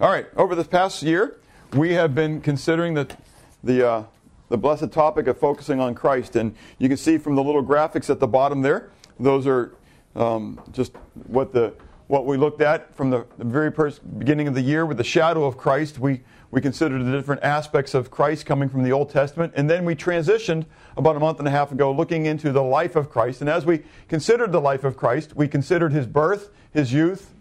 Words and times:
All 0.00 0.10
right, 0.10 0.26
over 0.36 0.56
this 0.56 0.66
past 0.66 1.04
year, 1.04 1.36
we 1.74 1.92
have 1.92 2.16
been 2.16 2.40
considering 2.40 2.94
the, 2.94 3.16
the, 3.62 3.88
uh, 3.88 4.04
the 4.48 4.58
blessed 4.58 4.90
topic 4.90 5.28
of 5.28 5.38
focusing 5.38 5.78
on 5.78 5.94
Christ. 5.94 6.34
And 6.34 6.56
you 6.78 6.88
can 6.88 6.96
see 6.96 7.16
from 7.16 7.36
the 7.36 7.44
little 7.44 7.64
graphics 7.64 8.10
at 8.10 8.18
the 8.18 8.26
bottom 8.26 8.60
there, 8.60 8.90
those 9.20 9.46
are 9.46 9.72
um, 10.16 10.60
just 10.72 10.96
what, 11.28 11.52
the, 11.52 11.74
what 12.08 12.26
we 12.26 12.36
looked 12.36 12.60
at 12.60 12.92
from 12.96 13.10
the, 13.10 13.24
the 13.38 13.44
very 13.44 13.70
first 13.70 14.00
beginning 14.18 14.48
of 14.48 14.54
the 14.54 14.60
year 14.60 14.84
with 14.84 14.96
the 14.96 15.04
shadow 15.04 15.44
of 15.44 15.56
Christ. 15.56 16.00
We, 16.00 16.22
we 16.50 16.60
considered 16.60 17.04
the 17.04 17.12
different 17.12 17.44
aspects 17.44 17.94
of 17.94 18.10
Christ 18.10 18.46
coming 18.46 18.68
from 18.68 18.82
the 18.82 18.90
Old 18.90 19.10
Testament. 19.10 19.52
And 19.54 19.70
then 19.70 19.84
we 19.84 19.94
transitioned 19.94 20.64
about 20.96 21.14
a 21.14 21.20
month 21.20 21.38
and 21.38 21.46
a 21.46 21.52
half 21.52 21.70
ago 21.70 21.92
looking 21.92 22.26
into 22.26 22.50
the 22.50 22.64
life 22.64 22.96
of 22.96 23.10
Christ. 23.10 23.42
And 23.42 23.48
as 23.48 23.64
we 23.64 23.84
considered 24.08 24.50
the 24.50 24.60
life 24.60 24.82
of 24.82 24.96
Christ, 24.96 25.36
we 25.36 25.46
considered 25.46 25.92
his 25.92 26.08
birth, 26.08 26.50
his 26.72 26.92
youth, 26.92 27.32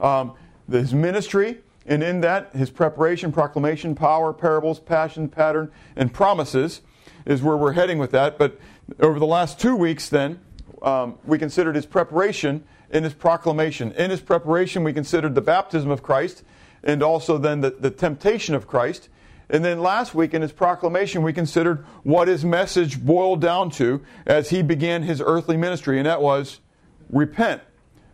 um, 0.00 0.32
his 0.70 0.94
ministry, 0.94 1.58
and 1.88 2.02
in 2.02 2.20
that, 2.20 2.54
his 2.54 2.70
preparation, 2.70 3.32
proclamation, 3.32 3.94
power, 3.94 4.32
parables, 4.32 4.78
passion, 4.78 5.28
pattern, 5.28 5.72
and 5.96 6.12
promises 6.12 6.82
is 7.24 7.42
where 7.42 7.56
we're 7.56 7.72
heading 7.72 7.98
with 7.98 8.10
that. 8.10 8.38
But 8.38 8.60
over 9.00 9.18
the 9.18 9.26
last 9.26 9.58
two 9.58 9.74
weeks, 9.74 10.08
then, 10.08 10.40
um, 10.82 11.18
we 11.24 11.38
considered 11.38 11.74
his 11.74 11.86
preparation 11.86 12.64
and 12.90 13.04
his 13.04 13.14
proclamation. 13.14 13.92
In 13.92 14.10
his 14.10 14.20
preparation, 14.20 14.84
we 14.84 14.92
considered 14.92 15.34
the 15.34 15.40
baptism 15.40 15.90
of 15.90 16.02
Christ 16.02 16.44
and 16.82 17.02
also 17.02 17.38
then 17.38 17.62
the, 17.62 17.70
the 17.70 17.90
temptation 17.90 18.54
of 18.54 18.66
Christ. 18.66 19.08
And 19.50 19.64
then 19.64 19.80
last 19.80 20.14
week 20.14 20.34
in 20.34 20.42
his 20.42 20.52
proclamation, 20.52 21.22
we 21.22 21.32
considered 21.32 21.84
what 22.02 22.28
his 22.28 22.44
message 22.44 23.04
boiled 23.04 23.40
down 23.40 23.70
to 23.72 24.02
as 24.26 24.50
he 24.50 24.62
began 24.62 25.02
his 25.02 25.22
earthly 25.24 25.56
ministry, 25.56 25.98
and 25.98 26.06
that 26.06 26.20
was 26.20 26.60
repent. 27.08 27.62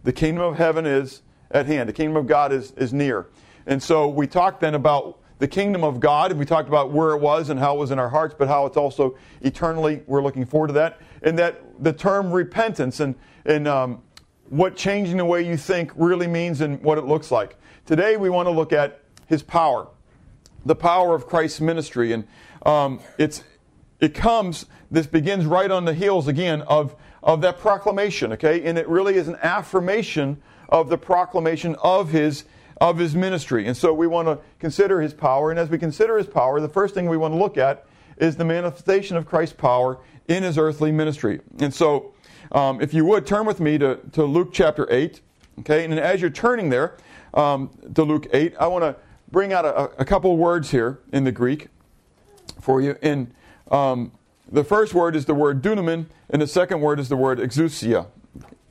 The 0.05 0.13
kingdom 0.13 0.45
of 0.45 0.57
heaven 0.57 0.87
is 0.87 1.23
at 1.51 1.67
hand, 1.67 1.89
the 1.89 1.93
kingdom 1.93 2.17
of 2.17 2.27
God 2.27 2.53
is, 2.53 2.71
is 2.73 2.93
near. 2.93 3.27
And 3.67 3.83
so 3.83 4.09
we 4.09 4.27
talked 4.27 4.61
then 4.61 4.75
about 4.75 5.21
the 5.39 5.49
kingdom 5.49 5.85
of 5.85 6.01
God. 6.01 6.31
And 6.31 6.39
we 6.39 6.47
talked 6.47 6.69
about 6.69 6.91
where 6.93 7.11
it 7.11 7.19
was 7.19 7.51
and 7.51 7.59
how 7.59 7.77
it 7.77 7.79
was 7.79 7.91
in 7.91 7.99
our 7.99 8.09
hearts, 8.09 8.35
but 8.39 8.49
how 8.49 8.67
it's 8.67 8.77
also 8.77 9.17
eternally, 9.41 10.03
we're 10.07 10.23
looking 10.23 10.47
forward 10.47 10.69
to 10.69 10.73
that. 10.75 11.01
And 11.23 11.39
that 11.39 11.83
the 11.83 11.93
term 11.93 12.33
repentance 12.33 13.01
and, 13.01 13.15
and 13.45 13.67
um, 13.67 14.03
what 14.49 14.77
changing 14.77 15.17
the 15.17 15.25
way 15.25 15.47
you 15.47 15.57
think 15.57 15.91
really 15.97 16.27
means 16.27 16.61
and 16.61 16.83
what 16.83 16.99
it 16.99 17.05
looks 17.05 17.31
like. 17.31 17.57
Today 17.87 18.17
we 18.17 18.31
want 18.31 18.47
to 18.47 18.51
look 18.51 18.73
at 18.73 19.03
his 19.27 19.43
power, 19.43 19.89
the 20.65 20.77
power 20.77 21.15
of 21.15 21.27
Christ's 21.27 21.61
ministry. 21.61 22.13
And 22.13 22.27
um, 22.65 23.01
it's, 23.19 23.43
it 24.01 24.15
comes, 24.15 24.67
this 24.91 25.07
begins 25.07 25.47
right 25.47 25.71
on 25.71 25.85
the 25.85 25.95
heels 25.95 26.29
again 26.29 26.63
of, 26.63 26.95
of 27.23 27.41
that 27.41 27.59
proclamation, 27.59 28.33
okay? 28.33 28.65
And 28.65 28.79
it 28.79 28.89
really 28.89 29.17
is 29.17 29.29
an 29.29 29.37
affirmation 29.43 30.41
of 30.69 30.89
the 30.89 30.99
proclamation 30.99 31.75
of 31.83 32.11
his 32.11 32.45
of 32.81 32.99
his 32.99 33.15
ministry. 33.15 33.67
And 33.67 33.77
so 33.77 33.93
we 33.93 34.07
want 34.07 34.29
to 34.29 34.39
consider 34.59 35.01
his 35.01 35.15
power. 35.15 35.51
And 35.51 35.59
as 35.59 35.69
we 35.69 35.79
consider 35.79 36.19
his 36.19 36.27
power, 36.27 36.61
the 36.61 36.69
first 36.69 36.95
thing 36.95 37.09
we 37.09 37.17
want 37.17 37.35
to 37.35 37.39
look 37.39 37.57
at 37.57 37.87
is 38.17 38.37
the 38.37 38.45
manifestation 38.45 39.17
of 39.17 39.27
Christ's 39.27 39.57
power 39.57 39.99
in 40.29 40.43
his 40.43 40.59
earthly 40.59 40.93
ministry. 40.93 41.41
And 41.59 41.73
so, 41.73 42.13
um, 42.53 42.81
if 42.81 42.95
you 42.95 43.05
would, 43.05 43.27
turn 43.27 43.47
with 43.47 43.61
me 43.61 43.79
to, 43.79 43.99
to 44.13 44.25
Luke 44.25 44.51
chapter 44.53 44.87
8. 44.91 45.21
Okay, 45.61 45.85
and 45.85 45.95
as 45.95 46.21
you're 46.21 46.31
turning 46.31 46.69
there 46.69 46.97
um, 47.33 47.71
to 47.95 48.03
Luke 48.03 48.27
8, 48.33 48.55
I 48.59 48.67
want 48.67 48.83
to 48.83 48.97
bring 49.31 49.53
out 49.53 49.65
a, 49.65 49.91
a 50.01 50.05
couple 50.05 50.37
words 50.37 50.71
here 50.71 51.01
in 51.13 51.25
the 51.25 51.33
Greek 51.33 51.69
for 52.61 52.81
you. 52.81 52.97
And 53.03 53.33
um, 53.71 54.13
the 54.51 54.65
first 54.65 54.95
word 54.95 55.17
is 55.17 55.27
the 55.27 55.35
word 55.35 55.63
dunamin, 55.63 56.07
and 56.31 56.43
the 56.43 56.47
second 56.47 56.81
word 56.81 56.99
is 57.01 57.09
the 57.09 57.17
word 57.17 57.39
exousia. 57.39 58.07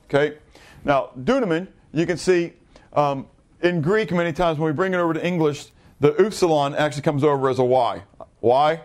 Okay, 0.06 0.38
now 0.84 1.10
dunamin, 1.18 1.68
you 1.92 2.06
can 2.06 2.18
see 2.18 2.52
um, 2.92 3.26
in 3.64 3.80
Greek, 3.80 4.12
many 4.12 4.32
times 4.32 4.58
when 4.58 4.66
we 4.66 4.72
bring 4.72 4.92
it 4.92 4.98
over 4.98 5.14
to 5.14 5.26
English, 5.26 5.68
the 5.98 6.14
upsilon 6.22 6.74
actually 6.74 7.02
comes 7.02 7.24
over 7.24 7.48
as 7.48 7.58
a 7.58 7.64
Y. 7.64 8.02
Why? 8.40 8.82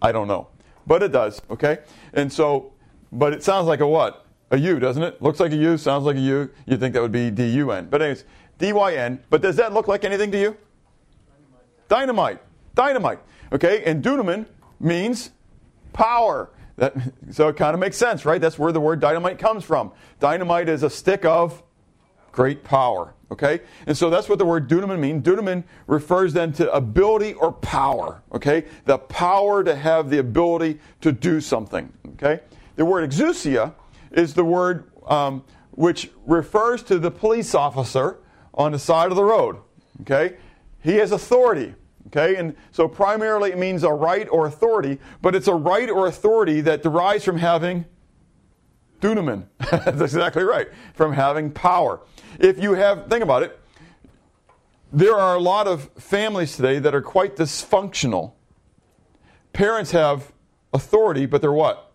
I 0.00 0.10
don't 0.10 0.26
know. 0.26 0.48
But 0.86 1.02
it 1.02 1.12
does, 1.12 1.40
okay? 1.50 1.78
And 2.14 2.32
so, 2.32 2.72
but 3.12 3.34
it 3.34 3.44
sounds 3.44 3.68
like 3.68 3.80
a 3.80 3.86
what? 3.86 4.26
A 4.50 4.56
U, 4.56 4.80
doesn't 4.80 5.02
it? 5.02 5.20
Looks 5.20 5.38
like 5.38 5.52
a 5.52 5.56
U, 5.56 5.76
sounds 5.76 6.04
like 6.04 6.16
a 6.16 6.20
U. 6.20 6.50
You'd 6.66 6.80
think 6.80 6.94
that 6.94 7.02
would 7.02 7.12
be 7.12 7.30
D 7.30 7.46
U 7.50 7.72
N. 7.72 7.88
But, 7.90 8.00
anyways, 8.00 8.24
D 8.58 8.72
Y 8.72 8.94
N. 8.94 9.22
But 9.28 9.42
does 9.42 9.56
that 9.56 9.74
look 9.74 9.86
like 9.86 10.02
anything 10.02 10.32
to 10.32 10.40
you? 10.40 10.56
Dynamite. 11.88 12.40
Dynamite. 12.74 13.18
Okay? 13.52 13.84
And 13.84 14.02
dunamin 14.02 14.46
means 14.80 15.30
power. 15.92 16.50
That, 16.76 16.94
so 17.30 17.48
it 17.48 17.56
kind 17.56 17.74
of 17.74 17.80
makes 17.80 17.98
sense, 17.98 18.24
right? 18.24 18.40
That's 18.40 18.58
where 18.58 18.72
the 18.72 18.80
word 18.80 18.98
dynamite 18.98 19.38
comes 19.38 19.62
from. 19.62 19.92
Dynamite 20.20 20.70
is 20.70 20.82
a 20.82 20.90
stick 20.90 21.26
of 21.26 21.62
great 22.32 22.64
power. 22.64 23.14
Okay? 23.32 23.60
And 23.86 23.96
so 23.96 24.10
that's 24.10 24.28
what 24.28 24.38
the 24.38 24.44
word 24.44 24.68
dunamin 24.68 24.98
means. 24.98 25.24
Dunamin 25.24 25.64
refers 25.86 26.34
then 26.34 26.52
to 26.54 26.70
ability 26.70 27.32
or 27.32 27.50
power. 27.50 28.22
Okay? 28.32 28.66
The 28.84 28.98
power 28.98 29.64
to 29.64 29.74
have 29.74 30.10
the 30.10 30.18
ability 30.18 30.78
to 31.00 31.12
do 31.12 31.40
something. 31.40 31.90
Okay? 32.14 32.40
The 32.76 32.84
word 32.84 33.10
exousia 33.10 33.72
is 34.12 34.34
the 34.34 34.44
word 34.44 34.90
um, 35.06 35.44
which 35.70 36.10
refers 36.26 36.82
to 36.84 36.98
the 36.98 37.10
police 37.10 37.54
officer 37.54 38.18
on 38.52 38.72
the 38.72 38.78
side 38.78 39.10
of 39.10 39.16
the 39.16 39.24
road. 39.24 39.56
Okay? 40.02 40.36
He 40.82 40.96
has 40.96 41.10
authority. 41.10 41.74
Okay? 42.08 42.36
And 42.36 42.54
so 42.70 42.86
primarily 42.86 43.50
it 43.50 43.58
means 43.58 43.82
a 43.82 43.90
right 43.90 44.28
or 44.30 44.46
authority, 44.46 44.98
but 45.22 45.34
it's 45.34 45.48
a 45.48 45.54
right 45.54 45.88
or 45.88 46.06
authority 46.06 46.60
that 46.60 46.82
derives 46.82 47.24
from 47.24 47.38
having 47.38 47.86
dunamin. 49.00 49.46
That's 49.70 50.02
exactly 50.02 50.44
right. 50.44 50.68
From 50.92 51.14
having 51.14 51.50
power. 51.50 52.00
If 52.42 52.60
you 52.60 52.74
have, 52.74 53.06
think 53.06 53.22
about 53.22 53.44
it, 53.44 53.56
there 54.92 55.14
are 55.14 55.36
a 55.36 55.38
lot 55.38 55.68
of 55.68 55.90
families 55.96 56.56
today 56.56 56.80
that 56.80 56.92
are 56.92 57.00
quite 57.00 57.36
dysfunctional. 57.36 58.32
Parents 59.52 59.92
have 59.92 60.32
authority, 60.74 61.24
but 61.24 61.40
they're 61.40 61.52
what? 61.52 61.92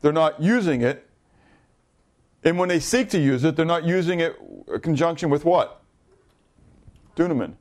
They're 0.00 0.12
not 0.12 0.40
using 0.40 0.82
it. 0.82 1.10
And 2.44 2.56
when 2.56 2.68
they 2.68 2.78
seek 2.78 3.10
to 3.10 3.18
use 3.18 3.42
it, 3.42 3.56
they're 3.56 3.66
not 3.66 3.84
using 3.84 4.20
it 4.20 4.40
in 4.72 4.78
conjunction 4.78 5.28
with 5.28 5.44
what? 5.44 5.82
Dunamin, 7.16 7.54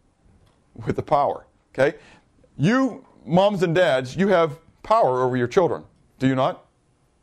with 0.85 0.97
the 0.97 1.03
power. 1.03 1.47
Okay? 1.73 1.97
You, 2.57 3.07
moms 3.25 3.63
and 3.63 3.73
dads, 3.73 4.15
you 4.15 4.27
have 4.27 4.59
power 4.83 5.23
over 5.23 5.35
your 5.35 5.47
children. 5.47 5.83
Do 6.19 6.27
you 6.27 6.35
not? 6.35 6.63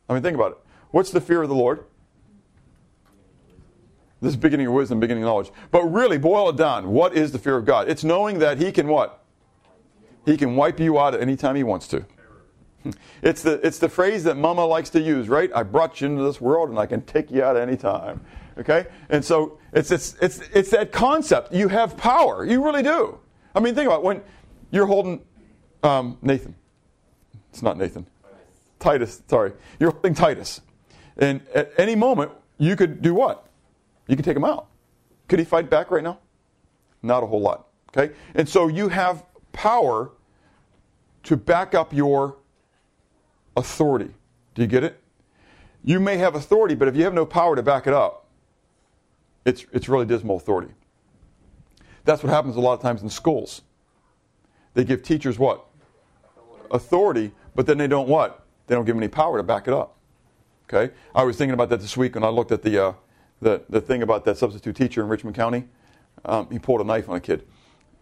I 0.09 0.13
mean, 0.13 0.21
think 0.21 0.35
about 0.35 0.51
it. 0.51 0.57
What's 0.91 1.11
the 1.11 1.21
fear 1.21 1.43
of 1.43 1.47
the 1.47 1.55
Lord? 1.55 1.85
This 4.25 4.33
is 4.33 4.39
beginning 4.39 4.65
of 4.65 4.73
wisdom, 4.73 4.99
beginning 4.99 5.21
of 5.21 5.27
knowledge. 5.27 5.51
But 5.69 5.83
really, 5.83 6.17
boil 6.17 6.49
it 6.49 6.57
down. 6.57 6.89
What 6.89 7.15
is 7.15 7.31
the 7.31 7.37
fear 7.37 7.57
of 7.57 7.65
God? 7.65 7.87
It's 7.87 8.03
knowing 8.03 8.39
that 8.39 8.57
He 8.57 8.71
can 8.71 8.87
what? 8.87 9.23
He 10.25 10.35
can 10.35 10.55
wipe 10.55 10.79
you 10.79 10.97
out 10.97 11.13
at 11.13 11.21
any 11.21 11.35
time 11.35 11.55
He 11.55 11.63
wants 11.63 11.87
to. 11.89 12.05
It's 13.23 13.41
the, 13.41 13.53
it's 13.65 13.79
the 13.79 13.89
phrase 13.89 14.23
that 14.25 14.35
mama 14.35 14.63
likes 14.63 14.91
to 14.91 15.01
use, 15.01 15.27
right? 15.27 15.49
I 15.55 15.63
brought 15.63 16.01
you 16.01 16.07
into 16.07 16.21
this 16.21 16.39
world 16.39 16.69
and 16.69 16.77
I 16.77 16.85
can 16.85 17.01
take 17.01 17.31
you 17.31 17.43
out 17.43 17.55
at 17.55 17.67
any 17.67 17.77
time. 17.77 18.21
Okay? 18.59 18.85
And 19.09 19.25
so 19.25 19.57
it's, 19.73 19.89
it's, 19.89 20.15
it's, 20.21 20.39
it's 20.53 20.69
that 20.69 20.91
concept. 20.91 21.51
You 21.51 21.67
have 21.69 21.97
power. 21.97 22.45
You 22.45 22.63
really 22.63 22.83
do. 22.83 23.17
I 23.55 23.59
mean, 23.59 23.73
think 23.73 23.87
about 23.87 23.99
it. 24.01 24.05
when 24.05 24.21
you're 24.69 24.85
holding 24.85 25.21
um, 25.81 26.19
Nathan. 26.21 26.53
It's 27.49 27.63
not 27.63 27.79
Nathan. 27.79 28.05
Titus, 28.77 29.23
sorry. 29.27 29.53
You're 29.79 29.91
holding 29.91 30.13
Titus. 30.13 30.61
And 31.17 31.41
at 31.55 31.71
any 31.79 31.95
moment, 31.95 32.31
you 32.59 32.75
could 32.75 33.01
do 33.01 33.15
what? 33.15 33.44
You 34.07 34.15
can 34.15 34.23
take 34.23 34.37
him 34.37 34.45
out. 34.45 34.67
Could 35.27 35.39
he 35.39 35.45
fight 35.45 35.69
back 35.69 35.91
right 35.91 36.03
now? 36.03 36.19
Not 37.01 37.23
a 37.23 37.25
whole 37.25 37.41
lot. 37.41 37.67
Okay? 37.95 38.13
And 38.35 38.47
so 38.47 38.67
you 38.67 38.89
have 38.89 39.23
power 39.51 40.11
to 41.23 41.37
back 41.37 41.73
up 41.73 41.93
your 41.93 42.37
authority. 43.57 44.11
Do 44.53 44.61
you 44.61 44.67
get 44.67 44.83
it? 44.83 45.01
You 45.83 45.99
may 45.99 46.17
have 46.17 46.35
authority, 46.35 46.75
but 46.75 46.87
if 46.87 46.95
you 46.95 47.03
have 47.03 47.13
no 47.13 47.25
power 47.25 47.55
to 47.55 47.63
back 47.63 47.87
it 47.87 47.93
up, 47.93 48.27
it's, 49.45 49.65
it's 49.71 49.87
really 49.87 50.05
dismal 50.05 50.37
authority. 50.37 50.73
That's 52.03 52.23
what 52.23 52.31
happens 52.31 52.55
a 52.55 52.59
lot 52.59 52.73
of 52.73 52.81
times 52.81 53.01
in 53.01 53.09
schools. 53.09 53.61
They 54.73 54.83
give 54.83 55.03
teachers 55.03 55.39
what? 55.39 55.65
Authority, 56.71 57.31
but 57.55 57.65
then 57.65 57.77
they 57.77 57.87
don't 57.87 58.07
what? 58.07 58.45
They 58.67 58.75
don't 58.75 58.85
give 58.85 58.95
them 58.95 59.03
any 59.03 59.09
power 59.09 59.37
to 59.37 59.43
back 59.43 59.67
it 59.67 59.73
up. 59.73 59.97
Okay? 60.67 60.93
I 61.13 61.23
was 61.23 61.37
thinking 61.37 61.53
about 61.53 61.69
that 61.69 61.81
this 61.81 61.95
week 61.95 62.15
when 62.15 62.23
I 62.23 62.29
looked 62.29 62.51
at 62.51 62.63
the, 62.63 62.83
uh, 62.87 62.93
the, 63.41 63.63
the 63.69 63.81
thing 63.81 64.01
about 64.01 64.25
that 64.25 64.37
substitute 64.37 64.75
teacher 64.75 65.01
in 65.01 65.07
Richmond 65.07 65.35
County. 65.35 65.65
Um, 66.23 66.47
he 66.51 66.59
pulled 66.59 66.81
a 66.81 66.83
knife 66.83 67.09
on 67.09 67.17
a 67.17 67.19
kid. 67.19 67.45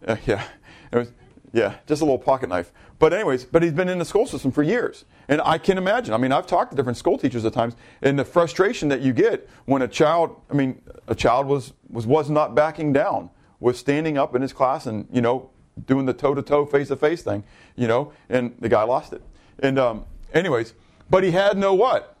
Uh, 0.06 0.16
yeah. 0.26 0.44
Was, 0.92 1.12
yeah, 1.54 1.76
just 1.86 2.02
a 2.02 2.04
little 2.04 2.18
pocket 2.18 2.48
knife. 2.48 2.72
But 2.98 3.12
anyways, 3.12 3.44
but 3.44 3.62
he's 3.62 3.72
been 3.72 3.88
in 3.88 3.98
the 3.98 4.04
school 4.04 4.26
system 4.26 4.50
for 4.50 4.64
years. 4.64 5.04
And 5.28 5.40
I 5.44 5.56
can 5.56 5.78
imagine. 5.78 6.12
I 6.12 6.16
mean, 6.16 6.32
I've 6.32 6.48
talked 6.48 6.72
to 6.72 6.76
different 6.76 6.98
school 6.98 7.16
teachers 7.16 7.44
at 7.44 7.52
times, 7.52 7.76
and 8.02 8.18
the 8.18 8.24
frustration 8.24 8.88
that 8.88 9.02
you 9.02 9.12
get 9.12 9.48
when 9.64 9.80
a 9.80 9.88
child, 9.88 10.34
I 10.50 10.54
mean, 10.54 10.82
a 11.06 11.14
child 11.14 11.46
was, 11.46 11.72
was, 11.88 12.06
was 12.08 12.28
not 12.28 12.56
backing 12.56 12.92
down, 12.92 13.30
was 13.60 13.78
standing 13.78 14.18
up 14.18 14.34
in 14.34 14.42
his 14.42 14.52
class 14.52 14.86
and, 14.86 15.06
you 15.12 15.20
know, 15.20 15.50
doing 15.86 16.06
the 16.06 16.12
toe-to-toe, 16.12 16.66
face-to-face 16.66 17.22
thing, 17.22 17.44
you 17.76 17.86
know, 17.86 18.12
and 18.28 18.54
the 18.58 18.68
guy 18.68 18.82
lost 18.82 19.12
it. 19.12 19.22
And 19.60 19.78
um, 19.78 20.04
anyways, 20.32 20.74
but 21.08 21.22
he 21.22 21.30
had 21.30 21.56
no 21.56 21.72
what? 21.74 22.16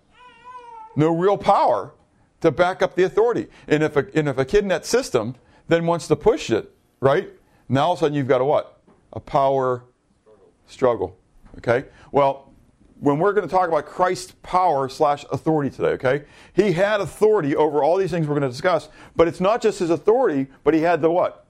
No 0.96 1.14
real 1.14 1.36
power 1.36 1.92
to 2.40 2.50
back 2.50 2.82
up 2.82 2.94
the 2.94 3.04
authority. 3.04 3.48
And 3.66 3.82
if 3.82 3.96
a, 3.96 4.06
and 4.14 4.28
if 4.28 4.38
a 4.38 4.44
kid 4.44 4.64
in 4.64 4.68
that 4.68 4.86
system 4.86 5.36
then 5.68 5.86
wants 5.86 6.08
to 6.08 6.16
push 6.16 6.50
it, 6.50 6.70
right? 7.00 7.30
Now 7.68 7.86
all 7.86 7.92
of 7.92 7.98
a 7.98 8.00
sudden 8.00 8.16
you've 8.16 8.28
got 8.28 8.40
a 8.40 8.44
what? 8.44 8.80
A 9.12 9.20
power 9.20 9.84
struggle. 10.66 11.16
Okay? 11.58 11.86
Well, 12.12 12.52
when 13.00 13.18
we're 13.18 13.32
going 13.32 13.46
to 13.46 13.52
talk 13.52 13.68
about 13.68 13.86
Christ's 13.86 14.34
power 14.42 14.88
slash 14.88 15.24
authority 15.30 15.70
today, 15.70 15.88
okay? 15.88 16.24
He 16.54 16.72
had 16.72 17.00
authority 17.00 17.54
over 17.54 17.82
all 17.82 17.96
these 17.96 18.10
things 18.10 18.26
we're 18.26 18.34
going 18.34 18.42
to 18.42 18.48
discuss, 18.48 18.88
but 19.14 19.28
it's 19.28 19.40
not 19.40 19.60
just 19.60 19.78
his 19.78 19.90
authority, 19.90 20.46
but 20.62 20.74
he 20.74 20.80
had 20.80 21.02
the 21.02 21.10
what? 21.10 21.46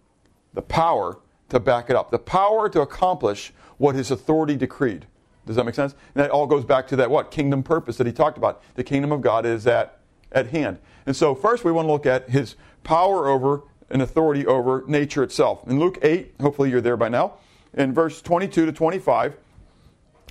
The 0.54 0.62
power 0.62 1.18
to 1.50 1.60
back 1.60 1.90
it 1.90 1.96
up, 1.96 2.10
the 2.10 2.18
power 2.18 2.68
to 2.70 2.80
accomplish 2.80 3.52
what 3.78 3.94
his 3.94 4.10
authority 4.10 4.56
decreed. 4.56 5.06
Does 5.46 5.56
that 5.56 5.64
make 5.64 5.74
sense? 5.74 5.94
And 6.14 6.24
that 6.24 6.30
all 6.30 6.46
goes 6.46 6.64
back 6.64 6.88
to 6.88 6.96
that 6.96 7.10
what? 7.10 7.30
Kingdom 7.30 7.62
purpose 7.62 7.98
that 7.98 8.06
he 8.06 8.12
talked 8.12 8.38
about. 8.38 8.62
The 8.74 8.84
kingdom 8.84 9.12
of 9.12 9.20
God 9.20 9.44
is 9.44 9.66
at, 9.66 10.00
at 10.34 10.48
hand. 10.48 10.78
And 11.06 11.14
so 11.14 11.34
first 11.34 11.64
we 11.64 11.72
want 11.72 11.86
to 11.86 11.92
look 11.92 12.06
at 12.06 12.30
his 12.30 12.56
power 12.82 13.28
over 13.28 13.62
and 13.90 14.02
authority 14.02 14.46
over 14.46 14.84
nature 14.86 15.22
itself. 15.22 15.66
In 15.66 15.78
Luke 15.78 15.98
8, 16.02 16.34
hopefully 16.40 16.70
you're 16.70 16.80
there 16.80 16.96
by 16.96 17.08
now, 17.08 17.34
in 17.72 17.92
verse 17.92 18.22
22 18.22 18.66
to 18.66 18.72
25, 18.72 19.36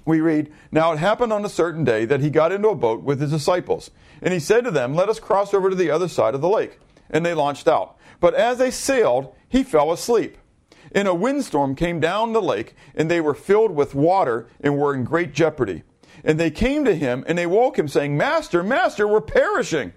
we 0.06 0.20
read, 0.20 0.52
Now 0.72 0.92
it 0.92 1.00
happened 1.00 1.32
on 1.32 1.46
a 1.46 1.50
certain 1.50 1.84
day 1.84 2.06
that 2.06 2.20
he 2.20 2.30
got 2.30 2.52
into 2.52 2.70
a 2.70 2.76
boat 2.76 3.04
with 3.04 3.22
his 3.22 3.32
disciples. 3.32 3.92
And 4.22 4.34
he 4.34 4.40
said 4.40 4.64
to 4.66 4.72
them, 4.72 4.96
Let 4.96 5.10
us 5.10 5.20
cross 5.20 5.54
over 5.54 5.70
to 5.70 5.76
the 5.76 5.92
other 5.92 6.08
side 6.08 6.36
of 6.36 6.42
the 6.42 6.50
lake. 6.50 6.80
And 7.10 7.26
they 7.26 7.34
launched 7.34 7.68
out. 7.68 7.98
But 8.20 8.34
as 8.34 8.58
they 8.58 8.72
sailed, 8.72 9.34
he 9.50 9.64
fell 9.64 9.92
asleep. 9.92 10.38
And 10.94 11.08
a 11.08 11.16
windstorm 11.16 11.76
came 11.76 12.00
down 12.00 12.34
the 12.34 12.42
lake, 12.42 12.76
and 12.96 13.10
they 13.10 13.22
were 13.22 13.34
filled 13.34 13.72
with 13.72 13.96
water 13.96 14.48
and 14.62 14.78
were 14.78 14.94
in 14.94 15.04
great 15.04 15.34
jeopardy. 15.34 15.84
And 16.24 16.40
they 16.40 16.52
came 16.52 16.86
to 16.86 16.96
him, 16.96 17.24
and 17.28 17.38
they 17.38 17.46
woke 17.46 17.78
him, 17.78 17.88
saying, 17.88 18.16
Master, 18.16 18.64
Master, 18.64 19.08
we're 19.08 19.22
perishing. 19.22 19.94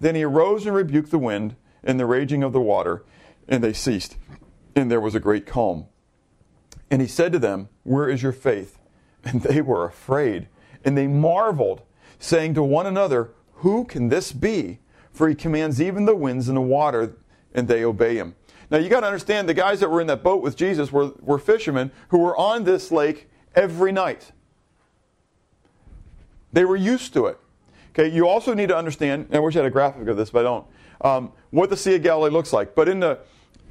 Then 0.00 0.14
he 0.14 0.24
arose 0.24 0.66
and 0.66 0.74
rebuked 0.74 1.10
the 1.10 1.18
wind 1.18 1.56
and 1.82 1.98
the 1.98 2.06
raging 2.06 2.42
of 2.42 2.52
the 2.52 2.60
water, 2.60 3.04
and 3.48 3.62
they 3.62 3.72
ceased. 3.72 4.16
And 4.76 4.90
there 4.90 5.00
was 5.00 5.14
a 5.14 5.20
great 5.20 5.46
calm. 5.46 5.86
And 6.90 7.00
he 7.00 7.08
said 7.08 7.32
to 7.32 7.38
them, 7.38 7.68
Where 7.84 8.08
is 8.08 8.22
your 8.22 8.32
faith? 8.32 8.78
And 9.24 9.42
they 9.42 9.60
were 9.60 9.84
afraid, 9.84 10.48
and 10.84 10.98
they 10.98 11.06
marveled, 11.06 11.82
saying 12.18 12.54
to 12.54 12.62
one 12.64 12.86
another, 12.86 13.30
Who 13.58 13.84
can 13.84 14.08
this 14.08 14.32
be? 14.32 14.80
For 15.12 15.28
he 15.28 15.36
commands 15.36 15.80
even 15.80 16.06
the 16.06 16.16
winds 16.16 16.48
and 16.48 16.56
the 16.56 16.62
water, 16.62 17.16
and 17.54 17.68
they 17.68 17.84
obey 17.84 18.16
him. 18.16 18.34
Now 18.68 18.78
you 18.78 18.88
got 18.88 19.00
to 19.00 19.06
understand 19.06 19.48
the 19.48 19.54
guys 19.54 19.78
that 19.78 19.90
were 19.90 20.00
in 20.00 20.08
that 20.08 20.24
boat 20.24 20.42
with 20.42 20.56
Jesus 20.56 20.90
were, 20.90 21.12
were 21.20 21.38
fishermen 21.38 21.92
who 22.08 22.18
were 22.18 22.36
on 22.36 22.64
this 22.64 22.90
lake 22.90 23.30
every 23.54 23.92
night. 23.92 24.32
They 26.52 26.64
were 26.64 26.76
used 26.76 27.12
to 27.14 27.26
it. 27.26 27.38
Okay, 27.90 28.08
you 28.08 28.26
also 28.26 28.54
need 28.54 28.68
to 28.68 28.76
understand, 28.76 29.28
I 29.32 29.38
wish 29.38 29.54
I 29.54 29.58
had 29.60 29.66
a 29.66 29.70
graphic 29.70 30.08
of 30.08 30.16
this, 30.16 30.30
but 30.30 30.40
I 30.40 30.42
don't, 30.42 30.66
um, 31.02 31.32
what 31.50 31.68
the 31.68 31.76
Sea 31.76 31.96
of 31.96 32.02
Galilee 32.02 32.30
looks 32.30 32.52
like. 32.52 32.74
But 32.74 32.88
in 32.88 33.00
the 33.00 33.18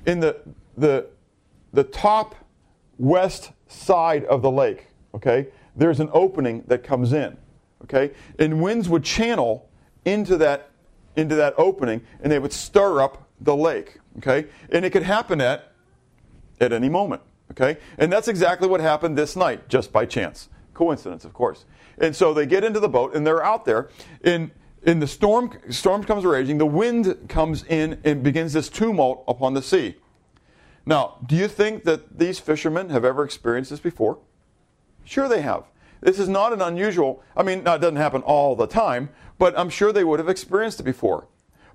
in 0.06 0.19
the 0.19 0.42
the 0.78 1.07
the 1.74 1.83
top 1.83 2.36
west 2.98 3.51
side 3.68 4.25
of 4.25 4.42
the 4.42 4.51
lake, 4.51 4.88
okay, 5.16 5.48
there's 5.75 6.00
an 6.00 6.10
opening 6.13 6.63
that 6.68 6.83
comes 6.83 7.13
in. 7.13 7.38
Okay? 7.83 8.12
And 8.38 8.62
winds 8.62 8.89
would 8.89 9.04
channel 9.04 9.69
into 10.06 10.38
that 10.38 10.69
into 11.16 11.36
that 11.36 11.54
opening 11.57 12.01
and 12.22 12.31
they 12.31 12.39
would 12.39 12.54
stir 12.54 13.01
up 13.01 13.28
the 13.42 13.56
lake. 13.56 14.00
Okay? 14.19 14.48
And 14.72 14.86
it 14.86 14.92
could 14.92 15.04
happen 15.04 15.42
at 15.42 15.72
at 16.60 16.72
any 16.72 16.89
moment. 16.89 17.22
Okay? 17.51 17.78
And 17.98 18.12
that's 18.12 18.28
exactly 18.28 18.68
what 18.68 18.81
happened 18.81 19.18
this 19.18 19.36
night, 19.36 19.68
just 19.68 19.92
by 19.92 20.06
chance. 20.06 20.48
Coincidence, 20.81 21.25
of 21.25 21.33
course. 21.33 21.66
And 22.00 22.16
so 22.16 22.33
they 22.33 22.48
get 22.48 22.63
into 22.63 22.80
the 22.80 22.89
boat 22.89 23.13
and 23.13 23.25
they're 23.25 23.44
out 23.44 23.66
there. 23.66 23.89
And 24.24 24.50
in 24.81 25.00
the 25.00 25.06
storm 25.06 25.51
storm 25.69 26.04
comes 26.04 26.25
raging, 26.25 26.57
the 26.57 26.66
wind 26.66 27.30
comes 27.30 27.63
in 27.66 28.01
and 28.04 28.24
begins 28.24 28.54
this 28.54 28.68
tumult 28.68 29.24
upon 29.28 29.54
the 29.54 29.62
sea. 29.62 29.98
Now, 30.83 31.19
do 31.24 31.36
you 31.36 31.48
think 31.48 31.83
that 31.83 32.18
these 32.18 32.39
fishermen 32.39 32.89
have 32.89 33.06
ever 33.06 33.24
experienced 33.24 33.69
this 33.69 33.80
before? 33.80 34.18
Sure 35.06 35.28
they 35.28 35.44
have. 35.44 35.66
This 36.01 36.18
is 36.18 36.28
not 36.28 36.51
an 36.51 36.63
unusual, 36.63 37.22
I 37.38 37.44
mean, 37.44 37.62
no, 37.62 37.75
it 37.75 37.80
doesn't 37.80 37.98
happen 37.98 38.24
all 38.24 38.56
the 38.56 38.66
time, 38.66 39.10
but 39.38 39.54
I'm 39.60 39.69
sure 39.69 39.94
they 39.94 40.04
would 40.04 40.18
have 40.18 40.30
experienced 40.30 40.80
it 40.80 40.83
before. 40.83 41.28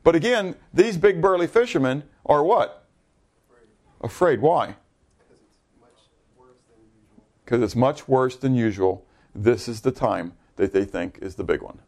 But 0.02 0.16
again, 0.16 0.56
these 0.74 0.96
big 0.96 1.22
burly 1.22 1.46
fishermen 1.46 2.02
are 2.24 2.42
what? 2.42 2.88
Afraid. 3.48 3.68
Afraid. 4.00 4.40
Why? 4.40 4.74
Because 7.46 7.62
it's 7.62 7.76
much 7.76 8.08
worse 8.08 8.36
than 8.36 8.54
usual. 8.54 9.06
This 9.34 9.68
is 9.68 9.80
the 9.80 9.92
time 9.92 10.32
that 10.56 10.72
they 10.72 10.84
think 10.84 11.20
is 11.22 11.36
the 11.36 11.44
big 11.44 11.62
one. 11.62 11.78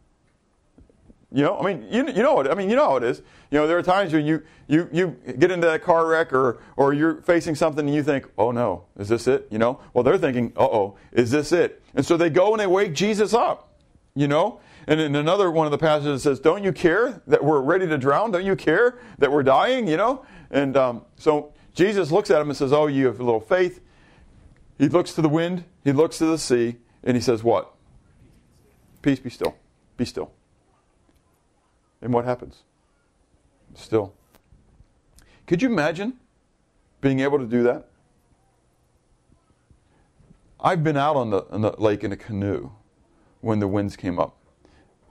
You 1.30 1.42
know, 1.42 1.58
I 1.58 1.66
mean, 1.66 1.86
you, 1.90 2.06
you 2.06 2.22
know 2.22 2.32
what 2.32 2.50
I 2.50 2.54
mean. 2.54 2.70
You 2.70 2.76
know 2.76 2.88
how 2.88 2.96
it 2.96 3.02
is. 3.02 3.18
You 3.50 3.58
know, 3.58 3.66
there 3.66 3.76
are 3.76 3.82
times 3.82 4.14
when 4.14 4.24
you, 4.24 4.42
you, 4.66 4.88
you 4.92 5.08
get 5.38 5.50
into 5.50 5.66
that 5.66 5.82
car 5.82 6.06
wreck 6.06 6.32
or, 6.32 6.58
or 6.76 6.94
you're 6.94 7.20
facing 7.22 7.54
something 7.54 7.86
and 7.86 7.94
you 7.94 8.02
think, 8.02 8.26
oh 8.38 8.50
no, 8.50 8.84
is 8.98 9.08
this 9.08 9.26
it? 9.26 9.46
You 9.50 9.58
know, 9.58 9.80
well, 9.92 10.04
they're 10.04 10.16
thinking, 10.16 10.52
uh 10.56 10.64
oh, 10.64 10.96
is 11.12 11.30
this 11.30 11.52
it? 11.52 11.82
And 11.94 12.06
so 12.06 12.16
they 12.16 12.30
go 12.30 12.52
and 12.52 12.60
they 12.60 12.66
wake 12.66 12.94
Jesus 12.94 13.34
up, 13.34 13.74
you 14.14 14.28
know? 14.28 14.60
And 14.86 15.00
in 15.00 15.16
another 15.16 15.50
one 15.50 15.66
of 15.66 15.70
the 15.70 15.76
passages 15.76 16.22
says, 16.22 16.40
don't 16.40 16.64
you 16.64 16.72
care 16.72 17.20
that 17.26 17.44
we're 17.44 17.60
ready 17.60 17.86
to 17.88 17.98
drown? 17.98 18.30
Don't 18.30 18.46
you 18.46 18.56
care 18.56 18.98
that 19.18 19.30
we're 19.30 19.42
dying, 19.42 19.86
you 19.86 19.98
know? 19.98 20.24
And 20.50 20.78
um, 20.78 21.04
so 21.16 21.52
Jesus 21.74 22.10
looks 22.10 22.30
at 22.30 22.40
him 22.40 22.48
and 22.48 22.56
says, 22.56 22.72
oh, 22.72 22.86
you 22.86 23.06
have 23.06 23.20
a 23.20 23.24
little 23.24 23.40
faith. 23.40 23.80
He 24.78 24.88
looks 24.88 25.12
to 25.14 25.22
the 25.22 25.28
wind, 25.28 25.64
he 25.82 25.92
looks 25.92 26.18
to 26.18 26.26
the 26.26 26.38
sea, 26.38 26.76
and 27.02 27.16
he 27.16 27.20
says, 27.20 27.42
what? 27.42 27.74
Peace 29.02 29.18
be 29.18 29.30
still. 29.30 29.56
Be 29.96 30.04
still. 30.04 30.32
And 32.00 32.12
what 32.12 32.24
happens? 32.24 32.62
Still. 33.74 34.14
Could 35.46 35.62
you 35.62 35.68
imagine 35.68 36.14
being 37.00 37.20
able 37.20 37.38
to 37.38 37.46
do 37.46 37.62
that? 37.64 37.88
I've 40.60 40.82
been 40.82 40.96
out 40.96 41.16
on 41.16 41.30
the, 41.30 41.46
on 41.50 41.62
the 41.62 41.70
lake 41.78 42.02
in 42.02 42.12
a 42.12 42.16
canoe 42.16 42.70
when 43.40 43.60
the 43.60 43.68
winds 43.68 43.96
came 43.96 44.18
up. 44.18 44.36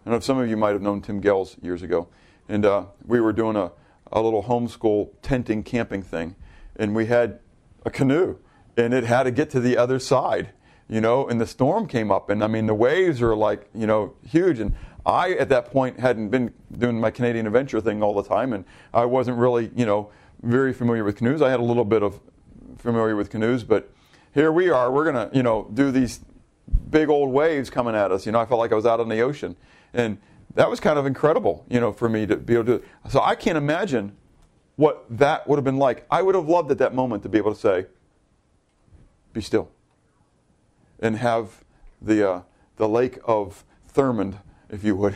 I 0.05 0.11
know 0.11 0.19
some 0.19 0.37
of 0.37 0.49
you 0.49 0.57
might 0.57 0.71
have 0.71 0.81
known 0.81 1.01
Tim 1.01 1.21
Gels 1.21 1.57
years 1.61 1.81
ago. 1.81 2.07
And 2.49 2.65
uh, 2.65 2.85
we 3.05 3.19
were 3.19 3.33
doing 3.33 3.55
a, 3.55 3.71
a 4.11 4.21
little 4.21 4.43
homeschool 4.43 5.09
tenting 5.21 5.63
camping 5.63 6.01
thing. 6.01 6.35
And 6.75 6.95
we 6.95 7.07
had 7.07 7.39
a 7.85 7.89
canoe. 7.89 8.37
And 8.77 8.93
it 8.93 9.03
had 9.03 9.23
to 9.23 9.31
get 9.31 9.49
to 9.49 9.59
the 9.59 9.75
other 9.75 9.99
side, 9.99 10.51
you 10.87 11.01
know. 11.01 11.27
And 11.27 11.41
the 11.41 11.47
storm 11.47 11.87
came 11.87 12.11
up. 12.11 12.29
And 12.29 12.43
I 12.43 12.47
mean, 12.47 12.67
the 12.67 12.75
waves 12.75 13.21
are 13.21 13.35
like, 13.35 13.67
you 13.73 13.87
know, 13.87 14.13
huge. 14.23 14.59
And 14.59 14.75
I, 15.07 15.31
at 15.31 15.49
that 15.49 15.71
point, 15.71 15.99
hadn't 15.99 16.29
been 16.29 16.53
doing 16.77 16.99
my 16.99 17.11
Canadian 17.11 17.47
adventure 17.47 17.79
thing 17.79 18.03
all 18.03 18.13
the 18.13 18.27
time, 18.27 18.51
and 18.51 18.65
I 18.93 19.05
wasn't 19.05 19.37
really, 19.37 19.71
you 19.73 19.85
know, 19.85 20.11
very 20.43 20.73
familiar 20.73 21.05
with 21.05 21.15
canoes. 21.15 21.41
I 21.41 21.49
had 21.49 21.61
a 21.61 21.63
little 21.63 21.85
bit 21.85 22.03
of 22.03 22.19
familiar 22.77 23.15
with 23.15 23.29
canoes, 23.29 23.63
but 23.63 23.89
here 24.33 24.51
we 24.51 24.69
are. 24.69 24.91
We're 24.91 25.05
gonna, 25.05 25.29
you 25.33 25.43
know, 25.43 25.69
do 25.73 25.91
these 25.91 26.19
big 26.89 27.09
old 27.09 27.31
waves 27.31 27.69
coming 27.69 27.95
at 27.95 28.11
us. 28.11 28.25
You 28.25 28.33
know, 28.33 28.39
I 28.39 28.45
felt 28.45 28.59
like 28.59 28.73
I 28.73 28.75
was 28.75 28.85
out 28.85 28.99
on 28.99 29.07
the 29.07 29.21
ocean, 29.21 29.55
and 29.93 30.17
that 30.55 30.69
was 30.69 30.81
kind 30.81 30.99
of 30.99 31.05
incredible, 31.05 31.65
you 31.69 31.79
know, 31.79 31.93
for 31.93 32.09
me 32.09 32.25
to 32.25 32.35
be 32.35 32.55
able 32.55 32.65
to. 32.65 32.83
So 33.09 33.21
I 33.21 33.35
can't 33.35 33.57
imagine 33.57 34.15
what 34.75 35.05
that 35.09 35.47
would 35.47 35.55
have 35.55 35.63
been 35.63 35.77
like. 35.77 36.05
I 36.11 36.21
would 36.21 36.35
have 36.35 36.49
loved 36.49 36.69
at 36.69 36.79
that 36.79 36.93
moment 36.93 37.23
to 37.23 37.29
be 37.29 37.37
able 37.37 37.53
to 37.53 37.59
say, 37.59 37.85
"Be 39.37 39.43
still," 39.43 39.69
and 40.99 41.17
have 41.17 41.63
the 42.01 42.29
uh, 42.29 42.41
the 42.77 42.89
lake 42.89 43.19
of 43.25 43.63
Thurmond 43.93 44.39
if 44.69 44.83
you 44.83 44.95
would, 44.95 45.15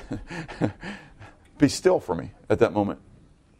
be 1.58 1.68
still 1.68 2.00
for 2.00 2.16
me 2.16 2.32
at 2.50 2.60
that 2.60 2.74
moment. 2.74 3.00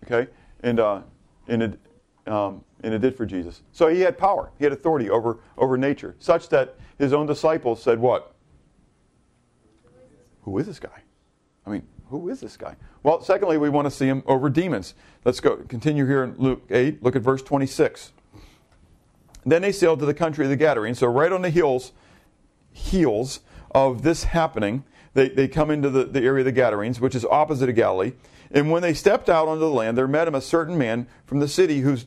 Okay? 0.06 0.30
And, 0.62 0.80
uh, 0.80 1.02
and, 1.48 1.64
it, 1.64 1.80
um, 2.28 2.64
and 2.84 2.94
it 2.94 3.00
did 3.00 3.16
for 3.16 3.26
Jesus. 3.26 3.62
So 3.72 3.88
he 3.88 4.02
had 4.02 4.18
power, 4.18 4.52
he 4.58 4.64
had 4.64 4.74
authority 4.74 5.10
over, 5.10 5.40
over 5.58 5.78
nature, 5.78 6.16
such 6.20 6.50
that 6.50 6.76
his 6.98 7.14
own 7.14 7.26
disciples 7.26 7.82
said, 7.82 8.00
What? 8.00 8.36
Who 10.44 10.58
is 10.58 10.66
this 10.66 10.80
guy? 10.80 11.04
I 11.66 11.70
mean, 11.70 11.84
who 12.10 12.30
is 12.30 12.40
this 12.40 12.58
guy? 12.58 12.76
Well, 13.04 13.22
secondly, 13.22 13.58
we 13.58 13.70
want 13.70 13.86
to 13.86 13.92
see 13.92 14.08
him 14.08 14.24
over 14.26 14.50
demons. 14.50 14.96
Let's 15.24 15.40
go 15.40 15.58
continue 15.58 16.06
here 16.06 16.24
in 16.24 16.36
Luke 16.38 16.64
8. 16.70 17.04
Look 17.04 17.16
at 17.16 17.22
verse 17.22 17.44
26. 17.44 18.12
Then 19.46 19.62
they 19.62 19.72
sailed 19.72 20.00
to 20.00 20.06
the 20.06 20.14
country 20.14 20.46
of 20.46 20.50
the 20.50 20.56
Gadarenes. 20.56 21.00
So 21.00 21.08
right 21.08 21.32
on 21.32 21.42
the 21.42 21.50
heels, 21.50 21.92
heels 22.72 23.40
of 23.72 24.04
this 24.04 24.26
happening, 24.26 24.84
they, 25.14 25.30
they 25.30 25.48
come 25.48 25.72
into 25.72 25.90
the, 25.90 26.06
the 26.06 26.22
area 26.22 26.42
of 26.42 26.46
the 26.46 26.52
Gadarenes, 26.52 27.00
which 27.00 27.16
is 27.16 27.26
opposite 27.26 27.70
of 27.70 27.76
Galilee. 27.76 28.14
And 28.52 28.70
when 28.70 28.82
they 28.82 28.94
stepped 28.94 29.30
out 29.30 29.48
onto 29.48 29.62
the 29.62 29.70
land, 29.70 29.98
there 29.98 30.08
met 30.08 30.28
him 30.28 30.36
a 30.36 30.42
certain 30.42 30.78
man 30.78 31.08
from 31.26 31.40
the 31.40 31.48
city 31.48 31.82
who's, 31.82 32.06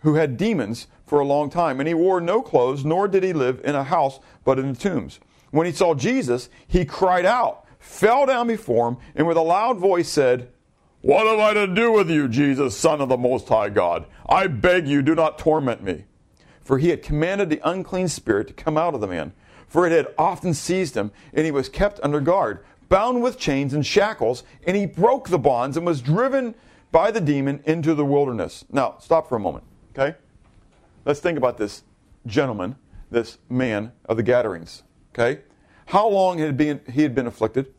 who 0.00 0.14
had 0.14 0.36
demons 0.36 0.86
for 1.06 1.20
a 1.20 1.24
long 1.24 1.50
time. 1.50 1.80
And 1.80 1.88
he 1.88 1.94
wore 1.94 2.20
no 2.20 2.42
clothes, 2.42 2.84
nor 2.84 3.08
did 3.08 3.22
he 3.22 3.32
live 3.32 3.60
in 3.64 3.74
a 3.74 3.84
house, 3.84 4.20
but 4.44 4.58
in 4.58 4.72
the 4.72 4.78
tombs. 4.78 5.18
When 5.50 5.66
he 5.66 5.72
saw 5.72 5.94
Jesus, 5.94 6.50
he 6.66 6.84
cried 6.84 7.24
out, 7.24 7.64
fell 7.78 8.26
down 8.26 8.46
before 8.46 8.88
him, 8.88 8.96
and 9.14 9.26
with 9.26 9.36
a 9.36 9.42
loud 9.42 9.78
voice 9.78 10.08
said, 10.08 10.50
What 11.00 11.26
have 11.26 11.38
I 11.38 11.54
to 11.54 11.66
do 11.66 11.92
with 11.92 12.10
you, 12.10 12.28
Jesus, 12.28 12.76
Son 12.76 13.00
of 13.00 13.08
the 13.08 13.16
Most 13.16 13.48
High 13.48 13.70
God? 13.70 14.04
I 14.28 14.46
beg 14.46 14.86
you, 14.86 15.00
do 15.00 15.14
not 15.14 15.38
torment 15.38 15.82
me. 15.82 16.04
For 16.68 16.76
he 16.76 16.90
had 16.90 17.02
commanded 17.02 17.48
the 17.48 17.60
unclean 17.64 18.08
spirit 18.08 18.46
to 18.48 18.52
come 18.52 18.76
out 18.76 18.94
of 18.94 19.00
the 19.00 19.08
man 19.08 19.32
for 19.68 19.86
it 19.86 19.92
had 19.92 20.12
often 20.18 20.54
seized 20.54 20.96
him, 20.96 21.12
and 21.32 21.44
he 21.44 21.52
was 21.52 21.68
kept 21.68 22.00
under 22.02 22.20
guard, 22.20 22.64
bound 22.88 23.22
with 23.22 23.38
chains 23.38 23.74
and 23.74 23.86
shackles, 23.86 24.42
and 24.66 24.76
he 24.76 24.86
broke 24.86 25.28
the 25.28 25.38
bonds 25.38 25.76
and 25.76 25.86
was 25.86 26.00
driven 26.00 26.54
by 26.90 27.10
the 27.10 27.20
demon 27.20 27.60
into 27.66 27.94
the 27.94 28.04
wilderness. 28.04 28.64
Now, 28.72 28.96
stop 28.98 29.28
for 29.28 29.36
a 29.36 29.40
moment, 29.40 29.64
okay? 29.96 30.16
let's 31.04 31.20
think 31.20 31.38
about 31.38 31.58
this 31.58 31.84
gentleman, 32.26 32.76
this 33.10 33.38
man 33.48 33.92
of 34.06 34.16
the 34.16 34.22
Gadarenes. 34.22 34.82
Okay? 35.14 35.42
How 35.86 36.08
long 36.08 36.38
had 36.38 36.56
been, 36.56 36.80
he 36.90 37.02
had 37.02 37.14
been 37.14 37.26
afflicted? 37.26 37.72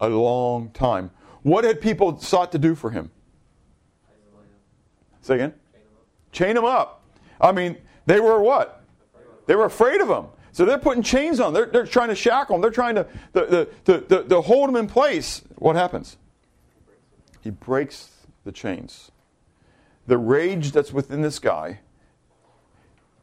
A 0.00 0.08
long 0.08 0.70
time. 0.70 1.10
What 1.42 1.64
had 1.64 1.80
people 1.80 2.18
sought 2.20 2.52
to 2.52 2.58
do 2.58 2.74
for 2.74 2.90
him? 2.90 3.10
Say 5.20 5.36
again? 5.36 5.54
Chain 6.30 6.56
him 6.56 6.64
up. 6.64 6.97
I 7.40 7.52
mean, 7.52 7.76
they 8.06 8.20
were 8.20 8.40
what? 8.40 8.84
They 9.46 9.54
were 9.54 9.64
afraid 9.64 10.00
of 10.00 10.08
him. 10.08 10.26
So 10.52 10.64
they're 10.64 10.78
putting 10.78 11.02
chains 11.02 11.40
on. 11.40 11.52
They're, 11.52 11.66
they're 11.66 11.86
trying 11.86 12.08
to 12.08 12.14
shackle 12.14 12.56
him. 12.56 12.62
They're 12.62 12.70
trying 12.70 12.96
to, 12.96 13.06
to, 13.34 13.68
to, 13.84 14.00
to, 14.00 14.24
to 14.24 14.40
hold 14.40 14.68
him 14.68 14.76
in 14.76 14.86
place. 14.88 15.42
What 15.56 15.76
happens? 15.76 16.16
He 17.42 17.50
breaks 17.50 18.10
the 18.44 18.52
chains. 18.52 19.10
The 20.06 20.18
rage 20.18 20.72
that's 20.72 20.92
within 20.92 21.22
this 21.22 21.38
guy 21.38 21.80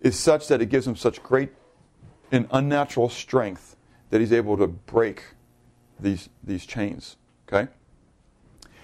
is 0.01 0.17
such 0.17 0.47
that 0.47 0.61
it 0.61 0.67
gives 0.67 0.87
him 0.87 0.95
such 0.95 1.21
great 1.21 1.49
and 2.31 2.47
unnatural 2.51 3.09
strength 3.09 3.75
that 4.11 4.21
he's 4.21 4.31
able 4.31 4.55
to 4.57 4.67
break 4.67 5.23
these, 5.99 6.29
these 6.43 6.65
chains. 6.65 7.17
Okay? 7.47 7.69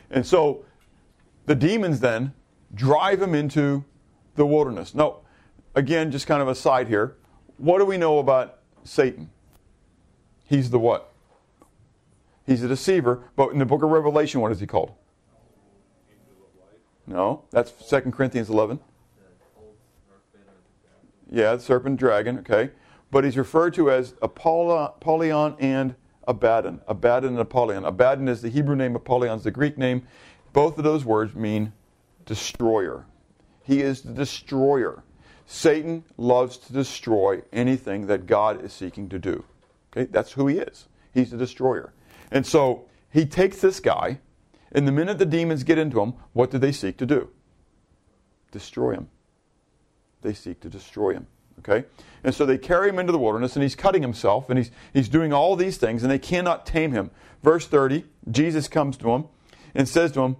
And 0.10 0.26
so 0.26 0.66
the 1.46 1.56
demons 1.56 2.00
then 2.00 2.34
drive 2.74 3.22
him 3.22 3.36
into 3.36 3.86
the 4.36 4.46
wilderness. 4.46 4.94
Now, 4.96 5.18
again, 5.76 6.12
just 6.12 6.28
kind 6.28 6.42
of 6.42 6.48
a 6.48 6.56
side 6.56 6.88
here. 6.88 7.18
What 7.58 7.80
do 7.80 7.86
we 7.86 7.98
know 7.98 8.20
about 8.20 8.60
Satan? 8.84 9.30
He's 10.46 10.70
the 10.70 10.80
what? 10.80 11.14
He's 12.46 12.64
a 12.64 12.68
deceiver, 12.68 13.24
but 13.36 13.52
in 13.52 13.60
the 13.60 13.66
book 13.66 13.84
of 13.84 13.90
Revelation, 13.90 14.42
what 14.42 14.52
is 14.52 14.60
he 14.60 14.66
called? 14.68 14.94
No, 17.08 17.44
that's 17.52 17.72
2 17.90 18.02
Corinthians 18.12 18.50
11. 18.50 18.80
Yeah, 21.30 21.56
the 21.56 21.62
serpent 21.62 21.98
dragon, 21.98 22.40
okay. 22.40 22.72
But 23.10 23.24
he's 23.24 23.38
referred 23.38 23.74
to 23.76 23.92
as 23.92 24.16
Apollyon 24.22 25.56
and 25.60 25.96
Abaddon. 26.28 26.82
Abaddon 26.88 27.32
and 27.32 27.40
Apollyon. 27.40 27.86
Abaddon 27.86 28.28
is 28.28 28.42
the 28.42 28.50
Hebrew 28.50 28.76
name, 28.76 28.96
Apollyon 28.96 29.38
is 29.38 29.44
the 29.44 29.52
Greek 29.52 29.78
name. 29.78 30.08
Both 30.54 30.78
of 30.78 30.84
those 30.84 31.06
words 31.06 31.36
mean 31.36 31.74
destroyer. 32.26 33.06
He 33.64 33.82
is 33.82 34.02
the 34.02 34.14
destroyer. 34.14 35.04
Satan 35.46 36.04
loves 36.18 36.58
to 36.58 36.74
destroy 36.74 37.42
anything 37.52 38.08
that 38.08 38.26
God 38.26 38.64
is 38.64 38.74
seeking 38.74 39.10
to 39.10 39.20
do. 39.20 39.44
Okay, 39.92 40.10
that's 40.10 40.32
who 40.32 40.48
he 40.48 40.58
is. 40.58 40.88
He's 41.14 41.32
the 41.32 41.38
destroyer. 41.38 41.94
And 42.32 42.46
so 42.46 42.86
he 43.12 43.26
takes 43.26 43.60
this 43.60 43.80
guy, 43.80 44.20
and 44.72 44.88
the 44.88 44.92
minute 44.92 45.18
the 45.18 45.26
demons 45.26 45.64
get 45.64 45.78
into 45.78 46.00
him, 46.00 46.14
what 46.34 46.52
do 46.52 46.58
they 46.58 46.72
seek 46.72 46.98
to 46.98 47.06
do? 47.06 47.30
Destroy 48.52 48.94
him. 48.94 49.10
They 50.22 50.34
seek 50.34 50.62
to 50.62 50.70
destroy 50.70 51.14
him. 51.14 51.28
Okay? 51.60 51.86
And 52.24 52.34
so 52.34 52.46
they 52.46 52.58
carry 52.58 52.90
him 52.90 53.00
into 53.00 53.12
the 53.12 53.20
wilderness, 53.20 53.56
and 53.56 53.64
he's 53.64 53.76
cutting 53.76 54.02
himself, 54.02 54.50
and 54.50 54.58
he's, 54.58 54.72
he's 54.94 55.10
doing 55.10 55.34
all 55.34 55.56
these 55.56 55.78
things, 55.78 56.04
and 56.04 56.12
they 56.12 56.20
cannot 56.20 56.66
tame 56.66 56.92
him. 56.92 57.12
Verse 57.44 57.68
30, 57.68 58.06
Jesus 58.30 58.68
comes 58.68 58.98
to 58.98 59.12
him 59.12 59.26
and 59.76 59.88
says 59.88 60.12
to 60.14 60.22
him, 60.22 60.38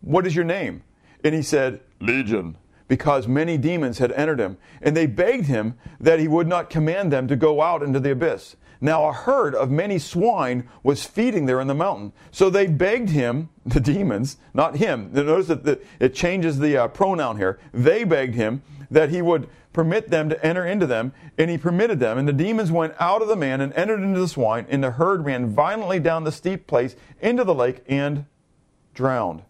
What 0.00 0.26
is 0.26 0.34
your 0.34 0.44
name? 0.44 0.82
And 1.24 1.34
he 1.34 1.42
said, 1.42 1.80
Legion, 2.02 2.56
because 2.88 3.28
many 3.28 3.56
demons 3.56 3.98
had 3.98 4.12
entered 4.12 4.40
him, 4.40 4.58
and 4.80 4.96
they 4.96 5.06
begged 5.06 5.46
him 5.46 5.74
that 6.00 6.18
he 6.18 6.28
would 6.28 6.46
not 6.46 6.68
command 6.68 7.12
them 7.12 7.28
to 7.28 7.36
go 7.36 7.62
out 7.62 7.82
into 7.82 8.00
the 8.00 8.10
abyss. 8.10 8.56
Now 8.80 9.08
a 9.08 9.12
herd 9.12 9.54
of 9.54 9.70
many 9.70 10.00
swine 10.00 10.68
was 10.82 11.04
feeding 11.04 11.46
there 11.46 11.60
in 11.60 11.68
the 11.68 11.74
mountain. 11.74 12.12
So 12.32 12.50
they 12.50 12.66
begged 12.66 13.10
him, 13.10 13.48
the 13.64 13.80
demons, 13.80 14.38
not 14.52 14.76
him. 14.76 15.10
Notice 15.12 15.46
that 15.46 15.82
it 16.00 16.14
changes 16.14 16.58
the 16.58 16.76
uh, 16.76 16.88
pronoun 16.88 17.36
here. 17.36 17.60
They 17.72 18.02
begged 18.02 18.34
him 18.34 18.62
that 18.90 19.10
he 19.10 19.22
would 19.22 19.48
permit 19.72 20.10
them 20.10 20.28
to 20.28 20.44
enter 20.44 20.66
into 20.66 20.86
them, 20.86 21.12
and 21.38 21.48
he 21.50 21.56
permitted 21.56 22.00
them. 22.00 22.18
And 22.18 22.28
the 22.28 22.32
demons 22.32 22.70
went 22.70 22.94
out 22.98 23.22
of 23.22 23.28
the 23.28 23.36
man 23.36 23.60
and 23.60 23.72
entered 23.74 24.02
into 24.02 24.20
the 24.20 24.28
swine, 24.28 24.66
and 24.68 24.82
the 24.82 24.90
herd 24.90 25.24
ran 25.24 25.48
violently 25.54 26.00
down 26.00 26.24
the 26.24 26.32
steep 26.32 26.66
place 26.66 26.96
into 27.20 27.44
the 27.44 27.54
lake 27.54 27.82
and 27.86 28.26
drowned. 28.94 29.42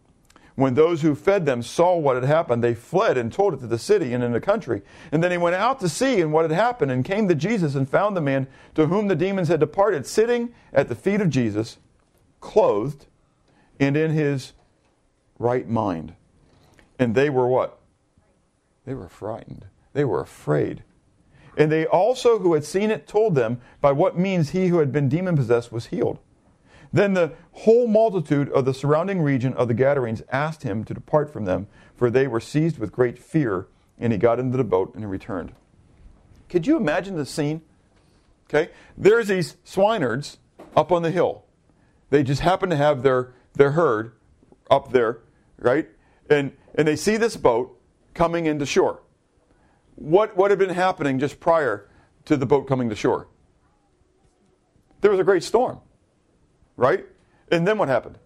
When 0.55 0.75
those 0.75 1.01
who 1.01 1.15
fed 1.15 1.47
them 1.47 1.63
saw 1.63 1.97
what 1.97 2.17
had 2.17 2.25
happened, 2.25 2.63
they 2.63 2.75
fled 2.75 3.17
and 3.17 3.33
told 3.33 3.55
it 3.55 3.61
to 3.61 3.67
the 3.67 3.79
city 3.79 4.13
and 4.13 4.23
in 4.23 4.33
the 4.33 4.41
country. 4.41 4.83
And 5.11 5.25
then 5.25 5.31
he 5.31 5.39
went 5.39 5.57
out 5.57 5.81
to 5.81 5.89
see 5.89 6.21
and 6.21 6.33
what 6.33 6.43
had 6.43 6.51
happened 6.51 6.91
and 6.91 7.05
came 7.05 7.27
to 7.29 7.35
Jesus 7.35 7.75
and 7.75 7.89
found 7.89 8.17
the 8.17 8.21
man 8.21 8.47
to 8.75 8.87
whom 8.87 9.09
the 9.09 9.15
demons 9.15 9.49
had 9.49 9.61
departed 9.61 10.07
sitting 10.07 10.53
at 10.73 10.89
the 10.89 10.95
feet 10.95 11.23
of 11.23 11.31
Jesus, 11.31 11.79
clothed 12.41 13.07
and 13.81 13.97
in 13.97 14.11
his 14.11 14.53
right 15.39 15.69
mind. 15.69 16.15
And 16.99 17.15
they 17.15 17.31
were 17.31 17.49
what? 17.49 17.79
They 18.85 18.95
were 18.95 19.09
frightened. 19.09 19.67
They 19.95 20.05
were 20.05 20.21
afraid. 20.21 20.83
And 21.57 21.71
they 21.71 21.87
also 21.87 22.39
who 22.39 22.55
had 22.55 22.65
seen 22.65 22.91
it 22.91 23.07
told 23.07 23.35
them 23.35 23.61
by 23.81 23.93
what 23.93 24.19
means 24.19 24.51
he 24.51 24.69
who 24.69 24.79
had 24.79 24.93
been 24.93 25.09
demon 25.09 25.37
possessed 25.37 25.73
was 25.73 25.87
healed. 25.87 26.19
Then 26.93 27.15
the 27.15 27.33
whole 27.53 27.87
multitude 27.87 28.51
of 28.51 28.65
the 28.65 28.75
surrounding 28.75 29.23
region 29.23 29.55
of 29.55 29.69
the 29.69 29.75
Gadarenes 29.75 30.23
asked 30.31 30.63
him 30.63 30.85
to 30.85 30.95
depart 30.95 31.33
from 31.33 31.47
them, 31.47 31.67
for 31.97 32.11
they 32.11 32.27
were 32.27 32.41
seized 32.41 32.79
with 32.79 32.93
great 32.93 33.19
fear, 33.19 33.67
and 33.99 34.13
he 34.13 34.19
got 34.19 34.39
into 34.39 34.59
the 34.59 34.65
boat 34.65 34.93
and 34.95 35.03
he 35.03 35.07
returned. 35.07 35.53
Could 36.49 36.67
you 36.67 36.77
imagine 36.77 37.17
the 37.17 37.25
scene? 37.25 37.63
Okay, 38.49 38.71
there's 38.99 39.29
these 39.29 39.57
swineherds 39.65 40.37
up 40.77 40.93
on 40.93 41.03
the 41.03 41.11
hill. 41.11 41.45
They 42.11 42.23
just 42.23 42.43
happen 42.43 42.69
to 42.69 42.77
have 42.77 43.03
their, 43.03 43.33
their 43.55 43.71
herd 43.71 44.13
up 44.71 44.93
there, 44.93 45.21
right? 45.59 45.89
And, 46.29 46.53
and 46.75 46.87
they 46.87 46.97
see 46.97 47.17
this 47.17 47.39
boat 47.39 47.79
coming 48.13 48.45
into 48.45 48.67
shore. 48.67 49.01
What, 49.95 50.37
what 50.37 50.51
had 50.51 50.59
been 50.59 50.71
happening 50.71 51.19
just 51.19 51.41
prior 51.41 51.89
to 52.27 52.37
the 52.37 52.45
boat 52.45 52.69
coming 52.69 52.91
to 52.91 52.97
shore? 52.97 53.29
There 55.01 55.11
was 55.11 55.21
a 55.21 55.25
great 55.25 55.43
storm 55.43 55.81
right? 56.77 57.05
And 57.51 57.67
then 57.67 57.79
what 57.79 57.89
happened? 57.89 58.19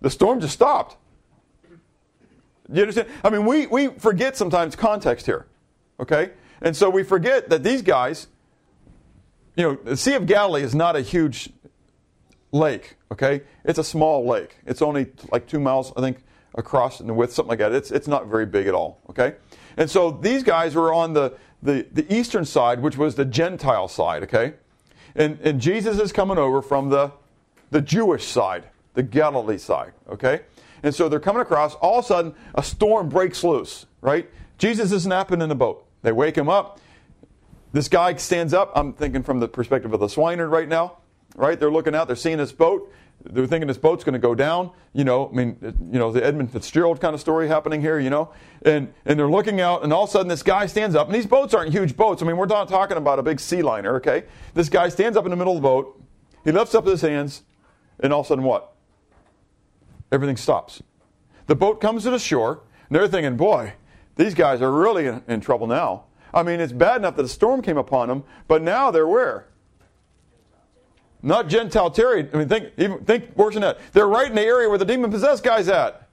The 0.00 0.10
storm 0.10 0.40
just 0.40 0.54
stopped. 0.54 0.96
You 2.72 2.82
understand? 2.82 3.08
I 3.22 3.30
mean, 3.30 3.44
we, 3.44 3.66
we 3.66 3.88
forget 3.88 4.36
sometimes 4.36 4.74
context 4.76 5.26
here, 5.26 5.46
okay? 6.00 6.30
And 6.60 6.76
so 6.76 6.88
we 6.90 7.02
forget 7.02 7.50
that 7.50 7.62
these 7.62 7.82
guys, 7.82 8.28
you 9.56 9.64
know, 9.64 9.78
the 9.82 9.96
Sea 9.96 10.14
of 10.14 10.26
Galilee 10.26 10.62
is 10.62 10.74
not 10.74 10.96
a 10.96 11.00
huge 11.00 11.50
lake, 12.50 12.96
okay? 13.10 13.42
It's 13.64 13.78
a 13.78 13.84
small 13.84 14.26
lake. 14.26 14.56
It's 14.66 14.80
only 14.80 15.12
like 15.30 15.46
two 15.46 15.60
miles, 15.60 15.92
I 15.96 16.00
think, 16.00 16.24
across 16.54 17.00
in 17.00 17.06
the 17.06 17.14
width, 17.14 17.32
something 17.32 17.50
like 17.50 17.58
that. 17.58 17.72
It's, 17.72 17.90
it's 17.90 18.08
not 18.08 18.26
very 18.26 18.46
big 18.46 18.66
at 18.66 18.74
all, 18.74 19.00
okay? 19.10 19.34
And 19.76 19.90
so 19.90 20.10
these 20.10 20.42
guys 20.42 20.74
were 20.74 20.92
on 20.92 21.12
the, 21.12 21.34
the, 21.62 21.86
the 21.92 22.12
eastern 22.14 22.44
side, 22.44 22.80
which 22.80 22.96
was 22.96 23.14
the 23.14 23.24
Gentile 23.24 23.88
side, 23.88 24.22
okay? 24.24 24.54
And, 25.14 25.38
and 25.42 25.60
Jesus 25.60 25.98
is 25.98 26.12
coming 26.12 26.38
over 26.38 26.62
from 26.62 26.88
the, 26.88 27.12
the 27.70 27.80
Jewish 27.80 28.24
side, 28.24 28.64
the 28.94 29.02
Galilee 29.02 29.58
side, 29.58 29.92
okay? 30.08 30.40
And 30.82 30.94
so 30.94 31.08
they're 31.08 31.20
coming 31.20 31.42
across. 31.42 31.74
All 31.76 31.98
of 31.98 32.04
a 32.04 32.08
sudden, 32.08 32.34
a 32.54 32.62
storm 32.62 33.08
breaks 33.08 33.44
loose, 33.44 33.86
right? 34.00 34.28
Jesus 34.58 34.92
is 34.92 35.06
napping 35.06 35.40
in 35.40 35.48
the 35.48 35.54
boat. 35.54 35.86
They 36.02 36.12
wake 36.12 36.36
him 36.36 36.48
up. 36.48 36.80
This 37.72 37.88
guy 37.88 38.14
stands 38.16 38.52
up. 38.52 38.72
I'm 38.74 38.92
thinking 38.92 39.22
from 39.22 39.40
the 39.40 39.48
perspective 39.48 39.92
of 39.92 40.00
the 40.00 40.08
swineherd 40.08 40.50
right 40.50 40.68
now, 40.68 40.98
right? 41.36 41.58
They're 41.58 41.70
looking 41.70 41.94
out, 41.94 42.06
they're 42.06 42.16
seeing 42.16 42.38
this 42.38 42.52
boat 42.52 42.92
they're 43.24 43.46
thinking 43.46 43.68
this 43.68 43.78
boat's 43.78 44.04
going 44.04 44.14
to 44.14 44.18
go 44.18 44.34
down. 44.34 44.70
You 44.92 45.04
know, 45.04 45.28
I 45.28 45.32
mean, 45.32 45.56
you 45.60 45.98
know, 45.98 46.12
the 46.12 46.24
Edmund 46.24 46.52
Fitzgerald 46.52 47.00
kind 47.00 47.14
of 47.14 47.20
story 47.20 47.48
happening 47.48 47.80
here. 47.80 47.98
You 47.98 48.10
know, 48.10 48.32
and 48.62 48.92
and 49.04 49.18
they're 49.18 49.30
looking 49.30 49.60
out, 49.60 49.84
and 49.84 49.92
all 49.92 50.04
of 50.04 50.10
a 50.10 50.12
sudden 50.12 50.28
this 50.28 50.42
guy 50.42 50.66
stands 50.66 50.96
up, 50.96 51.06
and 51.06 51.14
these 51.14 51.26
boats 51.26 51.54
aren't 51.54 51.72
huge 51.72 51.96
boats. 51.96 52.22
I 52.22 52.26
mean, 52.26 52.36
we're 52.36 52.46
not 52.46 52.68
talking 52.68 52.96
about 52.96 53.18
a 53.18 53.22
big 53.22 53.40
sea 53.40 53.62
liner. 53.62 53.96
Okay, 53.96 54.24
this 54.54 54.68
guy 54.68 54.88
stands 54.88 55.16
up 55.16 55.24
in 55.24 55.30
the 55.30 55.36
middle 55.36 55.56
of 55.56 55.62
the 55.62 55.68
boat. 55.68 56.02
He 56.44 56.52
lifts 56.52 56.74
up 56.74 56.86
his 56.86 57.00
hands, 57.00 57.42
and 58.00 58.12
all 58.12 58.20
of 58.20 58.26
a 58.26 58.28
sudden, 58.28 58.44
what? 58.44 58.72
Everything 60.10 60.36
stops. 60.36 60.82
The 61.46 61.54
boat 61.54 61.80
comes 61.80 62.02
to 62.04 62.10
the 62.10 62.18
shore, 62.18 62.62
and 62.88 62.96
they're 62.96 63.08
thinking, 63.08 63.36
boy, 63.36 63.74
these 64.16 64.34
guys 64.34 64.60
are 64.60 64.72
really 64.72 65.06
in, 65.06 65.22
in 65.28 65.40
trouble 65.40 65.66
now. 65.66 66.04
I 66.34 66.42
mean, 66.42 66.60
it's 66.60 66.72
bad 66.72 66.96
enough 66.96 67.16
that 67.16 67.24
a 67.24 67.28
storm 67.28 67.62
came 67.62 67.76
upon 67.76 68.08
them, 68.08 68.24
but 68.48 68.62
now 68.62 68.90
they're 68.90 69.06
where? 69.06 69.46
Not 71.22 71.48
Gentile 71.48 71.90
Terry. 71.90 72.28
I 72.32 72.36
mean, 72.36 72.48
think, 72.48 72.72
even, 72.76 73.04
think 73.04 73.36
worse 73.36 73.54
than 73.54 73.62
that. 73.62 73.78
They're 73.92 74.08
right 74.08 74.28
in 74.28 74.34
the 74.34 74.42
area 74.42 74.68
where 74.68 74.78
the 74.78 74.84
demon 74.84 75.10
possessed 75.10 75.44
guy's 75.44 75.68
at. 75.68 76.08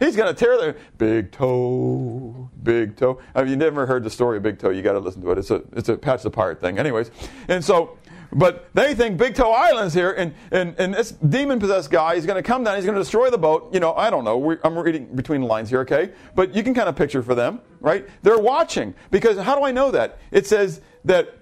He's 0.00 0.14
going 0.14 0.32
to 0.32 0.38
tear 0.38 0.58
their 0.58 0.76
big 0.96 1.32
toe, 1.32 2.48
big 2.62 2.96
toe. 2.96 3.20
Mean, 3.34 3.48
you 3.48 3.56
never 3.56 3.84
heard 3.86 4.04
the 4.04 4.10
story 4.10 4.36
of 4.36 4.44
Big 4.44 4.58
Toe. 4.58 4.70
You 4.70 4.82
got 4.82 4.92
to 4.92 5.00
listen 5.00 5.22
to 5.22 5.32
it. 5.32 5.38
It's 5.38 5.50
a 5.50 5.62
it's 5.72 5.88
a 5.88 5.96
Patch 5.96 6.22
the 6.22 6.30
Pirate 6.30 6.60
thing, 6.60 6.78
anyways. 6.78 7.10
And 7.48 7.64
so, 7.64 7.98
but 8.32 8.68
they 8.74 8.94
think 8.94 9.16
Big 9.16 9.34
Toe 9.34 9.50
Island's 9.50 9.94
here, 9.94 10.12
and 10.12 10.34
and 10.52 10.76
and 10.78 10.94
this 10.94 11.10
demon 11.10 11.58
possessed 11.58 11.90
guy 11.90 12.14
is 12.14 12.26
going 12.26 12.36
to 12.36 12.46
come 12.46 12.62
down. 12.62 12.76
He's 12.76 12.84
going 12.84 12.94
to 12.94 13.00
destroy 13.00 13.28
the 13.28 13.38
boat. 13.38 13.74
You 13.74 13.80
know, 13.80 13.92
I 13.94 14.08
don't 14.08 14.22
know. 14.22 14.56
I'm 14.62 14.78
reading 14.78 15.06
between 15.16 15.40
the 15.40 15.48
lines 15.48 15.68
here, 15.68 15.80
okay? 15.80 16.12
But 16.36 16.54
you 16.54 16.62
can 16.62 16.74
kind 16.74 16.88
of 16.88 16.94
picture 16.94 17.22
for 17.22 17.34
them, 17.34 17.60
right? 17.80 18.08
They're 18.22 18.38
watching 18.38 18.94
because 19.10 19.36
how 19.36 19.58
do 19.58 19.64
I 19.64 19.72
know 19.72 19.90
that? 19.90 20.18
It 20.30 20.46
says 20.46 20.80
that 21.06 21.37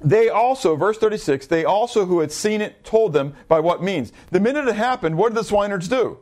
they 0.00 0.28
also, 0.28 0.76
verse 0.76 0.98
36, 0.98 1.46
they 1.46 1.64
also 1.64 2.06
who 2.06 2.20
had 2.20 2.30
seen 2.30 2.60
it 2.60 2.84
told 2.84 3.12
them 3.12 3.34
by 3.48 3.60
what 3.60 3.82
means. 3.82 4.12
The 4.30 4.40
minute 4.40 4.68
it 4.68 4.76
happened, 4.76 5.16
what 5.16 5.30
did 5.30 5.38
the 5.38 5.44
swineherds 5.44 5.88
do? 5.88 6.18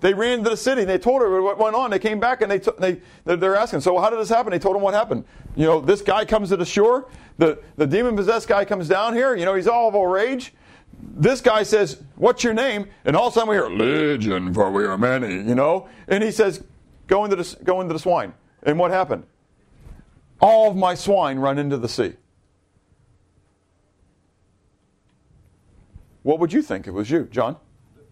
They 0.00 0.14
ran 0.14 0.42
to 0.44 0.50
the 0.50 0.56
city 0.56 0.82
and 0.82 0.90
they 0.90 0.98
told 0.98 1.20
her 1.20 1.42
what 1.42 1.58
went 1.58 1.76
on. 1.76 1.90
They 1.90 1.98
came 1.98 2.20
back 2.20 2.40
and 2.42 2.50
they, 2.50 2.58
they 2.78 3.00
they're 3.36 3.56
asking, 3.56 3.80
so 3.80 3.98
how 3.98 4.10
did 4.10 4.18
this 4.18 4.30
happen? 4.30 4.50
They 4.50 4.58
told 4.58 4.74
them 4.74 4.82
what 4.82 4.94
happened. 4.94 5.24
You 5.56 5.66
know, 5.66 5.80
this 5.80 6.00
guy 6.00 6.24
comes 6.24 6.48
to 6.48 6.56
the 6.56 6.64
shore. 6.64 7.08
The, 7.38 7.62
the 7.76 7.86
demon 7.86 8.16
possessed 8.16 8.48
guy 8.48 8.64
comes 8.64 8.88
down 8.88 9.14
here. 9.14 9.36
You 9.36 9.44
know, 9.44 9.54
he's 9.54 9.68
all 9.68 9.88
of 9.88 9.94
a 9.94 10.06
rage. 10.06 10.54
This 11.02 11.40
guy 11.40 11.62
says, 11.62 12.02
What's 12.16 12.42
your 12.42 12.54
name? 12.54 12.88
And 13.04 13.14
all 13.14 13.28
of 13.28 13.32
a 13.32 13.34
sudden 13.34 13.50
we 13.50 13.56
hear, 13.56 13.68
Legion, 13.68 14.54
for 14.54 14.70
we 14.70 14.84
are 14.84 14.98
many, 14.98 15.34
you 15.34 15.54
know? 15.54 15.88
And 16.08 16.24
he 16.24 16.30
says, 16.30 16.64
Go 17.06 17.24
into 17.24 17.36
the, 17.36 17.56
go 17.62 17.80
into 17.80 17.92
the 17.92 17.98
swine. 17.98 18.32
And 18.62 18.78
what 18.78 18.90
happened? 18.90 19.24
All 20.40 20.70
of 20.70 20.76
my 20.76 20.94
swine 20.94 21.38
run 21.38 21.58
into 21.58 21.76
the 21.76 21.88
sea. 21.88 22.14
What 26.22 26.38
would 26.38 26.52
you 26.52 26.60
think 26.60 26.86
it 26.86 26.90
was 26.90 27.10
you, 27.10 27.28
John? 27.30 27.56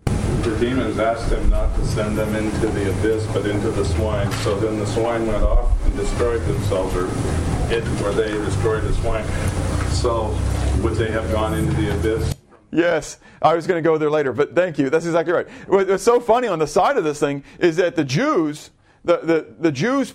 The 0.06 0.56
demons 0.58 0.98
asked 0.98 1.30
him 1.30 1.50
not 1.50 1.74
to 1.76 1.86
send 1.86 2.16
them 2.16 2.34
into 2.34 2.66
the 2.68 2.90
abyss, 2.90 3.26
but 3.34 3.44
into 3.44 3.70
the 3.70 3.84
swine. 3.84 4.32
So 4.44 4.58
then 4.58 4.78
the 4.78 4.86
swine 4.86 5.26
went 5.26 5.42
off 5.42 5.84
and 5.84 5.94
destroyed 5.94 6.40
themselves, 6.46 6.96
or 6.96 7.04
it, 7.70 7.84
or 8.02 8.12
they 8.12 8.30
destroyed 8.30 8.84
the 8.84 8.94
swine. 8.94 9.26
So 9.90 10.34
would 10.82 10.94
they 10.94 11.10
have 11.10 11.30
gone 11.30 11.52
into 11.52 11.72
the 11.74 11.98
abyss? 11.98 12.34
Yes, 12.70 13.18
I 13.42 13.54
was 13.54 13.66
going 13.66 13.82
to 13.82 13.86
go 13.86 13.98
there 13.98 14.10
later, 14.10 14.32
but 14.32 14.54
thank 14.54 14.78
you. 14.78 14.88
That's 14.88 15.04
exactly 15.04 15.34
right. 15.34 15.48
What's 15.66 16.02
so 16.02 16.18
funny 16.18 16.48
on 16.48 16.58
the 16.58 16.66
side 16.66 16.96
of 16.96 17.04
this 17.04 17.20
thing 17.20 17.44
is 17.58 17.76
that 17.76 17.94
the 17.94 18.04
Jews, 18.04 18.70
the, 19.04 19.18
the, 19.18 19.54
the 19.58 19.72
Jews, 19.72 20.14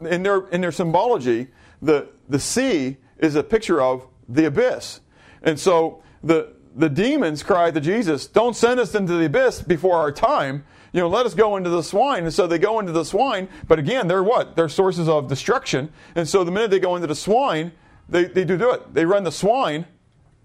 in 0.00 0.22
their, 0.22 0.46
in 0.48 0.60
their 0.60 0.72
symbology, 0.72 1.48
the, 1.80 2.08
the 2.28 2.38
sea 2.38 2.98
is 3.18 3.34
a 3.34 3.42
picture 3.42 3.80
of 3.82 4.06
the 4.28 4.44
abyss. 4.46 5.00
And 5.42 5.58
so 5.58 6.02
the, 6.22 6.54
the 6.74 6.88
demons 6.88 7.42
cried 7.42 7.74
to 7.74 7.80
Jesus, 7.80 8.26
Don't 8.26 8.56
send 8.56 8.80
us 8.80 8.94
into 8.94 9.14
the 9.14 9.26
abyss 9.26 9.62
before 9.62 9.96
our 9.96 10.12
time. 10.12 10.64
You 10.92 11.00
know, 11.00 11.08
let 11.08 11.24
us 11.24 11.34
go 11.34 11.56
into 11.56 11.70
the 11.70 11.82
swine. 11.82 12.24
And 12.24 12.34
so 12.34 12.46
they 12.46 12.58
go 12.58 12.78
into 12.78 12.92
the 12.92 13.04
swine, 13.04 13.48
but 13.66 13.78
again, 13.78 14.08
they're 14.08 14.22
what? 14.22 14.56
They're 14.56 14.68
sources 14.68 15.08
of 15.08 15.26
destruction. 15.26 15.90
And 16.14 16.28
so 16.28 16.44
the 16.44 16.50
minute 16.50 16.70
they 16.70 16.80
go 16.80 16.96
into 16.96 17.06
the 17.06 17.14
swine, 17.14 17.72
they, 18.08 18.24
they 18.24 18.44
do 18.44 18.58
do 18.58 18.70
it. 18.72 18.92
They 18.92 19.06
run 19.06 19.24
the 19.24 19.32
swine 19.32 19.86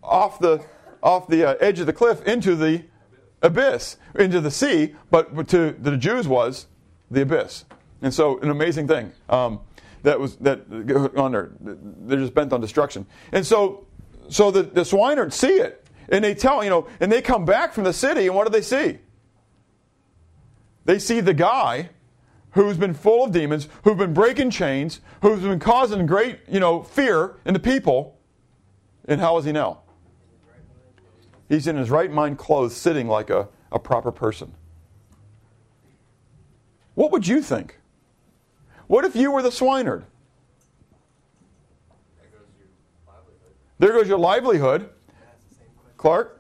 off 0.02 0.40
the 0.40 0.64
off 1.04 1.28
the 1.28 1.50
uh, 1.50 1.56
edge 1.60 1.80
of 1.80 1.86
the 1.86 1.94
cliff 1.94 2.24
into 2.24 2.56
the 2.56 2.84
abyss, 3.42 3.98
into 4.16 4.42
the 4.42 4.50
sea, 4.50 4.96
but 5.12 5.48
to 5.50 5.76
the 5.80 5.96
Jews 5.98 6.28
was 6.28 6.68
the 7.12 7.22
abyss. 7.22 7.66
And 8.02 8.14
so 8.14 8.40
an 8.40 8.50
amazing 8.50 8.88
thing. 8.88 9.12
Um, 9.30 9.60
that 10.04 10.20
was 10.20 10.38
that 10.38 10.62
on 11.18 11.32
there. 11.34 11.52
They're 11.60 12.20
just 12.20 12.34
bent 12.34 12.54
on 12.54 12.62
destruction. 12.62 13.06
And 13.32 13.46
so 13.46 13.86
so 14.30 14.52
the, 14.52 14.64
the 14.64 14.82
swineherds 14.82 15.34
see 15.34 15.48
it 15.48 15.87
and 16.10 16.24
they 16.24 16.34
tell, 16.34 16.64
you 16.64 16.70
know, 16.70 16.88
and 17.00 17.12
they 17.12 17.22
come 17.22 17.46
back 17.46 17.74
from 17.74 17.84
the 17.84 17.94
city, 17.94 18.28
and 18.28 18.36
what 18.36 18.46
do 18.46 18.52
they 18.52 18.62
see? 18.62 19.00
They 20.86 21.00
see 21.00 21.20
the 21.20 21.34
guy 21.34 21.90
who's 22.52 22.78
been 22.78 22.94
full 22.94 23.26
of 23.26 23.32
demons, 23.32 23.68
who's 23.84 23.98
been 23.98 24.14
breaking 24.14 24.50
chains, 24.50 25.02
who's 25.22 25.42
been 25.42 25.60
causing 25.60 26.06
great, 26.06 26.40
you 26.48 26.60
know, 26.60 26.82
fear 26.82 27.36
in 27.46 27.54
the 27.54 27.60
people. 27.60 28.18
And 29.06 29.22
how 29.22 29.38
is 29.38 29.46
he 29.46 29.52
now? 29.52 29.82
He's 31.50 31.68
in 31.68 31.78
his 31.78 31.90
right 31.90 32.12
mind 32.12 32.38
clothes, 32.38 32.76
sitting 32.76 33.08
like 33.08 33.30
a, 33.30 33.48
a 33.72 33.80
proper 33.80 34.12
person. 34.12 34.54
What 36.96 37.12
would 37.12 37.28
you 37.28 37.42
think? 37.42 37.80
What 38.88 39.06
if 39.06 39.16
you 39.16 39.32
were 39.32 39.42
the 39.42 39.52
swineherd? 39.52 40.06
There 43.80 43.92
goes 43.92 44.08
your 44.08 44.18
livelihood. 44.18 44.90
Clark? 45.98 46.38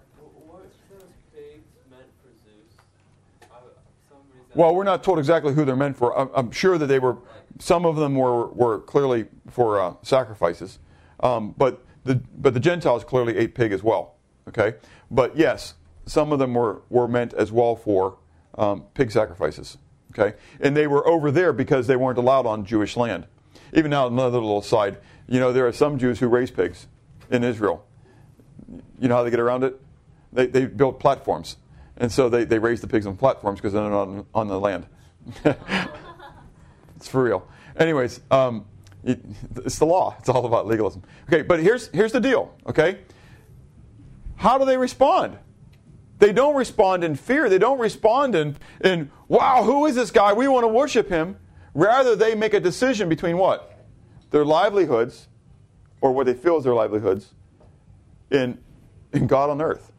Well, 4.57 4.73
we're 4.73 4.85
not 4.85 5.03
told 5.03 5.19
exactly 5.19 5.53
who 5.53 5.65
they're 5.65 5.75
meant 5.75 5.97
for. 5.97 6.17
I'm, 6.35 6.51
sure 6.51 6.79
that 6.79 6.87
they 6.87 6.97
were, 6.97 7.17
some 7.59 7.85
of 7.85 7.95
them 7.95 8.15
were, 8.15 8.47
were 8.47 8.79
clearly 8.79 9.25
for 9.51 9.79
uh, 9.79 9.93
sacrifices. 10.01 10.79
Um, 11.19 11.53
but, 11.57 11.85
the, 12.05 12.15
but 12.35 12.55
the 12.55 12.59
Gentiles 12.59 13.03
clearly 13.03 13.37
ate 13.37 13.53
pig 13.53 13.71
as 13.71 13.83
well. 13.83 14.15
Okay? 14.47 14.75
But 15.11 15.37
yes, 15.37 15.75
some 16.07 16.31
of 16.31 16.39
them 16.39 16.55
were, 16.55 16.81
were 16.89 17.07
meant 17.07 17.33
as 17.35 17.51
well 17.51 17.75
for 17.75 18.17
um, 18.57 18.85
pig 18.95 19.11
sacrifices. 19.11 19.77
Okay? 20.17 20.35
And 20.59 20.75
they 20.75 20.87
were 20.87 21.07
over 21.07 21.29
there 21.29 21.53
because 21.53 21.85
they 21.85 21.95
weren't 21.95 22.17
allowed 22.17 22.47
on 22.47 22.65
Jewish 22.65 22.97
land. 22.97 23.27
Even 23.73 23.91
now, 23.91 24.07
another 24.07 24.39
little 24.39 24.63
side, 24.63 24.97
you 25.27 25.39
know, 25.39 25.53
there 25.53 25.67
are 25.67 25.73
some 25.73 25.99
Jews 25.99 26.19
who 26.19 26.27
raise 26.27 26.49
pigs 26.49 26.87
in 27.29 27.43
Israel. 27.43 27.86
You 28.99 29.07
know 29.07 29.15
how 29.15 29.23
they 29.23 29.29
get 29.29 29.39
around 29.39 29.63
it? 29.63 29.79
They, 30.33 30.47
they 30.47 30.65
build 30.65 30.99
platforms. 30.99 31.57
And 31.97 32.11
so 32.11 32.29
they, 32.29 32.43
they 32.43 32.59
raise 32.59 32.81
the 32.81 32.87
pigs 32.87 33.05
on 33.07 33.17
platforms 33.17 33.59
because 33.59 33.73
they're 33.73 33.81
not 33.81 34.07
on, 34.07 34.25
on 34.33 34.47
the 34.47 34.59
land. 34.59 34.85
it's 36.95 37.07
for 37.07 37.23
real. 37.23 37.47
Anyways, 37.77 38.21
um, 38.29 38.65
it, 39.03 39.19
it's 39.65 39.79
the 39.79 39.85
law. 39.85 40.15
It's 40.19 40.29
all 40.29 40.45
about 40.45 40.67
legalism. 40.67 41.03
Okay, 41.27 41.41
but 41.41 41.59
here's, 41.59 41.87
here's 41.87 42.11
the 42.11 42.19
deal, 42.19 42.53
okay? 42.67 42.99
How 44.35 44.57
do 44.57 44.65
they 44.65 44.77
respond? 44.77 45.37
They 46.19 46.33
don't 46.33 46.55
respond 46.55 47.03
in 47.03 47.15
fear. 47.15 47.49
They 47.49 47.59
don't 47.59 47.79
respond 47.79 48.35
in, 48.35 48.57
in 48.83 49.11
wow, 49.27 49.63
who 49.63 49.85
is 49.85 49.95
this 49.95 50.11
guy? 50.11 50.33
We 50.33 50.47
want 50.47 50.63
to 50.63 50.67
worship 50.67 51.09
him. 51.09 51.37
Rather, 51.73 52.15
they 52.15 52.33
make 52.33 52.53
a 52.53 52.59
decision 52.59 53.07
between 53.07 53.37
what? 53.37 53.79
Their 54.31 54.43
livelihoods, 54.43 55.27
or 56.01 56.11
what 56.11 56.25
they 56.25 56.33
feel 56.33 56.57
is 56.57 56.63
their 56.63 56.73
livelihoods, 56.73 57.33
in, 58.31 58.57
in 59.13 59.27
God 59.27 59.49
on 59.49 59.61
earth. 59.61 59.91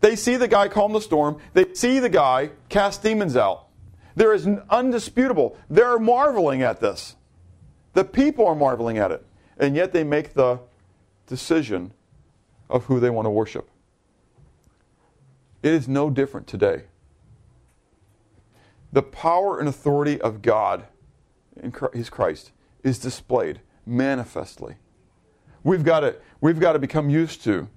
They 0.00 0.16
see 0.16 0.36
the 0.36 0.48
guy 0.48 0.68
calm 0.68 0.92
the 0.92 1.00
storm. 1.00 1.38
They 1.54 1.74
see 1.74 1.98
the 1.98 2.08
guy 2.08 2.50
cast 2.68 3.02
demons 3.02 3.36
out. 3.36 3.66
There 4.14 4.32
is 4.32 4.46
undisputable. 4.70 5.56
They're 5.68 5.98
marveling 5.98 6.62
at 6.62 6.80
this. 6.80 7.16
The 7.94 8.04
people 8.04 8.46
are 8.46 8.54
marveling 8.54 8.98
at 8.98 9.10
it. 9.10 9.24
And 9.58 9.74
yet 9.74 9.92
they 9.92 10.04
make 10.04 10.34
the 10.34 10.60
decision 11.26 11.92
of 12.70 12.84
who 12.84 13.00
they 13.00 13.10
want 13.10 13.26
to 13.26 13.30
worship. 13.30 13.68
It 15.62 15.72
is 15.72 15.88
no 15.88 16.10
different 16.10 16.46
today. 16.46 16.84
The 18.92 19.02
power 19.02 19.58
and 19.58 19.68
authority 19.68 20.20
of 20.20 20.42
God 20.42 20.86
in 21.60 21.72
Christ 21.72 22.52
is 22.82 22.98
displayed 22.98 23.60
manifestly. 23.84 24.76
We've 25.64 25.84
got 25.84 26.00
to, 26.00 26.16
we've 26.40 26.60
got 26.60 26.72
to 26.72 26.78
become 26.78 27.10
used 27.10 27.42
to 27.44 27.68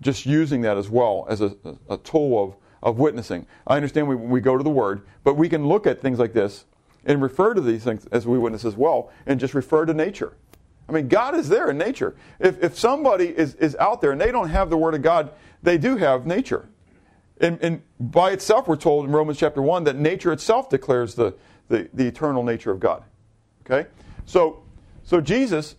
just 0.00 0.26
using 0.26 0.62
that 0.62 0.76
as 0.76 0.88
well 0.88 1.26
as 1.28 1.40
a, 1.40 1.56
a 1.88 1.96
tool 1.98 2.42
of, 2.42 2.56
of 2.82 2.98
witnessing. 2.98 3.46
I 3.66 3.76
understand 3.76 4.08
we, 4.08 4.14
we 4.14 4.40
go 4.40 4.56
to 4.56 4.64
the 4.64 4.70
Word, 4.70 5.02
but 5.24 5.34
we 5.34 5.48
can 5.48 5.66
look 5.66 5.86
at 5.86 6.00
things 6.00 6.18
like 6.18 6.32
this 6.32 6.64
and 7.04 7.22
refer 7.22 7.54
to 7.54 7.60
these 7.60 7.84
things 7.84 8.06
as 8.12 8.26
we 8.26 8.38
witness 8.38 8.64
as 8.64 8.76
well 8.76 9.10
and 9.26 9.40
just 9.40 9.54
refer 9.54 9.86
to 9.86 9.94
nature. 9.94 10.36
I 10.88 10.92
mean, 10.92 11.08
God 11.08 11.34
is 11.34 11.48
there 11.48 11.70
in 11.70 11.78
nature. 11.78 12.16
If, 12.38 12.62
if 12.62 12.78
somebody 12.78 13.26
is, 13.26 13.54
is 13.56 13.76
out 13.76 14.00
there 14.00 14.12
and 14.12 14.20
they 14.20 14.32
don't 14.32 14.48
have 14.48 14.70
the 14.70 14.76
Word 14.76 14.94
of 14.94 15.02
God, 15.02 15.32
they 15.62 15.76
do 15.76 15.96
have 15.96 16.26
nature. 16.26 16.68
And, 17.40 17.58
and 17.62 17.82
by 18.00 18.32
itself, 18.32 18.66
we're 18.66 18.76
told 18.76 19.04
in 19.04 19.12
Romans 19.12 19.38
chapter 19.38 19.62
1 19.62 19.84
that 19.84 19.96
nature 19.96 20.32
itself 20.32 20.68
declares 20.70 21.14
the, 21.14 21.34
the, 21.68 21.88
the 21.92 22.06
eternal 22.06 22.42
nature 22.42 22.70
of 22.70 22.80
God. 22.80 23.04
Okay? 23.64 23.88
So, 24.24 24.62
so 25.04 25.20
Jesus 25.20 25.76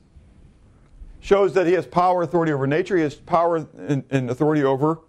shows 1.19 1.53
that 1.53 1.67
he 1.67 1.73
has 1.73 1.85
power, 1.85 2.21
authority 2.21 2.51
over 2.51 2.67
nature. 2.67 2.95
He 2.95 3.03
has 3.03 3.15
power 3.15 3.67
and, 3.77 4.03
and, 4.09 4.29
authority 4.29 4.63
over, 4.63 4.99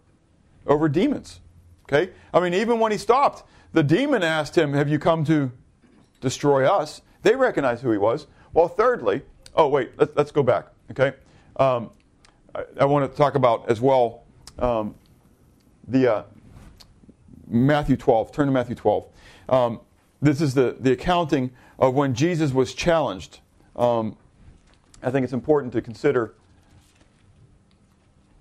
over 0.66 0.88
demons. 0.88 1.40
Okay? 1.84 2.12
I 2.32 2.40
mean, 2.40 2.54
even 2.54 2.78
when 2.78 2.92
he 2.92 2.98
stopped, 2.98 3.44
the 3.72 3.82
demon 3.82 4.22
asked 4.22 4.56
him, 4.56 4.72
Have 4.72 4.88
you 4.88 4.98
come 4.98 5.24
to 5.26 5.52
destroy 6.20 6.66
us? 6.66 7.02
They 7.22 7.34
recognized 7.34 7.82
who 7.82 7.92
he 7.92 7.98
was. 7.98 8.26
Well, 8.52 8.68
thirdly, 8.68 9.22
oh, 9.54 9.68
wait, 9.68 9.92
let, 9.98 10.16
us 10.16 10.32
go 10.32 10.42
back. 10.42 10.66
Okay? 10.90 11.16
Um, 11.56 11.90
I, 12.54 12.64
I, 12.80 12.84
want 12.84 13.10
to 13.10 13.16
talk 13.16 13.34
about 13.34 13.68
as 13.68 13.80
well 13.80 14.24
um, 14.58 14.94
the 15.86 16.12
uh, 16.12 16.22
Matthew 17.46 17.96
12. 17.96 18.32
Turn 18.32 18.46
to 18.46 18.52
Matthew 18.52 18.74
12. 18.74 19.06
Um, 19.48 19.80
this 20.22 20.40
is 20.40 20.54
the, 20.54 20.76
the 20.78 20.92
accounting 20.92 21.50
of 21.78 21.94
when 21.94 22.14
Jesus 22.14 22.52
was 22.52 22.74
challenged. 22.74 23.40
I 25.02 25.10
think 25.10 25.24
it's 25.24 25.32
important 25.32 25.72
to 25.72 25.82
consider 25.82 26.34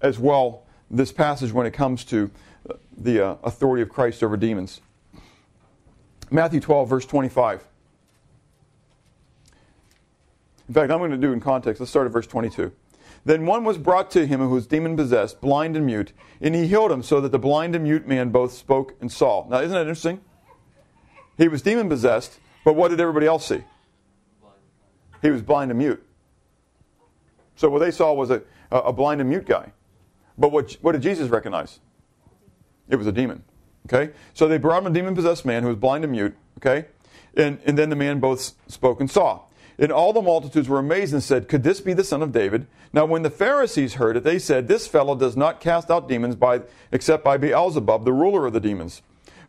as 0.01 0.19
well 0.19 0.63
this 0.89 1.11
passage 1.11 1.51
when 1.51 1.65
it 1.65 1.71
comes 1.71 2.03
to 2.05 2.31
the 2.97 3.25
uh, 3.25 3.35
authority 3.43 3.81
of 3.81 3.89
Christ 3.89 4.23
over 4.23 4.37
demons. 4.37 4.81
Matthew 6.31 6.59
12, 6.59 6.89
verse 6.89 7.05
25. 7.05 7.65
In 10.67 10.73
fact, 10.73 10.91
I'm 10.91 10.99
going 10.99 11.11
to 11.11 11.17
do 11.17 11.33
in 11.33 11.39
context. 11.39 11.79
Let's 11.79 11.89
start 11.89 12.05
at 12.05 12.13
verse 12.13 12.27
22. 12.27 12.71
Then 13.25 13.45
one 13.45 13.63
was 13.63 13.77
brought 13.77 14.11
to 14.11 14.25
him 14.25 14.39
who 14.39 14.49
was 14.49 14.67
demon 14.67 14.95
possessed, 14.95 15.41
blind 15.41 15.75
and 15.75 15.85
mute, 15.85 16.13
and 16.39 16.55
he 16.55 16.67
healed 16.67 16.91
him 16.91 17.03
so 17.03 17.19
that 17.21 17.31
the 17.31 17.39
blind 17.39 17.75
and 17.75 17.83
mute 17.83 18.07
man 18.07 18.29
both 18.29 18.53
spoke 18.53 18.95
and 19.01 19.11
saw. 19.11 19.47
Now, 19.49 19.59
isn't 19.59 19.71
that 19.71 19.81
interesting? 19.81 20.21
He 21.37 21.47
was 21.47 21.61
demon 21.61 21.89
possessed, 21.89 22.39
but 22.63 22.75
what 22.75 22.89
did 22.89 22.99
everybody 22.99 23.25
else 23.25 23.47
see? 23.47 23.63
He 25.21 25.29
was 25.31 25.41
blind 25.41 25.71
and 25.71 25.77
mute. 25.77 26.05
So 27.59 27.69
what 27.69 27.79
they 27.79 27.91
saw 27.91 28.13
was 28.13 28.31
a, 28.31 28.41
a 28.71 28.93
blind 28.93 29.19
and 29.19 29.29
mute 29.29 29.45
guy. 29.45 29.73
But 30.37 30.53
what, 30.53 30.77
what 30.79 30.93
did 30.93 31.01
Jesus 31.01 31.27
recognize? 31.27 31.81
It 32.87 32.95
was 32.95 33.05
a 33.05 33.11
demon. 33.11 33.43
Okay? 33.85 34.13
So 34.33 34.47
they 34.47 34.57
brought 34.57 34.81
him 34.81 34.87
a 34.87 34.93
demon 34.93 35.13
possessed 35.13 35.45
man 35.45 35.63
who 35.63 35.67
was 35.67 35.75
blind 35.75 36.05
and 36.05 36.13
mute. 36.13 36.37
Okay? 36.59 36.85
And, 37.35 37.59
and 37.65 37.77
then 37.77 37.89
the 37.89 37.97
man 37.97 38.21
both 38.21 38.53
spoke 38.69 39.01
and 39.01 39.11
saw. 39.11 39.41
And 39.77 39.91
all 39.91 40.13
the 40.13 40.21
multitudes 40.21 40.69
were 40.69 40.79
amazed 40.79 41.11
and 41.11 41.21
said, 41.21 41.49
Could 41.49 41.63
this 41.63 41.81
be 41.81 41.91
the 41.91 42.05
son 42.05 42.21
of 42.21 42.31
David? 42.31 42.65
Now, 42.93 43.03
when 43.03 43.23
the 43.23 43.29
Pharisees 43.29 43.95
heard 43.95 44.15
it, 44.15 44.23
they 44.23 44.39
said, 44.39 44.69
This 44.69 44.87
fellow 44.87 45.13
does 45.13 45.35
not 45.35 45.59
cast 45.59 45.91
out 45.91 46.07
demons 46.07 46.37
by, 46.37 46.61
except 46.93 47.25
by 47.25 47.35
Beelzebub, 47.35 48.05
the 48.05 48.13
ruler 48.13 48.45
of 48.45 48.53
the 48.53 48.61
demons. 48.61 49.01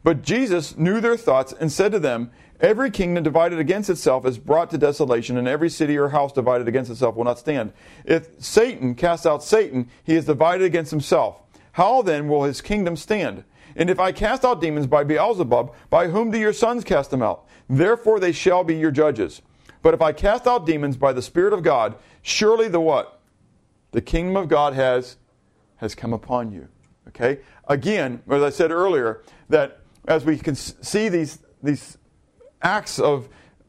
But 0.02 0.22
Jesus 0.22 0.76
knew 0.76 1.00
their 1.00 1.16
thoughts 1.16 1.52
and 1.52 1.70
said 1.70 1.92
to 1.92 2.00
them, 2.00 2.32
Every 2.60 2.90
kingdom 2.90 3.24
divided 3.24 3.58
against 3.58 3.88
itself 3.88 4.26
is 4.26 4.36
brought 4.36 4.70
to 4.70 4.78
desolation, 4.78 5.38
and 5.38 5.48
every 5.48 5.70
city 5.70 5.96
or 5.96 6.10
house 6.10 6.32
divided 6.32 6.68
against 6.68 6.90
itself 6.90 7.16
will 7.16 7.24
not 7.24 7.38
stand. 7.38 7.72
If 8.04 8.28
Satan 8.38 8.94
casts 8.94 9.24
out 9.24 9.42
Satan, 9.42 9.88
he 10.04 10.14
is 10.14 10.26
divided 10.26 10.64
against 10.64 10.90
himself. 10.90 11.40
How 11.72 12.02
then 12.02 12.28
will 12.28 12.44
his 12.44 12.60
kingdom 12.60 12.96
stand? 12.96 13.44
And 13.76 13.88
if 13.88 13.98
I 13.98 14.12
cast 14.12 14.44
out 14.44 14.60
demons 14.60 14.86
by 14.86 15.04
Beelzebub, 15.04 15.74
by 15.88 16.08
whom 16.08 16.30
do 16.30 16.38
your 16.38 16.52
sons 16.52 16.84
cast 16.84 17.10
them 17.10 17.22
out? 17.22 17.46
Therefore 17.68 18.20
they 18.20 18.32
shall 18.32 18.64
be 18.64 18.74
your 18.74 18.90
judges. 18.90 19.40
But 19.80 19.94
if 19.94 20.02
I 20.02 20.12
cast 20.12 20.46
out 20.46 20.66
demons 20.66 20.96
by 20.96 21.12
the 21.12 21.22
Spirit 21.22 21.54
of 21.54 21.62
God, 21.62 21.96
surely 22.20 22.68
the 22.68 22.80
what? 22.80 23.20
The 23.92 24.02
kingdom 24.02 24.36
of 24.36 24.48
God 24.48 24.74
has, 24.74 25.16
has 25.76 25.94
come 25.94 26.12
upon 26.12 26.52
you. 26.52 26.68
Okay? 27.08 27.40
Again, 27.68 28.22
as 28.28 28.42
I 28.42 28.50
said 28.50 28.70
earlier, 28.70 29.22
that 29.48 29.80
as 30.06 30.24
we 30.24 30.36
can 30.36 30.54
see 30.54 31.08
these, 31.08 31.38
these 31.62 31.96
acts 32.62 32.98
of, 32.98 33.28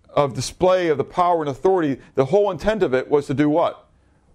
of 0.09 0.33
display 0.33 0.87
of 0.87 0.97
the 0.97 1.03
power 1.03 1.41
and 1.41 1.49
authority, 1.49 2.01
the 2.15 2.25
whole 2.25 2.51
intent 2.51 2.83
of 2.83 2.93
it 2.93 3.09
was 3.09 3.27
to 3.27 3.33
do 3.33 3.49
what? 3.49 3.87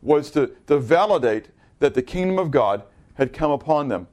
Was 0.02 0.30
to, 0.32 0.52
to 0.66 0.78
validate 0.78 1.48
that 1.78 1.94
the 1.94 2.02
kingdom 2.02 2.38
of 2.38 2.50
God 2.50 2.82
had 3.14 3.32
come 3.32 3.50
upon 3.50 3.88
them. 3.88 4.08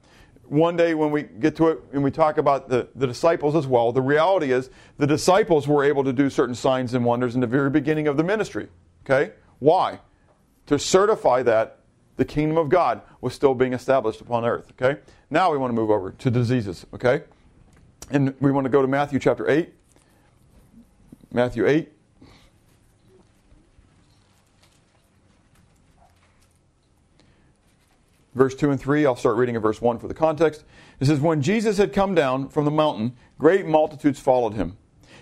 One 0.46 0.76
day, 0.76 0.94
when 0.94 1.10
we 1.10 1.22
get 1.22 1.56
to 1.56 1.68
it 1.68 1.80
and 1.92 2.04
we 2.04 2.10
talk 2.10 2.36
about 2.36 2.68
the, 2.68 2.88
the 2.94 3.06
disciples 3.06 3.54
as 3.54 3.66
well, 3.66 3.92
the 3.92 4.02
reality 4.02 4.52
is 4.52 4.68
the 4.98 5.06
disciples 5.06 5.66
were 5.66 5.82
able 5.82 6.04
to 6.04 6.12
do 6.12 6.28
certain 6.28 6.54
signs 6.54 6.92
and 6.92 7.04
wonders 7.04 7.34
in 7.34 7.40
the 7.40 7.46
very 7.46 7.70
beginning 7.70 8.08
of 8.08 8.16
the 8.16 8.24
ministry. 8.24 8.68
Okay? 9.04 9.32
Why? 9.58 10.00
To 10.66 10.78
certify 10.78 11.42
that 11.44 11.78
the 12.16 12.24
kingdom 12.24 12.58
of 12.58 12.68
God 12.68 13.00
was 13.20 13.34
still 13.34 13.54
being 13.54 13.72
established 13.72 14.20
upon 14.20 14.44
earth. 14.44 14.72
Okay? 14.72 15.00
Now 15.30 15.50
we 15.50 15.58
want 15.58 15.70
to 15.70 15.74
move 15.74 15.90
over 15.90 16.10
to 16.12 16.30
diseases. 16.30 16.84
Okay? 16.92 17.22
And 18.10 18.34
we 18.40 18.52
want 18.52 18.66
to 18.66 18.70
go 18.70 18.82
to 18.82 18.88
Matthew 18.88 19.18
chapter 19.18 19.48
8. 19.48 19.72
Matthew 21.34 21.66
8. 21.66 21.90
Verse 28.36 28.54
2 28.54 28.70
and 28.70 28.80
3, 28.80 29.04
I'll 29.04 29.16
start 29.16 29.36
reading 29.36 29.56
at 29.56 29.62
verse 29.62 29.82
1 29.82 29.98
for 29.98 30.06
the 30.06 30.14
context. 30.14 30.64
It 31.00 31.06
says, 31.06 31.20
When 31.20 31.42
Jesus 31.42 31.76
had 31.76 31.92
come 31.92 32.14
down 32.14 32.48
from 32.48 32.64
the 32.64 32.70
mountain, 32.70 33.16
great 33.36 33.66
multitudes 33.66 34.20
followed 34.20 34.54
him. 34.54 34.76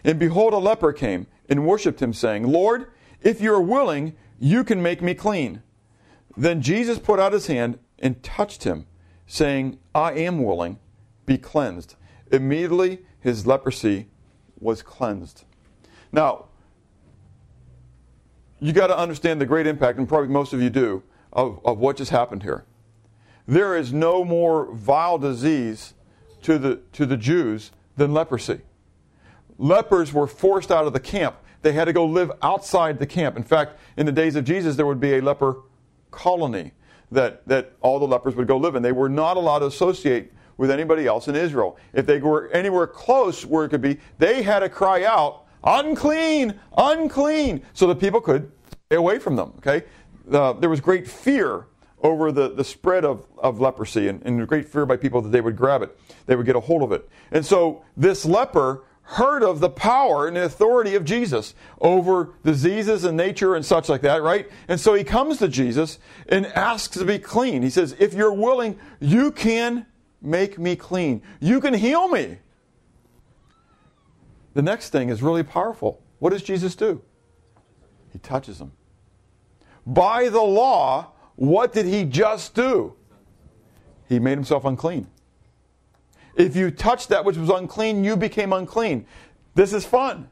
And 0.04 0.18
behold, 0.18 0.52
a 0.52 0.58
leper 0.58 0.92
came 0.92 1.26
and 1.48 1.66
worshipped 1.66 2.00
him, 2.00 2.12
saying, 2.12 2.46
Lord, 2.46 2.86
if 3.22 3.40
you 3.40 3.52
are 3.54 3.60
willing, 3.60 4.14
you 4.38 4.64
can 4.64 4.82
make 4.82 5.00
me 5.00 5.14
clean. 5.14 5.62
Then 6.36 6.60
Jesus 6.60 6.98
put 6.98 7.20
out 7.20 7.32
his 7.32 7.46
hand 7.46 7.78
and 7.98 8.22
touched 8.22 8.64
him, 8.64 8.86
saying, 9.26 9.78
I 9.94 10.12
am 10.12 10.42
willing, 10.42 10.78
be 11.24 11.38
cleansed. 11.38 11.94
Immediately 12.30 13.00
his 13.20 13.46
leprosy 13.46 14.08
was 14.58 14.82
cleansed. 14.82 15.44
Now, 16.12 16.46
you 18.60 18.72
got 18.72 18.88
to 18.88 18.96
understand 18.96 19.40
the 19.40 19.46
great 19.46 19.66
impact, 19.66 19.98
and 19.98 20.08
probably 20.08 20.28
most 20.28 20.52
of 20.52 20.62
you 20.62 20.70
do, 20.70 21.02
of, 21.32 21.58
of 21.64 21.78
what 21.78 21.96
just 21.96 22.10
happened 22.10 22.42
here. 22.42 22.64
There 23.46 23.76
is 23.76 23.92
no 23.92 24.24
more 24.24 24.72
vile 24.72 25.18
disease 25.18 25.94
to 26.42 26.58
the, 26.58 26.80
to 26.92 27.06
the 27.06 27.16
Jews 27.16 27.72
than 27.96 28.12
leprosy. 28.12 28.60
Lepers 29.58 30.12
were 30.12 30.26
forced 30.26 30.70
out 30.70 30.86
of 30.86 30.92
the 30.92 31.00
camp. 31.00 31.36
They 31.62 31.72
had 31.72 31.86
to 31.86 31.92
go 31.92 32.04
live 32.04 32.30
outside 32.42 32.98
the 32.98 33.06
camp. 33.06 33.36
In 33.36 33.42
fact, 33.42 33.78
in 33.96 34.06
the 34.06 34.12
days 34.12 34.36
of 34.36 34.44
Jesus, 34.44 34.76
there 34.76 34.86
would 34.86 35.00
be 35.00 35.14
a 35.14 35.20
leper 35.20 35.56
colony 36.10 36.72
that, 37.10 37.46
that 37.48 37.72
all 37.80 37.98
the 37.98 38.06
lepers 38.06 38.34
would 38.36 38.46
go 38.46 38.56
live 38.56 38.74
in. 38.74 38.82
They 38.82 38.92
were 38.92 39.08
not 39.08 39.36
allowed 39.36 39.60
to 39.60 39.66
associate 39.66 40.32
with 40.56 40.70
anybody 40.70 41.06
else 41.06 41.28
in 41.28 41.36
Israel. 41.36 41.76
If 41.92 42.06
they 42.06 42.18
were 42.20 42.48
anywhere 42.50 42.86
close 42.86 43.44
where 43.44 43.64
it 43.64 43.70
could 43.70 43.80
be, 43.80 43.98
they 44.18 44.42
had 44.42 44.60
to 44.60 44.68
cry 44.68 45.04
out, 45.04 45.41
unclean, 45.64 46.58
unclean, 46.76 47.62
so 47.72 47.86
that 47.88 48.00
people 48.00 48.20
could 48.20 48.50
stay 48.86 48.96
away 48.96 49.18
from 49.18 49.36
them. 49.36 49.52
Okay? 49.58 49.84
Uh, 50.30 50.52
there 50.54 50.70
was 50.70 50.80
great 50.80 51.08
fear 51.08 51.66
over 52.02 52.32
the, 52.32 52.48
the 52.48 52.64
spread 52.64 53.04
of, 53.04 53.26
of 53.38 53.60
leprosy 53.60 54.08
and, 54.08 54.24
and 54.26 54.46
great 54.48 54.68
fear 54.68 54.84
by 54.84 54.96
people 54.96 55.22
that 55.22 55.30
they 55.30 55.40
would 55.40 55.56
grab 55.56 55.82
it, 55.82 55.96
they 56.26 56.36
would 56.36 56.46
get 56.46 56.56
a 56.56 56.60
hold 56.60 56.82
of 56.82 56.92
it. 56.92 57.08
And 57.30 57.46
so 57.46 57.84
this 57.96 58.24
leper 58.24 58.84
heard 59.02 59.42
of 59.42 59.60
the 59.60 59.68
power 59.68 60.26
and 60.26 60.36
the 60.36 60.44
authority 60.44 60.94
of 60.94 61.04
Jesus 61.04 61.54
over 61.80 62.34
diseases 62.44 63.04
and 63.04 63.16
nature 63.16 63.54
and 63.54 63.64
such 63.64 63.88
like 63.88 64.00
that, 64.02 64.22
right? 64.22 64.48
And 64.68 64.80
so 64.80 64.94
he 64.94 65.04
comes 65.04 65.38
to 65.38 65.48
Jesus 65.48 65.98
and 66.28 66.46
asks 66.46 66.96
to 66.96 67.04
be 67.04 67.18
clean. 67.18 67.62
He 67.62 67.70
says, 67.70 67.94
If 67.98 68.14
you're 68.14 68.32
willing, 68.32 68.78
you 69.00 69.32
can 69.32 69.86
make 70.20 70.58
me 70.58 70.76
clean. 70.76 71.22
You 71.40 71.60
can 71.60 71.74
heal 71.74 72.08
me. 72.08 72.38
The 74.54 74.62
next 74.62 74.90
thing 74.90 75.08
is 75.08 75.22
really 75.22 75.42
powerful. 75.42 76.02
What 76.18 76.30
does 76.30 76.42
Jesus 76.42 76.74
do? 76.74 77.02
He 78.12 78.18
touches 78.18 78.60
him. 78.60 78.72
By 79.86 80.28
the 80.28 80.42
law, 80.42 81.12
what 81.36 81.72
did 81.72 81.86
he 81.86 82.04
just 82.04 82.54
do? 82.54 82.94
He 84.08 84.18
made 84.18 84.34
himself 84.36 84.64
unclean. 84.64 85.08
If 86.36 86.54
you 86.56 86.70
touched 86.70 87.08
that 87.08 87.24
which 87.24 87.36
was 87.36 87.50
unclean, 87.50 88.04
you 88.04 88.16
became 88.16 88.52
unclean. 88.52 89.06
This 89.54 89.72
is 89.72 89.84
fun. 89.84 90.28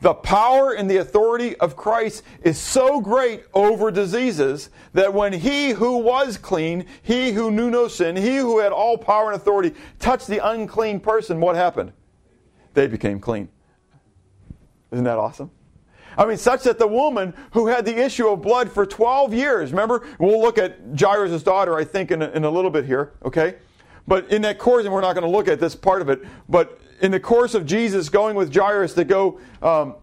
The 0.00 0.14
power 0.14 0.72
and 0.72 0.90
the 0.90 0.96
authority 0.96 1.56
of 1.56 1.76
Christ 1.76 2.22
is 2.42 2.58
so 2.58 3.00
great 3.00 3.44
over 3.52 3.90
diseases 3.90 4.70
that 4.94 5.12
when 5.12 5.32
he 5.34 5.70
who 5.70 5.98
was 5.98 6.38
clean, 6.38 6.86
he 7.02 7.32
who 7.32 7.50
knew 7.50 7.70
no 7.70 7.86
sin, 7.86 8.16
he 8.16 8.36
who 8.36 8.60
had 8.60 8.72
all 8.72 8.96
power 8.96 9.30
and 9.30 9.40
authority 9.40 9.74
touched 9.98 10.26
the 10.26 10.46
unclean 10.46 11.00
person, 11.00 11.40
what 11.40 11.54
happened? 11.54 11.92
They 12.80 12.86
became 12.86 13.20
clean. 13.20 13.50
Isn't 14.90 15.04
that 15.04 15.18
awesome? 15.18 15.50
I 16.16 16.24
mean, 16.24 16.38
such 16.38 16.62
that 16.62 16.78
the 16.78 16.86
woman 16.86 17.34
who 17.50 17.66
had 17.66 17.84
the 17.84 17.94
issue 17.94 18.26
of 18.26 18.40
blood 18.40 18.72
for 18.72 18.86
12 18.86 19.34
years, 19.34 19.70
remember, 19.70 20.06
we'll 20.18 20.40
look 20.40 20.56
at 20.56 20.78
Jairus' 20.98 21.42
daughter, 21.42 21.76
I 21.76 21.84
think, 21.84 22.10
in 22.10 22.22
a, 22.22 22.30
in 22.30 22.44
a 22.44 22.50
little 22.50 22.70
bit 22.70 22.86
here, 22.86 23.12
okay? 23.22 23.56
But 24.08 24.30
in 24.30 24.40
that 24.42 24.58
course, 24.58 24.86
and 24.86 24.94
we're 24.94 25.02
not 25.02 25.12
going 25.12 25.30
to 25.30 25.30
look 25.30 25.46
at 25.46 25.60
this 25.60 25.76
part 25.76 26.00
of 26.00 26.08
it, 26.08 26.24
but 26.48 26.80
in 27.02 27.10
the 27.10 27.20
course 27.20 27.52
of 27.52 27.66
Jesus 27.66 28.08
going 28.08 28.34
with 28.34 28.50
Jairus 28.50 28.94
to 28.94 29.04
go 29.04 29.38
um, 29.60 29.96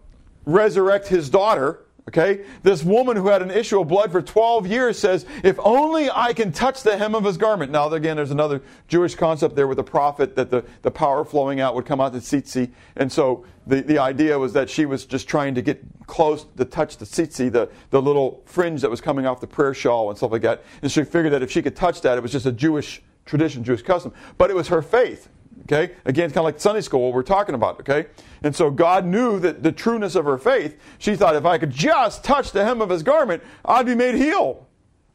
resurrect 0.46 1.08
his 1.08 1.28
daughter, 1.28 1.80
okay, 2.08 2.44
this 2.62 2.82
woman 2.82 3.16
who 3.16 3.28
had 3.28 3.42
an 3.42 3.50
issue 3.50 3.80
of 3.80 3.88
blood 3.88 4.10
for 4.10 4.22
12 4.22 4.66
years 4.66 4.98
says, 4.98 5.26
If 5.44 5.58
only 5.60 6.10
I 6.10 6.32
can 6.32 6.52
touch 6.52 6.82
the 6.82 6.96
hem 6.96 7.14
of 7.14 7.24
his 7.24 7.36
garment. 7.36 7.70
Now, 7.70 7.88
again, 7.90 8.16
there's 8.16 8.30
another 8.30 8.62
Jewish 8.88 9.14
concept 9.14 9.54
there 9.54 9.66
with 9.66 9.76
the 9.76 9.84
prophet 9.84 10.34
that 10.36 10.50
the, 10.50 10.64
the 10.82 10.90
power 10.90 11.24
flowing 11.24 11.60
out 11.60 11.74
would 11.74 11.86
come 11.86 12.00
out 12.00 12.12
the 12.12 12.18
tzitzi. 12.18 12.70
And 12.96 13.12
so 13.12 13.44
the, 13.66 13.82
the 13.82 13.98
idea 13.98 14.38
was 14.38 14.54
that 14.54 14.70
she 14.70 14.86
was 14.86 15.04
just 15.04 15.28
trying 15.28 15.54
to 15.54 15.62
get 15.62 15.82
close 16.06 16.46
to 16.56 16.64
touch 16.64 16.96
the 16.96 17.04
tzitzi, 17.04 17.52
the, 17.52 17.68
the 17.90 18.00
little 18.00 18.42
fringe 18.46 18.80
that 18.80 18.90
was 18.90 19.00
coming 19.00 19.26
off 19.26 19.40
the 19.40 19.46
prayer 19.46 19.74
shawl 19.74 20.08
and 20.08 20.16
stuff 20.16 20.32
like 20.32 20.42
that. 20.42 20.64
And 20.82 20.90
she 20.90 21.04
figured 21.04 21.32
that 21.34 21.42
if 21.42 21.50
she 21.50 21.62
could 21.62 21.76
touch 21.76 22.00
that, 22.02 22.16
it 22.16 22.22
was 22.22 22.32
just 22.32 22.46
a 22.46 22.52
Jewish 22.52 23.02
tradition, 23.26 23.62
Jewish 23.62 23.82
custom. 23.82 24.14
But 24.38 24.50
it 24.50 24.56
was 24.56 24.68
her 24.68 24.80
faith. 24.80 25.28
Okay? 25.70 25.94
Again, 26.06 26.26
it's 26.26 26.32
kind 26.34 26.38
of 26.38 26.44
like 26.44 26.60
Sunday 26.60 26.80
school, 26.80 27.02
what 27.02 27.12
we're 27.12 27.22
talking 27.22 27.54
about, 27.54 27.80
okay? 27.80 28.06
And 28.42 28.56
so 28.56 28.70
God 28.70 29.04
knew 29.04 29.38
that 29.40 29.62
the 29.62 29.70
trueness 29.70 30.14
of 30.14 30.24
her 30.24 30.38
faith. 30.38 30.78
She 30.96 31.14
thought, 31.14 31.36
if 31.36 31.44
I 31.44 31.58
could 31.58 31.70
just 31.70 32.24
touch 32.24 32.52
the 32.52 32.64
hem 32.64 32.80
of 32.80 32.88
his 32.88 33.02
garment, 33.02 33.42
I'd 33.64 33.84
be 33.84 33.94
made 33.94 34.14
heal. 34.14 34.66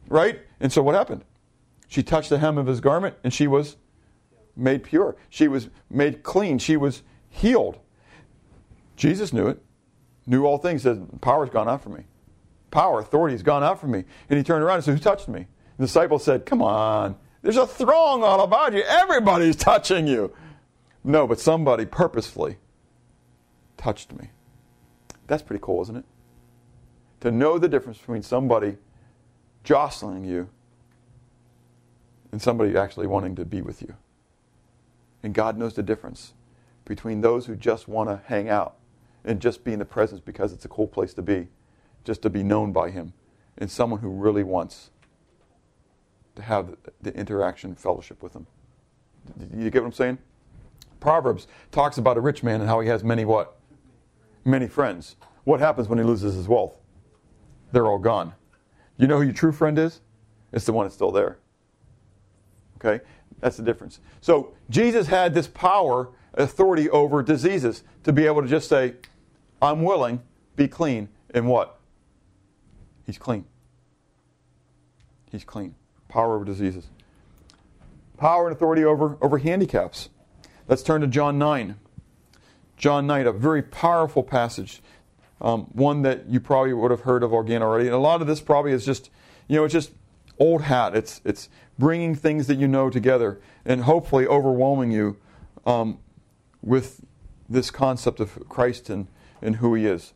Right? 0.07 0.41
And 0.59 0.71
so 0.71 0.83
what 0.83 0.93
happened? 0.93 1.23
She 1.87 2.03
touched 2.03 2.29
the 2.29 2.37
hem 2.37 2.57
of 2.57 2.67
his 2.67 2.81
garment 2.81 3.15
and 3.23 3.33
she 3.33 3.47
was 3.47 3.77
made 4.55 4.83
pure. 4.83 5.15
She 5.29 5.47
was 5.47 5.69
made 5.89 6.21
clean. 6.21 6.59
She 6.59 6.77
was 6.77 7.01
healed. 7.29 7.79
Jesus 8.95 9.33
knew 9.33 9.47
it, 9.47 9.59
knew 10.27 10.45
all 10.45 10.59
things, 10.59 10.83
said, 10.83 11.07
Power's 11.21 11.49
gone 11.49 11.67
out 11.67 11.81
from 11.81 11.95
me. 11.95 12.03
Power, 12.69 12.99
authority 12.99 13.33
has 13.33 13.43
gone 13.43 13.63
out 13.63 13.79
from 13.81 13.91
me. 13.91 14.03
And 14.29 14.37
he 14.37 14.43
turned 14.43 14.63
around 14.63 14.75
and 14.75 14.83
said, 14.83 14.93
Who 14.93 14.99
touched 14.99 15.27
me? 15.27 15.47
The 15.77 15.85
disciples 15.85 16.23
said, 16.23 16.45
Come 16.45 16.61
on. 16.61 17.15
There's 17.41 17.57
a 17.57 17.67
throng 17.67 18.23
all 18.23 18.41
about 18.41 18.73
you. 18.73 18.83
Everybody's 18.83 19.55
touching 19.57 20.07
you. 20.07 20.33
No, 21.03 21.27
but 21.27 21.39
somebody 21.39 21.85
purposefully 21.85 22.57
touched 23.77 24.13
me. 24.13 24.29
That's 25.27 25.43
pretty 25.43 25.61
cool, 25.61 25.81
isn't 25.83 25.97
it? 25.97 26.05
To 27.21 27.31
know 27.31 27.57
the 27.57 27.67
difference 27.67 27.97
between 27.97 28.21
somebody 28.21 28.77
jostling 29.63 30.23
you 30.23 30.49
and 32.31 32.41
somebody 32.41 32.75
actually 32.75 33.07
wanting 33.07 33.35
to 33.35 33.45
be 33.45 33.61
with 33.61 33.81
you. 33.81 33.95
And 35.21 35.33
God 35.33 35.57
knows 35.57 35.73
the 35.73 35.83
difference 35.83 36.33
between 36.85 37.21
those 37.21 37.45
who 37.45 37.55
just 37.55 37.87
want 37.87 38.09
to 38.09 38.21
hang 38.25 38.49
out 38.49 38.75
and 39.23 39.39
just 39.39 39.63
be 39.63 39.71
in 39.71 39.79
the 39.79 39.85
presence 39.85 40.19
because 40.19 40.51
it's 40.51 40.65
a 40.65 40.67
cool 40.67 40.87
place 40.87 41.13
to 41.13 41.21
be, 41.21 41.47
just 42.03 42.21
to 42.23 42.29
be 42.29 42.43
known 42.43 42.73
by 42.73 42.89
Him, 42.89 43.13
and 43.57 43.71
someone 43.71 44.01
who 44.01 44.09
really 44.09 44.43
wants 44.43 44.89
to 46.35 46.41
have 46.41 46.75
the 47.01 47.13
interaction, 47.15 47.75
fellowship 47.75 48.21
with 48.21 48.33
Him. 48.33 48.47
You 49.55 49.69
get 49.69 49.81
what 49.81 49.87
I'm 49.87 49.93
saying? 49.93 50.17
Proverbs 51.03 51.47
talks 51.69 51.97
about 51.97 52.15
a 52.15 52.21
rich 52.21 52.43
man 52.43 52.61
and 52.61 52.69
how 52.69 52.79
he 52.79 52.87
has 52.87 53.03
many 53.03 53.25
what? 53.25 53.57
Many 54.45 54.67
friends. 54.67 55.17
What 55.43 55.59
happens 55.59 55.89
when 55.89 55.99
he 55.99 56.05
loses 56.05 56.33
his 56.33 56.47
wealth? 56.47 56.77
They're 57.73 57.87
all 57.87 57.99
gone. 57.99 58.33
You 58.95 59.07
know 59.07 59.17
who 59.17 59.23
your 59.23 59.33
true 59.33 59.51
friend 59.51 59.77
is? 59.77 59.99
It's 60.53 60.65
the 60.65 60.71
one 60.71 60.85
that's 60.85 60.95
still 60.95 61.11
there. 61.11 61.39
Okay? 62.77 63.03
That's 63.41 63.57
the 63.57 63.63
difference. 63.63 63.99
So 64.21 64.53
Jesus 64.69 65.07
had 65.07 65.33
this 65.33 65.45
power, 65.45 66.09
authority 66.35 66.89
over 66.89 67.21
diseases 67.21 67.83
to 68.05 68.13
be 68.13 68.25
able 68.25 68.41
to 68.41 68.47
just 68.47 68.69
say, 68.69 68.93
I'm 69.61 69.83
willing, 69.83 70.21
be 70.55 70.69
clean, 70.69 71.09
and 71.31 71.49
what? 71.49 71.81
He's 73.05 73.17
clean. 73.17 73.43
He's 75.29 75.43
clean. 75.43 75.75
Power 76.07 76.35
over 76.35 76.45
diseases. 76.45 76.87
Power 78.15 78.47
and 78.47 78.55
authority 78.55 78.85
over, 78.85 79.17
over 79.21 79.37
handicaps. 79.37 80.07
Let's 80.67 80.83
turn 80.83 81.01
to 81.01 81.07
John 81.07 81.37
9. 81.37 81.75
John 82.77 83.05
9, 83.07 83.27
a 83.27 83.31
very 83.33 83.61
powerful 83.61 84.23
passage. 84.23 84.81
Um, 85.41 85.63
one 85.73 86.03
that 86.03 86.29
you 86.29 86.39
probably 86.39 86.73
would 86.73 86.91
have 86.91 87.01
heard 87.01 87.21
of 87.21 87.33
again 87.33 87.61
already. 87.61 87.87
And 87.87 87.95
a 87.95 87.99
lot 87.99 88.21
of 88.21 88.27
this 88.27 88.39
probably 88.39 88.71
is 88.71 88.85
just, 88.85 89.09
you 89.47 89.57
know, 89.57 89.65
it's 89.65 89.73
just 89.73 89.91
old 90.39 90.63
hat. 90.63 90.95
It's, 90.95 91.21
it's 91.25 91.49
bringing 91.77 92.15
things 92.15 92.47
that 92.47 92.55
you 92.55 92.67
know 92.67 92.89
together 92.89 93.41
and 93.65 93.83
hopefully 93.83 94.25
overwhelming 94.25 94.91
you 94.91 95.17
um, 95.65 95.99
with 96.61 97.01
this 97.49 97.69
concept 97.69 98.21
of 98.21 98.47
Christ 98.47 98.89
and, 98.89 99.07
and 99.41 99.57
who 99.57 99.75
he 99.75 99.85
is. 99.85 100.13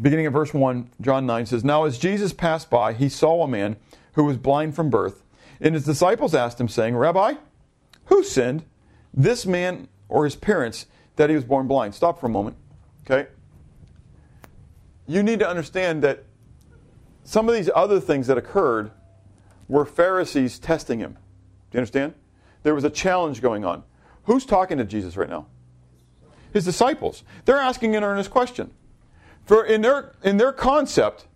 Beginning 0.00 0.26
at 0.26 0.32
verse 0.32 0.52
1, 0.52 0.90
John 1.00 1.24
9 1.24 1.46
says, 1.46 1.62
Now 1.62 1.84
as 1.84 1.98
Jesus 1.98 2.32
passed 2.32 2.68
by, 2.68 2.94
he 2.94 3.08
saw 3.08 3.44
a 3.44 3.48
man 3.48 3.76
who 4.14 4.24
was 4.24 4.36
blind 4.36 4.74
from 4.74 4.90
birth. 4.90 5.22
And 5.60 5.74
his 5.74 5.84
disciples 5.84 6.34
asked 6.34 6.60
him, 6.60 6.68
saying, 6.68 6.96
Rabbi, 6.96 7.34
who 8.06 8.22
sinned, 8.22 8.64
this 9.12 9.46
man 9.46 9.88
or 10.08 10.24
his 10.24 10.36
parents, 10.36 10.86
that 11.16 11.30
he 11.30 11.36
was 11.36 11.44
born 11.44 11.66
blind? 11.66 11.94
Stop 11.94 12.20
for 12.20 12.26
a 12.26 12.30
moment. 12.30 12.56
Okay? 13.04 13.28
You 15.06 15.22
need 15.22 15.38
to 15.40 15.48
understand 15.48 16.02
that 16.02 16.24
some 17.24 17.48
of 17.48 17.54
these 17.54 17.70
other 17.74 18.00
things 18.00 18.26
that 18.26 18.38
occurred 18.38 18.90
were 19.68 19.84
Pharisees 19.84 20.58
testing 20.58 20.98
him. 20.98 21.12
Do 21.12 21.76
you 21.76 21.78
understand? 21.78 22.14
There 22.62 22.74
was 22.74 22.84
a 22.84 22.90
challenge 22.90 23.40
going 23.40 23.64
on. 23.64 23.82
Who's 24.24 24.46
talking 24.46 24.78
to 24.78 24.84
Jesus 24.84 25.16
right 25.16 25.28
now? 25.28 25.46
His 26.52 26.64
disciples. 26.64 27.24
They're 27.44 27.58
asking 27.58 27.96
an 27.96 28.04
earnest 28.04 28.30
question. 28.30 28.70
For 29.44 29.64
in 29.64 29.82
their 29.82 30.14
in 30.22 30.38
their 30.38 30.52
concept, 30.52 31.26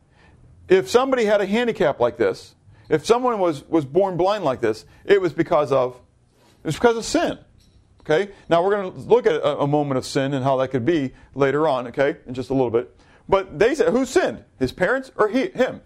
if 0.68 0.88
somebody 0.88 1.24
had 1.24 1.40
a 1.40 1.46
handicap 1.46 2.00
like 2.00 2.16
this, 2.16 2.54
if 2.88 3.04
someone 3.04 3.38
was, 3.38 3.64
was 3.68 3.84
born 3.84 4.16
blind 4.16 4.44
like 4.44 4.60
this, 4.60 4.86
it 5.04 5.20
was 5.20 5.32
because 5.32 5.72
of 5.72 6.00
it 6.68 6.72
was 6.72 6.74
because 6.74 6.98
of 6.98 7.04
sin. 7.06 7.38
Okay? 8.00 8.30
Now 8.50 8.62
we're 8.62 8.72
going 8.72 8.92
to 8.92 8.98
look 8.98 9.26
at 9.26 9.36
a, 9.36 9.60
a 9.60 9.66
moment 9.66 9.96
of 9.96 10.04
sin 10.04 10.34
and 10.34 10.44
how 10.44 10.58
that 10.58 10.68
could 10.68 10.84
be 10.84 11.14
later 11.34 11.66
on, 11.66 11.86
okay, 11.86 12.16
in 12.26 12.34
just 12.34 12.50
a 12.50 12.52
little 12.52 12.68
bit. 12.68 12.94
But 13.26 13.58
they 13.58 13.74
said, 13.74 13.88
who 13.88 14.04
sinned? 14.04 14.44
His 14.58 14.70
parents 14.70 15.10
or 15.16 15.28
he, 15.28 15.46
him? 15.48 15.80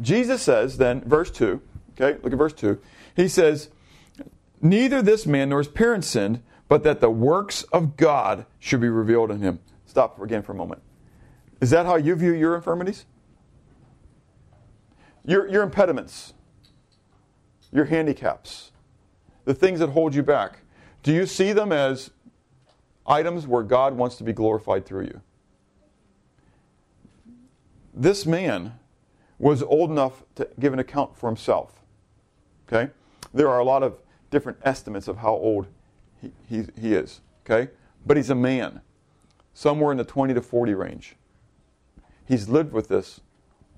Jesus 0.00 0.42
says 0.42 0.78
then, 0.78 1.02
verse 1.02 1.30
2, 1.30 1.62
okay, 1.92 2.18
look 2.20 2.32
at 2.32 2.38
verse 2.38 2.52
2. 2.52 2.80
He 3.14 3.28
says, 3.28 3.68
Neither 4.60 5.02
this 5.02 5.24
man 5.24 5.50
nor 5.50 5.58
his 5.60 5.68
parents 5.68 6.08
sinned, 6.08 6.42
but 6.68 6.82
that 6.82 7.00
the 7.00 7.10
works 7.10 7.62
of 7.72 7.96
God 7.96 8.44
should 8.58 8.80
be 8.80 8.88
revealed 8.88 9.30
in 9.30 9.40
him. 9.40 9.60
Stop 9.86 10.20
again 10.20 10.42
for 10.42 10.50
a 10.50 10.56
moment. 10.56 10.82
Is 11.60 11.70
that 11.70 11.86
how 11.86 11.94
you 11.94 12.16
view 12.16 12.32
your 12.32 12.56
infirmities? 12.56 13.04
Your, 15.24 15.48
your 15.48 15.62
impediments, 15.62 16.34
your 17.70 17.84
handicaps, 17.84 18.71
the 19.44 19.54
things 19.54 19.80
that 19.80 19.90
hold 19.90 20.14
you 20.14 20.22
back. 20.22 20.58
Do 21.02 21.12
you 21.12 21.26
see 21.26 21.52
them 21.52 21.72
as 21.72 22.10
items 23.06 23.46
where 23.46 23.62
God 23.62 23.94
wants 23.96 24.16
to 24.16 24.24
be 24.24 24.32
glorified 24.32 24.86
through 24.86 25.04
you? 25.04 25.20
This 27.94 28.24
man 28.24 28.78
was 29.38 29.62
old 29.62 29.90
enough 29.90 30.22
to 30.36 30.48
give 30.58 30.72
an 30.72 30.78
account 30.78 31.16
for 31.16 31.28
himself. 31.28 31.82
Okay? 32.68 32.90
There 33.34 33.48
are 33.48 33.58
a 33.58 33.64
lot 33.64 33.82
of 33.82 33.98
different 34.30 34.58
estimates 34.62 35.08
of 35.08 35.18
how 35.18 35.32
old 35.32 35.66
he, 36.20 36.30
he, 36.48 36.64
he 36.80 36.94
is. 36.94 37.20
Okay? 37.44 37.70
But 38.06 38.16
he's 38.16 38.30
a 38.30 38.34
man, 38.34 38.80
somewhere 39.52 39.90
in 39.90 39.98
the 39.98 40.04
20 40.04 40.34
to 40.34 40.40
40 40.40 40.74
range. 40.74 41.16
He's 42.26 42.48
lived 42.48 42.72
with 42.72 42.88
this 42.88 43.20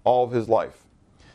all 0.05 0.23
of 0.23 0.33
his 0.33 0.49
life. 0.49 0.85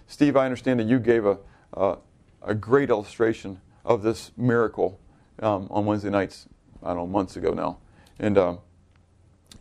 Steve, 0.07 0.37
I 0.37 0.45
understand 0.45 0.79
that 0.79 0.87
you 0.87 0.99
gave 0.99 1.25
a, 1.25 1.37
a, 1.73 1.97
a 2.43 2.55
great 2.55 2.89
illustration 2.89 3.59
of 3.89 4.03
this 4.03 4.31
miracle 4.37 4.99
um, 5.41 5.67
on 5.71 5.85
Wednesday 5.85 6.11
nights, 6.11 6.47
I 6.83 6.89
don't 6.89 6.97
know, 6.97 7.07
months 7.07 7.35
ago 7.35 7.51
now. 7.51 7.79
And 8.19 8.37
um, 8.37 8.59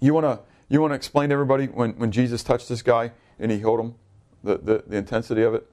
you 0.01 0.15
want 0.15 0.25
to 0.27 0.41
you 0.69 0.83
want 0.83 0.91
to 0.91 0.97
explain 0.97 1.31
to 1.31 1.33
everybody 1.33 1.67
when, 1.67 1.93
when 1.93 2.13
Jesus 2.13 2.45
touched 2.45 2.69
this 2.69 2.83
guy 2.83 3.11
and 3.41 3.51
he 3.51 3.59
healed 3.59 3.81
him, 3.81 3.95
the, 4.45 4.59
the, 4.59 4.85
the 4.87 4.97
intensity 4.99 5.43
of 5.43 5.55
it? 5.55 5.67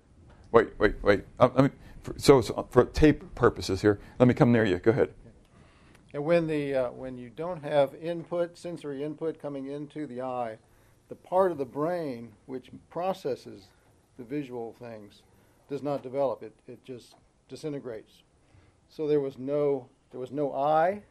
Wait, 0.54 0.70
wait, 0.80 0.96
wait. 1.04 1.26
I, 1.38 1.52
I 1.54 1.62
mean, 1.64 1.72
for, 2.02 2.14
so, 2.18 2.40
so, 2.40 2.66
for 2.70 2.86
tape 2.86 3.36
purposes 3.36 3.82
here, 3.82 4.00
let 4.20 4.28
me 4.28 4.34
come 4.34 4.54
near 4.54 4.64
you. 4.64 4.78
Go 4.78 4.92
ahead. 4.92 5.10
And 6.14 6.24
when 6.24 6.48
the 6.48 6.74
uh, 6.74 6.90
when 6.92 7.18
you 7.18 7.30
don't 7.30 7.62
have 7.62 7.94
input, 7.96 8.58
sensory 8.58 9.04
input 9.04 9.42
coming 9.42 9.68
into 9.68 10.08
the 10.08 10.22
eye, 10.22 10.58
the 11.10 11.16
part 11.16 11.52
of 11.52 11.58
the 11.58 11.66
brain 11.66 12.32
which 12.46 12.70
processes 12.90 13.68
the 14.18 14.24
visual 14.24 14.74
things 14.80 15.24
does 15.70 15.84
not 15.84 16.02
develop. 16.02 16.42
It, 16.42 16.54
it 16.70 16.86
just 16.86 17.16
disintegrates. 17.50 18.24
So 18.90 19.08
there 19.08 19.20
was 19.20 19.38
no 19.38 19.88
there 20.12 20.20
was 20.22 20.32
no 20.32 20.54
eye, 20.54 21.02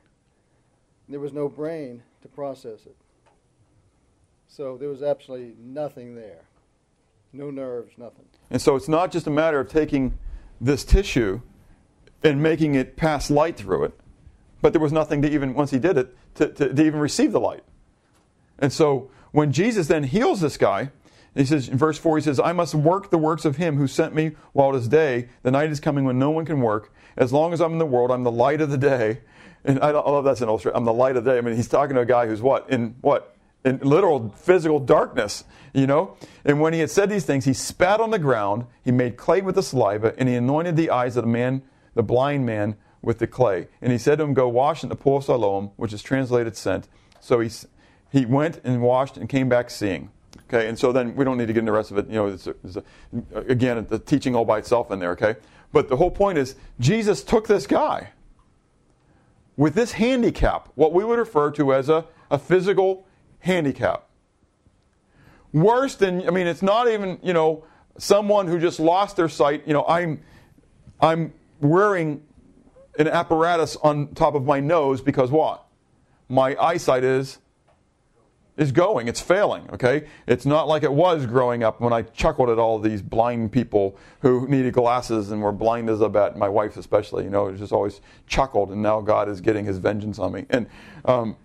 there 1.09 1.21
was 1.21 1.33
no 1.33 1.49
brain 1.49 2.03
to 2.23 2.29
process 2.29 2.87
it. 2.87 2.97
So 4.49 4.77
there 4.79 4.89
was 4.89 5.03
absolutely 5.03 5.57
nothing 5.63 6.15
there. 6.15 6.45
No 7.33 7.51
nerves, 7.51 7.93
nothing. 7.99 8.25
And 8.51 8.63
so 8.63 8.77
it's 8.77 8.89
not 8.89 9.11
just 9.11 9.27
a 9.27 9.31
matter 9.31 9.61
of 9.61 9.69
taking 9.69 10.17
this 10.61 10.85
tissue 10.85 11.41
and 12.23 12.43
making 12.43 12.77
it 12.77 12.97
pass 12.97 13.31
light 13.31 13.57
through 13.57 13.85
it, 13.85 14.01
but 14.63 14.73
there 14.73 14.81
was 14.81 14.93
nothing 14.93 15.21
to 15.21 15.31
even, 15.31 15.53
once 15.53 15.71
he 15.71 15.79
did 15.79 15.99
it, 15.99 16.17
to, 16.37 16.49
to, 16.49 16.73
to 16.73 16.83
even 16.83 17.01
receive 17.01 17.33
the 17.33 17.41
light. 17.41 17.65
And 18.59 18.73
so 18.73 19.11
when 19.33 19.53
Jesus 19.53 19.89
then 19.89 20.05
heals 20.05 20.41
this 20.41 20.57
guy, 20.57 20.91
he 21.35 21.45
says 21.45 21.69
in 21.69 21.77
verse 21.77 21.99
4, 21.99 22.17
he 22.17 22.23
says, 22.23 22.39
I 22.39 22.53
must 22.53 22.75
work 22.75 23.11
the 23.11 23.19
works 23.19 23.45
of 23.45 23.57
him 23.57 23.77
who 23.77 23.89
sent 23.89 24.15
me 24.15 24.37
while 24.53 24.75
it 24.75 24.79
is 24.79 24.89
day. 24.89 25.29
The 25.43 25.51
night 25.51 25.71
is 25.71 25.81
coming 25.81 26.05
when 26.05 26.19
no 26.19 26.31
one 26.31 26.47
can 26.47 26.61
work. 26.61 26.93
As 27.17 27.33
long 27.33 27.53
as 27.53 27.61
I'm 27.61 27.73
in 27.73 27.79
the 27.79 27.87
world, 27.87 28.11
I'm 28.11 28.25
the 28.25 28.33
light 28.33 28.61
of 28.61 28.71
the 28.71 28.79
day. 28.79 29.21
And 29.65 29.81
I, 29.81 29.91
love 29.91 30.25
that's 30.25 30.41
an 30.41 30.49
illustration. 30.49 30.77
I'm 30.77 30.85
the 30.85 30.93
light 30.93 31.17
of 31.17 31.25
the 31.25 31.33
day. 31.33 31.39
I 31.39 31.41
mean, 31.41 31.57
he's 31.57 31.69
talking 31.69 31.95
to 31.95 32.03
a 32.03 32.07
guy 32.07 32.27
who's 32.27 32.43
what? 32.43 32.69
In 32.69 32.97
what? 33.01 33.35
In 33.65 33.79
literal 33.79 34.29
physical 34.37 34.79
darkness, 34.79 35.45
you 35.73 35.87
know? 35.87 36.17
And 36.45 36.61
when 36.61 36.75
he 36.75 36.81
had 36.81 36.91
said 36.91 37.09
these 37.09 37.25
things, 37.25 37.47
he 37.47 37.55
spat 37.55 37.99
on 37.99 38.11
the 38.11 38.19
ground, 38.19 38.67
he 38.85 38.93
made 38.93 39.17
clay 39.17 39.41
with 39.41 39.55
the 39.55 39.63
saliva, 39.63 40.15
and 40.19 40.29
he 40.29 40.35
anointed 40.35 40.77
the 40.77 40.91
eyes 40.91 41.17
of 41.17 41.25
the 41.25 41.31
man, 41.31 41.63
the 41.95 42.03
blind 42.03 42.45
man, 42.45 42.77
with 43.01 43.19
the 43.19 43.27
clay. 43.27 43.69
And 43.81 43.91
he 43.91 43.99
said 43.99 44.19
to 44.19 44.25
him, 44.25 44.35
Go 44.35 44.49
wash 44.49 44.83
in 44.83 44.89
the 44.89 44.97
pool 44.97 45.19
of 45.19 45.25
Siloam, 45.25 45.71
which 45.77 45.93
is 45.93 46.03
translated 46.03 46.57
sent. 46.57 46.89
So 47.21 47.41
he, 47.41 47.51
he 48.13 48.27
went 48.27 48.61
and 48.65 48.83
washed 48.83 49.17
and 49.17 49.29
came 49.29 49.49
back 49.49 49.71
seeing. 49.71 50.11
Okay, 50.49 50.69
and 50.69 50.79
so 50.79 50.93
then 50.93 51.15
we 51.17 51.25
don't 51.25 51.39
need 51.39 51.47
to 51.47 51.53
get 51.53 51.61
into 51.61 51.73
the 51.73 51.77
rest 51.77 51.91
of 51.91 51.99
it. 51.99 52.07
You 52.07 52.15
know, 52.15 52.27
it's, 52.27 52.47
a, 52.47 52.55
it's 52.65 52.77
a, 52.77 52.83
again, 53.49 53.87
the 53.89 53.99
teaching 53.99 54.35
all 54.37 54.45
by 54.45 54.59
itself 54.59 54.91
in 54.91 54.99
there. 54.99 55.13
Okay, 55.13 55.37
but 55.75 55.89
the 55.89 55.97
whole 55.97 56.11
point 56.11 56.39
is 56.39 56.55
Jesus 56.79 57.23
took 57.23 57.49
this 57.49 57.67
guy 57.67 58.11
with 59.57 59.75
this 59.75 59.93
handicap, 59.93 60.69
what 60.77 60.93
we 60.93 61.05
would 61.05 61.19
refer 61.19 61.51
to 61.51 61.75
as 61.75 61.89
a, 61.89 62.07
a 62.31 62.39
physical 62.39 63.07
handicap. 63.41 64.09
Worse 65.53 65.97
than, 65.97 66.27
I 66.27 66.31
mean, 66.31 66.47
it's 66.47 66.63
not 66.63 66.89
even, 66.89 67.19
you 67.23 67.33
know, 67.33 67.65
someone 67.99 68.47
who 68.47 68.59
just 68.59 68.79
lost 68.81 69.17
their 69.17 69.29
sight. 69.29 69.67
You 69.67 69.73
know, 69.73 69.85
I'm, 69.87 70.23
I'm 71.01 71.33
wearing 71.61 72.23
an 72.99 73.09
apparatus 73.09 73.77
on 73.77 74.15
top 74.15 74.35
of 74.35 74.45
my 74.45 74.61
nose 74.61 75.01
because 75.01 75.31
what? 75.31 75.65
My 76.29 76.57
eyesight 76.57 77.03
is 77.05 77.39
is 78.57 78.71
going. 78.71 79.09
It's 79.09 79.21
failing, 79.21 79.69
okay? 79.73 80.07
It's 80.27 80.47
not 80.47 80.69
like 80.69 80.85
it 80.85 80.93
was 80.93 81.27
growing 81.27 81.65
up 81.65 81.81
when 81.81 81.93
I 81.93 82.03
chuckled 82.03 82.51
at 82.51 82.59
all 82.59 82.79
these 82.79 83.03
blind 83.03 83.51
people 83.51 83.97
who 84.21 84.47
needed 84.49 84.75
glasses 84.75 85.31
and 85.31 85.43
were 85.43 85.53
blind 85.53 85.91
as 85.91 86.01
a 86.01 86.09
bat, 86.09 86.37
my 86.37 86.49
wife 86.49 86.77
especially, 86.77 87.25
you 87.25 87.31
know, 87.31 87.51
just 87.53 87.73
always 87.73 88.01
chuckled, 88.27 88.71
and 88.71 88.81
now 88.81 89.01
God 89.01 89.29
is 89.29 89.41
getting 89.41 89.65
his 89.65 89.79
vengeance 89.79 90.19
on 90.19 90.33
me. 90.33 90.47
And, 90.51 90.69
um, 91.05 91.37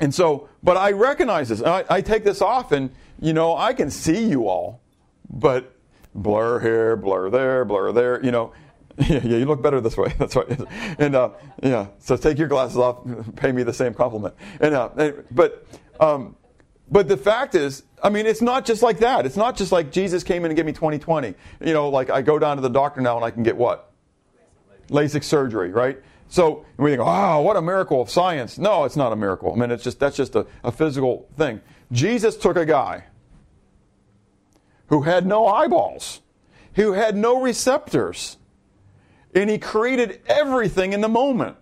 and 0.00 0.14
so, 0.14 0.48
but 0.62 0.78
I 0.78 0.92
recognize 0.92 1.50
this. 1.50 1.62
I, 1.62 1.84
I 1.90 2.00
take 2.00 2.24
this 2.24 2.40
off, 2.40 2.72
and, 2.72 2.90
you 3.20 3.34
know, 3.34 3.54
I 3.56 3.74
can 3.74 3.90
see 3.90 4.26
you 4.26 4.48
all, 4.48 4.80
but 5.28 5.76
blur 6.14 6.60
here, 6.60 6.96
blur 6.96 7.28
there, 7.28 7.64
blur 7.64 7.92
there, 7.92 8.24
you 8.24 8.30
know. 8.30 8.52
Yeah, 8.98 9.20
yeah, 9.24 9.38
you 9.38 9.46
look 9.46 9.62
better 9.62 9.80
this 9.80 9.96
way. 9.96 10.12
That's 10.18 10.36
right. 10.36 10.60
And 10.98 11.16
uh, 11.16 11.30
yeah, 11.62 11.86
so 11.98 12.14
take 12.14 12.36
your 12.36 12.46
glasses 12.46 12.76
off. 12.76 12.98
Pay 13.36 13.50
me 13.50 13.62
the 13.62 13.72
same 13.72 13.94
compliment. 13.94 14.34
And 14.60 14.74
uh, 14.74 15.12
but 15.30 15.66
um, 16.02 16.36
but 16.90 17.08
the 17.08 17.16
fact 17.16 17.54
is, 17.54 17.84
I 18.02 18.10
mean, 18.10 18.26
it's 18.26 18.42
not 18.42 18.64
just 18.64 18.82
like 18.82 18.98
that. 18.98 19.24
It's 19.24 19.36
not 19.36 19.56
just 19.56 19.70
like 19.70 19.92
Jesus 19.92 20.24
came 20.24 20.44
in 20.44 20.50
and 20.50 20.56
gave 20.56 20.66
me 20.66 20.72
2020. 20.72 21.34
You 21.64 21.72
know, 21.72 21.88
like 21.88 22.10
I 22.10 22.22
go 22.22 22.38
down 22.38 22.56
to 22.56 22.60
the 22.60 22.68
doctor 22.68 23.00
now 23.00 23.16
and 23.16 23.24
I 23.24 23.30
can 23.30 23.42
get 23.42 23.56
what? 23.56 23.92
LASIK 24.88 25.22
surgery, 25.22 25.70
right? 25.70 25.98
So 26.28 26.66
we 26.76 26.90
think, 26.90 27.02
oh, 27.04 27.40
what 27.42 27.56
a 27.56 27.62
miracle 27.62 28.00
of 28.00 28.10
science. 28.10 28.58
No, 28.58 28.84
it's 28.84 28.96
not 28.96 29.12
a 29.12 29.16
miracle. 29.16 29.52
I 29.52 29.56
mean, 29.56 29.70
it's 29.70 29.84
just 29.84 30.00
that's 30.00 30.16
just 30.16 30.34
a, 30.34 30.46
a 30.64 30.72
physical 30.72 31.28
thing. 31.36 31.60
Jesus 31.92 32.36
took 32.36 32.56
a 32.56 32.66
guy 32.66 33.04
who 34.88 35.02
had 35.02 35.24
no 35.24 35.46
eyeballs, 35.46 36.20
who 36.74 36.92
had 36.92 37.16
no 37.16 37.40
receptors, 37.40 38.38
and 39.34 39.48
he 39.48 39.58
created 39.58 40.20
everything 40.26 40.92
in 40.92 41.00
the 41.00 41.08
moment. 41.08 41.56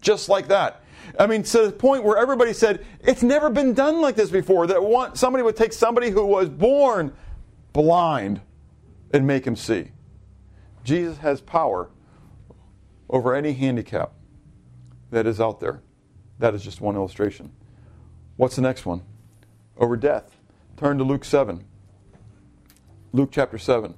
Just 0.00 0.28
like 0.28 0.48
that. 0.48 0.82
I 1.18 1.26
mean, 1.26 1.42
to 1.42 1.66
the 1.66 1.72
point 1.72 2.04
where 2.04 2.16
everybody 2.16 2.52
said, 2.52 2.86
it's 3.00 3.24
never 3.24 3.50
been 3.50 3.74
done 3.74 4.00
like 4.00 4.14
this 4.14 4.30
before. 4.30 4.68
That 4.68 4.82
one, 4.82 5.16
somebody 5.16 5.42
would 5.42 5.56
take 5.56 5.72
somebody 5.72 6.10
who 6.10 6.24
was 6.24 6.48
born 6.48 7.12
blind 7.72 8.40
and 9.12 9.26
make 9.26 9.44
him 9.44 9.56
see. 9.56 9.90
Jesus 10.84 11.18
has 11.18 11.40
power 11.40 11.90
over 13.10 13.34
any 13.34 13.52
handicap 13.52 14.12
that 15.10 15.26
is 15.26 15.40
out 15.40 15.58
there. 15.58 15.82
That 16.38 16.54
is 16.54 16.62
just 16.62 16.80
one 16.80 16.94
illustration. 16.94 17.50
What's 18.36 18.54
the 18.54 18.62
next 18.62 18.86
one? 18.86 19.02
Over 19.76 19.96
death. 19.96 20.36
Turn 20.76 20.98
to 20.98 21.04
Luke 21.04 21.24
7. 21.24 21.64
Luke 23.12 23.30
chapter 23.32 23.58
7. 23.58 23.94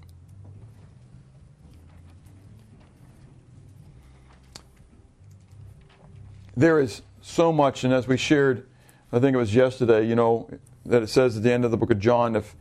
There 6.57 6.81
is 6.81 7.03
so 7.31 7.53
much, 7.53 7.85
and 7.85 7.93
as 7.93 8.07
we 8.07 8.17
shared, 8.17 8.67
I 9.13 9.19
think 9.19 9.35
it 9.35 9.39
was 9.39 9.55
yesterday, 9.55 10.07
you 10.07 10.15
know, 10.15 10.49
that 10.87 11.03
it 11.03 11.09
says 11.09 11.37
at 11.37 11.43
the 11.43 11.53
end 11.53 11.65
of 11.65 11.71
the 11.71 11.77
book 11.77 11.91
of 11.91 11.99
John, 11.99 12.37
if 12.37 12.55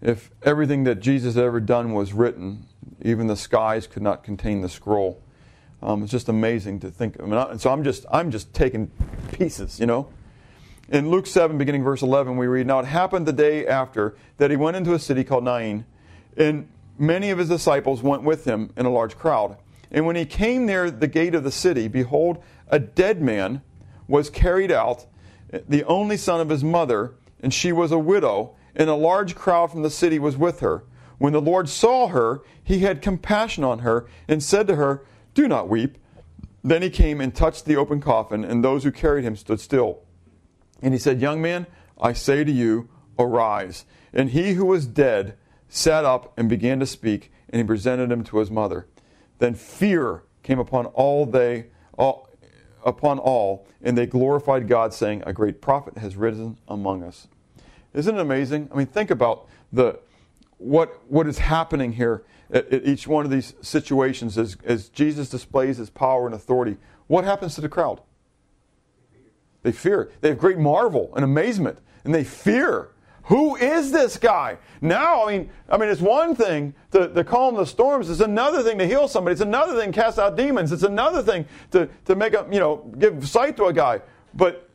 if 0.00 0.30
everything 0.42 0.82
that 0.84 0.96
Jesus 1.00 1.36
had 1.36 1.44
ever 1.44 1.60
done 1.60 1.92
was 1.92 2.12
written, 2.12 2.66
even 3.02 3.28
the 3.28 3.36
skies 3.36 3.86
could 3.86 4.02
not 4.02 4.24
contain 4.24 4.60
the 4.60 4.68
scroll. 4.68 5.22
Um, 5.80 6.02
it's 6.02 6.10
just 6.10 6.28
amazing 6.28 6.80
to 6.80 6.90
think. 6.90 7.20
I 7.20 7.24
mean, 7.24 7.34
and 7.34 7.60
so 7.60 7.70
I'm 7.70 7.84
just 7.84 8.04
I'm 8.10 8.30
just 8.30 8.52
taking 8.52 8.90
pieces, 9.32 9.78
you 9.78 9.86
know. 9.86 10.08
In 10.88 11.08
Luke 11.08 11.26
7, 11.26 11.56
beginning 11.56 11.84
verse 11.84 12.02
11, 12.02 12.36
we 12.36 12.46
read, 12.46 12.66
Now 12.66 12.80
it 12.80 12.86
happened 12.86 13.26
the 13.26 13.32
day 13.32 13.66
after 13.66 14.16
that 14.38 14.50
he 14.50 14.56
went 14.56 14.76
into 14.76 14.92
a 14.92 14.98
city 14.98 15.24
called 15.24 15.44
Nain, 15.44 15.86
and 16.36 16.68
many 16.98 17.30
of 17.30 17.38
his 17.38 17.48
disciples 17.48 18.02
went 18.02 18.24
with 18.24 18.44
him 18.44 18.72
in 18.76 18.84
a 18.84 18.90
large 18.90 19.16
crowd. 19.16 19.56
And 19.90 20.04
when 20.04 20.16
he 20.16 20.26
came 20.26 20.66
near 20.66 20.90
the 20.90 21.06
gate 21.06 21.34
of 21.34 21.44
the 21.44 21.52
city, 21.52 21.88
behold, 21.88 22.42
a 22.68 22.78
dead 22.78 23.22
man 23.22 23.62
was 24.12 24.28
carried 24.28 24.70
out, 24.70 25.06
the 25.66 25.84
only 25.84 26.18
son 26.18 26.38
of 26.38 26.50
his 26.50 26.62
mother, 26.62 27.14
and 27.40 27.52
she 27.52 27.72
was 27.72 27.90
a 27.90 27.98
widow, 27.98 28.54
and 28.76 28.90
a 28.90 28.94
large 28.94 29.34
crowd 29.34 29.70
from 29.70 29.82
the 29.82 29.88
city 29.88 30.18
was 30.18 30.36
with 30.36 30.60
her. 30.60 30.84
When 31.16 31.32
the 31.32 31.40
Lord 31.40 31.70
saw 31.70 32.08
her, 32.08 32.42
he 32.62 32.80
had 32.80 33.00
compassion 33.00 33.64
on 33.64 33.78
her, 33.78 34.06
and 34.28 34.42
said 34.42 34.66
to 34.66 34.76
her, 34.76 35.02
do 35.32 35.48
not 35.48 35.70
weep. 35.70 35.96
Then 36.62 36.82
he 36.82 36.90
came 36.90 37.22
and 37.22 37.34
touched 37.34 37.64
the 37.64 37.76
open 37.76 38.02
coffin, 38.02 38.44
and 38.44 38.62
those 38.62 38.84
who 38.84 38.92
carried 38.92 39.24
him 39.24 39.34
stood 39.34 39.60
still. 39.60 40.00
And 40.82 40.92
he 40.92 41.00
said, 41.00 41.22
Young 41.22 41.40
man, 41.40 41.66
I 41.98 42.12
say 42.12 42.44
to 42.44 42.52
you, 42.52 42.90
arise. 43.18 43.86
And 44.12 44.28
he 44.28 44.52
who 44.52 44.66
was 44.66 44.86
dead 44.86 45.38
sat 45.70 46.04
up 46.04 46.34
and 46.36 46.50
began 46.50 46.80
to 46.80 46.86
speak, 46.86 47.32
and 47.48 47.60
he 47.60 47.66
presented 47.66 48.12
him 48.12 48.24
to 48.24 48.38
his 48.40 48.50
mother. 48.50 48.88
Then 49.38 49.54
fear 49.54 50.24
came 50.42 50.58
upon 50.58 50.84
all 50.86 51.24
they 51.24 51.68
all, 51.96 52.28
upon 52.84 53.18
all, 53.18 53.66
and 53.82 53.96
they 53.96 54.06
glorified 54.06 54.68
God, 54.68 54.92
saying, 54.94 55.22
A 55.26 55.32
great 55.32 55.60
prophet 55.60 55.98
has 55.98 56.16
risen 56.16 56.58
among 56.68 57.02
us. 57.02 57.28
Isn't 57.94 58.16
it 58.16 58.20
amazing? 58.20 58.68
I 58.72 58.76
mean, 58.76 58.86
think 58.86 59.10
about 59.10 59.46
the 59.72 59.98
what 60.58 61.00
what 61.08 61.26
is 61.26 61.38
happening 61.38 61.92
here 61.92 62.22
at, 62.52 62.72
at 62.72 62.86
each 62.86 63.06
one 63.06 63.24
of 63.24 63.30
these 63.30 63.54
situations 63.60 64.38
as, 64.38 64.56
as 64.64 64.88
Jesus 64.88 65.28
displays 65.28 65.78
his 65.78 65.90
power 65.90 66.26
and 66.26 66.34
authority, 66.34 66.76
what 67.06 67.24
happens 67.24 67.54
to 67.56 67.60
the 67.60 67.68
crowd? 67.68 68.00
They 69.62 69.72
fear. 69.72 70.10
They 70.20 70.28
have 70.28 70.38
great 70.38 70.58
marvel 70.58 71.12
and 71.14 71.24
amazement, 71.24 71.78
and 72.04 72.14
they 72.14 72.24
fear. 72.24 72.88
Who 73.24 73.56
is 73.56 73.92
this 73.92 74.16
guy? 74.16 74.58
Now, 74.80 75.26
I 75.26 75.38
mean, 75.38 75.50
I 75.68 75.76
mean, 75.76 75.88
it's 75.88 76.00
one 76.00 76.34
thing 76.34 76.74
to, 76.90 77.08
to 77.08 77.22
calm 77.22 77.54
the 77.54 77.64
storms. 77.64 78.10
It's 78.10 78.20
another 78.20 78.62
thing 78.62 78.78
to 78.78 78.86
heal 78.86 79.06
somebody. 79.06 79.32
It's 79.32 79.40
another 79.40 79.78
thing 79.78 79.92
to 79.92 80.00
cast 80.00 80.18
out 80.18 80.36
demons. 80.36 80.72
It's 80.72 80.82
another 80.82 81.22
thing 81.22 81.46
to, 81.70 81.88
to 82.06 82.16
make 82.16 82.34
a, 82.34 82.46
you 82.50 82.58
know, 82.58 82.92
give 82.98 83.28
sight 83.28 83.56
to 83.58 83.66
a 83.66 83.72
guy. 83.72 84.00
But 84.34 84.68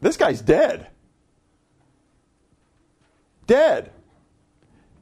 this 0.00 0.16
guy's 0.16 0.42
dead. 0.42 0.88
Dead. 3.46 3.92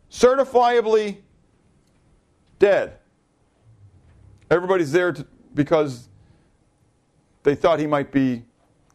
Certifiably 0.09 1.17
dead. 2.61 2.99
Everybody's 4.51 4.93
there 4.93 5.13
to, 5.13 5.27
because 5.55 6.09
they 7.43 7.57
thought 7.57 7.81
he 7.81 7.89
might 7.89 8.13
be 8.13 8.45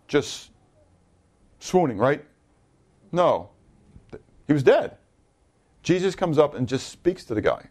just 0.08 0.52
swooning, 1.60 1.98
right? 1.98 2.24
No. 3.12 3.50
He 4.48 4.54
was 4.54 4.64
dead. 4.64 4.98
Jesus 5.84 6.16
comes 6.16 6.38
up 6.38 6.54
and 6.54 6.68
just 6.68 6.90
speaks 6.90 7.24
to 7.26 7.34
the 7.34 7.42
guy. 7.42 7.70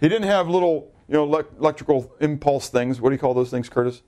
He 0.00 0.08
didn't 0.08 0.28
have 0.28 0.48
little, 0.48 0.92
you 1.08 1.14
know, 1.14 1.24
electrical 1.58 2.12
impulse 2.20 2.68
things. 2.68 3.00
What 3.00 3.10
do 3.10 3.14
you 3.14 3.20
call 3.20 3.34
those 3.34 3.50
things, 3.50 3.68
Curtis? 3.68 4.02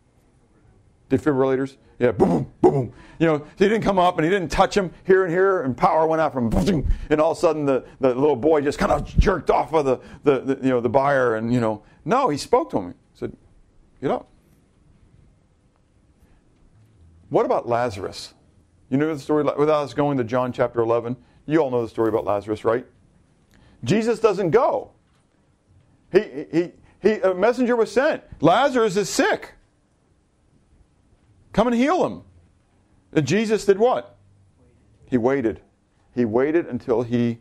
defibrillators. 1.10 1.76
Yeah, 1.98 2.12
boom, 2.12 2.28
boom, 2.28 2.52
boom, 2.60 2.72
boom. 2.72 2.92
You 3.18 3.26
know, 3.26 3.46
he 3.56 3.68
didn't 3.68 3.82
come 3.82 3.98
up 3.98 4.18
and 4.18 4.24
he 4.24 4.30
didn't 4.30 4.50
touch 4.50 4.76
him 4.76 4.92
here 5.04 5.24
and 5.24 5.32
here, 5.32 5.62
and 5.62 5.76
power 5.76 6.06
went 6.06 6.20
out 6.20 6.32
from 6.32 6.50
boom, 6.50 6.92
and 7.08 7.20
all 7.20 7.32
of 7.32 7.38
a 7.38 7.40
sudden 7.40 7.64
the, 7.64 7.84
the 8.00 8.08
little 8.08 8.36
boy 8.36 8.60
just 8.60 8.78
kind 8.78 8.92
of 8.92 9.06
jerked 9.18 9.50
off 9.50 9.72
of 9.72 9.84
the, 9.84 10.00
the, 10.24 10.40
the, 10.40 10.62
you 10.62 10.70
know 10.70 10.80
the 10.80 10.88
buyer, 10.88 11.36
and 11.36 11.52
you 11.52 11.60
know, 11.60 11.82
no, 12.04 12.28
he 12.28 12.36
spoke 12.36 12.70
to 12.70 12.78
him. 12.78 12.88
He 13.12 13.18
said, 13.18 13.36
"Get 14.00 14.10
up." 14.10 14.28
What 17.30 17.46
about 17.46 17.66
Lazarus? 17.66 18.34
You 18.88 18.96
know 18.98 19.12
the 19.12 19.20
story 19.20 19.42
without 19.44 19.84
us 19.84 19.94
going 19.94 20.18
to 20.18 20.24
John 20.24 20.52
chapter 20.52 20.80
11. 20.80 21.16
You 21.46 21.58
all 21.58 21.70
know 21.70 21.82
the 21.82 21.88
story 21.88 22.08
about 22.08 22.24
Lazarus, 22.24 22.64
right? 22.64 22.86
Jesus 23.84 24.18
doesn't 24.20 24.50
go. 24.50 24.90
He, 26.12 26.46
he, 26.52 26.72
he, 27.00 27.12
a 27.20 27.34
messenger 27.34 27.76
was 27.76 27.90
sent. 27.90 28.22
Lazarus 28.40 28.96
is 28.96 29.08
sick. 29.08 29.54
Come 31.52 31.68
and 31.68 31.76
heal 31.76 32.04
him. 32.06 32.22
And 33.12 33.26
Jesus 33.26 33.64
did 33.64 33.78
what? 33.78 34.16
He 35.08 35.16
waited. 35.16 35.60
He 36.14 36.24
waited 36.24 36.66
until 36.66 37.02
he 37.02 37.38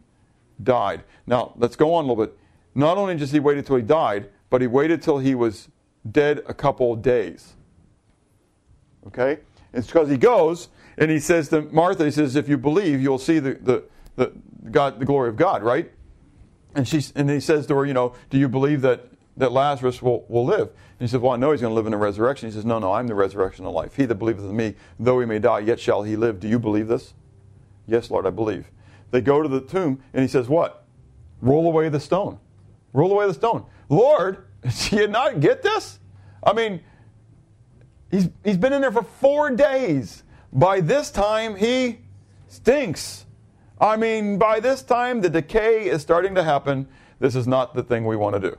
died. 0.63 1.03
Now, 1.27 1.53
let's 1.57 1.75
go 1.75 1.93
on 1.93 2.05
a 2.05 2.07
little 2.07 2.25
bit. 2.25 2.37
Not 2.75 2.97
only 2.97 3.15
just 3.15 3.33
he 3.33 3.39
waited 3.39 3.65
till 3.65 3.75
he 3.75 3.81
died, 3.81 4.29
but 4.49 4.61
he 4.61 4.67
waited 4.67 5.01
till 5.01 5.19
he 5.19 5.35
was 5.35 5.69
dead 6.11 6.43
a 6.47 6.53
couple 6.53 6.95
days. 6.95 7.53
Okay? 9.07 9.39
It's 9.73 9.87
because 9.87 10.09
he 10.09 10.17
goes 10.17 10.69
and 10.97 11.11
he 11.11 11.19
says 11.19 11.49
to 11.49 11.61
Martha, 11.61 12.05
he 12.05 12.11
says, 12.11 12.35
if 12.35 12.47
you 12.47 12.57
believe, 12.57 13.01
you'll 13.01 13.17
see 13.17 13.39
the, 13.39 13.55
the, 13.55 13.83
the, 14.15 14.33
God, 14.71 14.99
the 14.99 15.05
glory 15.05 15.29
of 15.29 15.35
God, 15.35 15.63
right? 15.63 15.91
And, 16.73 16.87
she, 16.87 17.01
and 17.15 17.29
he 17.29 17.39
says 17.39 17.67
to 17.67 17.75
her, 17.75 17.85
you 17.85 17.93
know, 17.93 18.15
do 18.29 18.37
you 18.37 18.49
believe 18.49 18.81
that 18.81 19.09
that 19.37 19.51
Lazarus 19.51 20.01
will, 20.01 20.25
will 20.27 20.45
live. 20.45 20.69
And 20.69 20.99
he 20.99 21.07
says, 21.07 21.19
Well, 21.19 21.33
I 21.33 21.35
know 21.35 21.51
he's 21.51 21.61
going 21.61 21.71
to 21.71 21.75
live 21.75 21.85
in 21.85 21.91
the 21.91 21.97
resurrection. 21.97 22.49
He 22.49 22.53
says, 22.53 22.65
No, 22.65 22.79
no, 22.79 22.93
I'm 22.93 23.07
the 23.07 23.15
resurrection 23.15 23.65
of 23.65 23.73
life. 23.73 23.95
He 23.95 24.05
that 24.05 24.15
believeth 24.15 24.45
in 24.45 24.55
me, 24.55 24.75
though 24.99 25.19
he 25.19 25.25
may 25.25 25.39
die, 25.39 25.59
yet 25.59 25.79
shall 25.79 26.03
he 26.03 26.15
live. 26.15 26.39
Do 26.39 26.47
you 26.47 26.59
believe 26.59 26.87
this? 26.87 27.13
Yes, 27.87 28.09
Lord, 28.09 28.25
I 28.25 28.29
believe. 28.29 28.71
They 29.11 29.21
go 29.21 29.41
to 29.41 29.47
the 29.47 29.61
tomb, 29.61 30.01
and 30.13 30.21
he 30.21 30.27
says, 30.27 30.47
What? 30.47 30.85
Roll 31.41 31.67
away 31.67 31.89
the 31.89 31.99
stone. 31.99 32.39
Roll 32.93 33.11
away 33.11 33.27
the 33.27 33.33
stone. 33.33 33.65
Lord, 33.89 34.45
do 34.89 34.95
you 34.95 35.07
not 35.07 35.39
get 35.41 35.61
this? 35.61 35.99
I 36.43 36.53
mean, 36.53 36.81
he's, 38.09 38.29
he's 38.43 38.57
been 38.57 38.73
in 38.73 38.81
there 38.81 38.91
for 38.91 39.03
four 39.03 39.51
days. 39.51 40.23
By 40.51 40.81
this 40.81 41.11
time, 41.11 41.55
he 41.55 41.99
stinks. 42.47 43.25
I 43.79 43.97
mean, 43.97 44.37
by 44.37 44.59
this 44.59 44.81
time, 44.81 45.21
the 45.21 45.29
decay 45.29 45.89
is 45.89 46.01
starting 46.01 46.35
to 46.35 46.43
happen. 46.43 46.87
This 47.19 47.35
is 47.35 47.47
not 47.47 47.75
the 47.75 47.83
thing 47.83 48.05
we 48.05 48.15
want 48.15 48.35
to 48.35 48.51
do. 48.51 48.57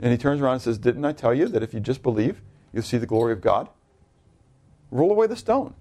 And 0.00 0.10
he 0.10 0.18
turns 0.18 0.40
around 0.40 0.54
and 0.54 0.62
says, 0.62 0.78
Didn't 0.78 1.04
I 1.04 1.12
tell 1.12 1.32
you 1.32 1.46
that 1.48 1.62
if 1.62 1.72
you 1.72 1.80
just 1.80 2.02
believe, 2.02 2.42
you'll 2.72 2.82
see 2.82 2.98
the 2.98 3.06
glory 3.06 3.32
of 3.32 3.40
God? 3.40 3.68
Roll 4.90 5.12
away 5.12 5.26
the 5.28 5.36
stone. 5.36 5.74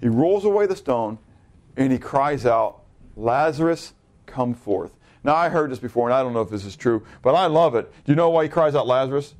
He 0.00 0.08
rolls 0.08 0.44
away 0.44 0.66
the 0.66 0.76
stone 0.76 1.18
and 1.76 1.92
he 1.92 1.98
cries 1.98 2.46
out, 2.46 2.82
Lazarus, 3.16 3.92
come 4.26 4.54
forth. 4.54 4.92
Now, 5.22 5.34
I 5.34 5.50
heard 5.50 5.70
this 5.70 5.78
before, 5.78 6.08
and 6.08 6.14
I 6.14 6.22
don't 6.22 6.32
know 6.32 6.40
if 6.40 6.48
this 6.48 6.64
is 6.64 6.76
true, 6.76 7.04
but 7.20 7.34
I 7.34 7.46
love 7.46 7.74
it. 7.74 7.92
Do 8.04 8.12
you 8.12 8.16
know 8.16 8.30
why 8.30 8.44
he 8.44 8.48
cries 8.48 8.74
out 8.74 8.86
Lazarus? 8.86 9.34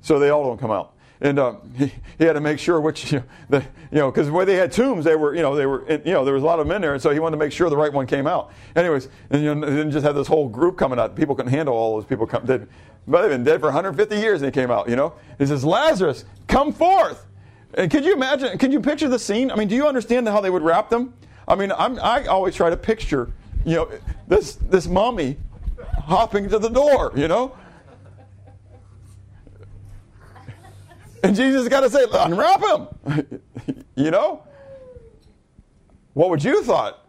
So 0.00 0.18
they 0.18 0.30
all 0.30 0.44
don't 0.44 0.58
come 0.58 0.70
out. 0.70 0.93
And 1.24 1.38
uh, 1.38 1.54
he, 1.74 1.90
he 2.18 2.24
had 2.24 2.34
to 2.34 2.40
make 2.40 2.58
sure 2.58 2.78
which, 2.82 3.10
you 3.12 3.18
know, 3.18 3.24
the, 3.48 3.60
you 3.90 3.98
know, 3.98 4.10
because 4.10 4.30
where 4.30 4.44
they 4.44 4.56
had 4.56 4.70
tombs, 4.70 5.06
they 5.06 5.16
were, 5.16 5.34
you 5.34 5.40
know, 5.40 5.56
they 5.56 5.64
were, 5.64 5.90
you 5.90 6.12
know, 6.12 6.22
there 6.22 6.34
was 6.34 6.42
a 6.42 6.46
lot 6.46 6.60
of 6.60 6.66
men 6.66 6.82
there, 6.82 6.92
and 6.92 7.02
so 7.02 7.10
he 7.10 7.18
wanted 7.18 7.36
to 7.36 7.38
make 7.38 7.50
sure 7.50 7.70
the 7.70 7.76
right 7.76 7.92
one 7.92 8.06
came 8.06 8.26
out. 8.26 8.52
Anyways, 8.76 9.08
and 9.30 9.42
you 9.42 9.54
know, 9.54 9.66
didn't 9.66 9.90
just 9.90 10.04
have 10.04 10.14
this 10.14 10.28
whole 10.28 10.50
group 10.50 10.76
coming 10.76 10.98
out. 10.98 11.16
People 11.16 11.34
couldn't 11.34 11.50
handle 11.50 11.74
all 11.74 11.96
those 11.96 12.04
people 12.04 12.26
come. 12.26 12.44
Dead. 12.44 12.68
But 13.08 13.22
they've 13.22 13.30
been 13.30 13.42
dead 13.42 13.60
for 13.60 13.66
150 13.66 14.16
years, 14.16 14.42
and 14.42 14.54
he 14.54 14.60
came 14.60 14.70
out. 14.70 14.88
You 14.88 14.96
know, 14.96 15.14
he 15.38 15.46
says, 15.46 15.64
Lazarus, 15.64 16.26
come 16.46 16.72
forth. 16.72 17.26
And 17.72 17.90
could 17.90 18.04
you 18.04 18.12
imagine? 18.12 18.58
Can 18.58 18.70
you 18.70 18.80
picture 18.80 19.08
the 19.08 19.18
scene? 19.18 19.50
I 19.50 19.56
mean, 19.56 19.68
do 19.68 19.74
you 19.74 19.86
understand 19.86 20.28
how 20.28 20.42
they 20.42 20.50
would 20.50 20.62
wrap 20.62 20.90
them? 20.90 21.14
I 21.48 21.54
mean, 21.54 21.72
I'm, 21.72 21.98
I 22.00 22.26
always 22.26 22.54
try 22.54 22.68
to 22.68 22.76
picture, 22.76 23.30
you 23.64 23.76
know, 23.76 23.90
this 24.28 24.56
this 24.56 24.86
mummy 24.86 25.38
hopping 26.04 26.50
to 26.50 26.58
the 26.58 26.68
door. 26.68 27.12
You 27.16 27.28
know, 27.28 27.56
And 31.24 31.34
Jesus 31.34 31.66
got 31.68 31.80
to 31.80 31.88
say, 31.88 32.04
unwrap 32.12 32.62
him. 32.62 33.40
you 33.94 34.10
know? 34.10 34.42
What 36.12 36.28
would 36.28 36.44
you 36.44 36.56
have 36.56 36.66
thought? 36.66 37.08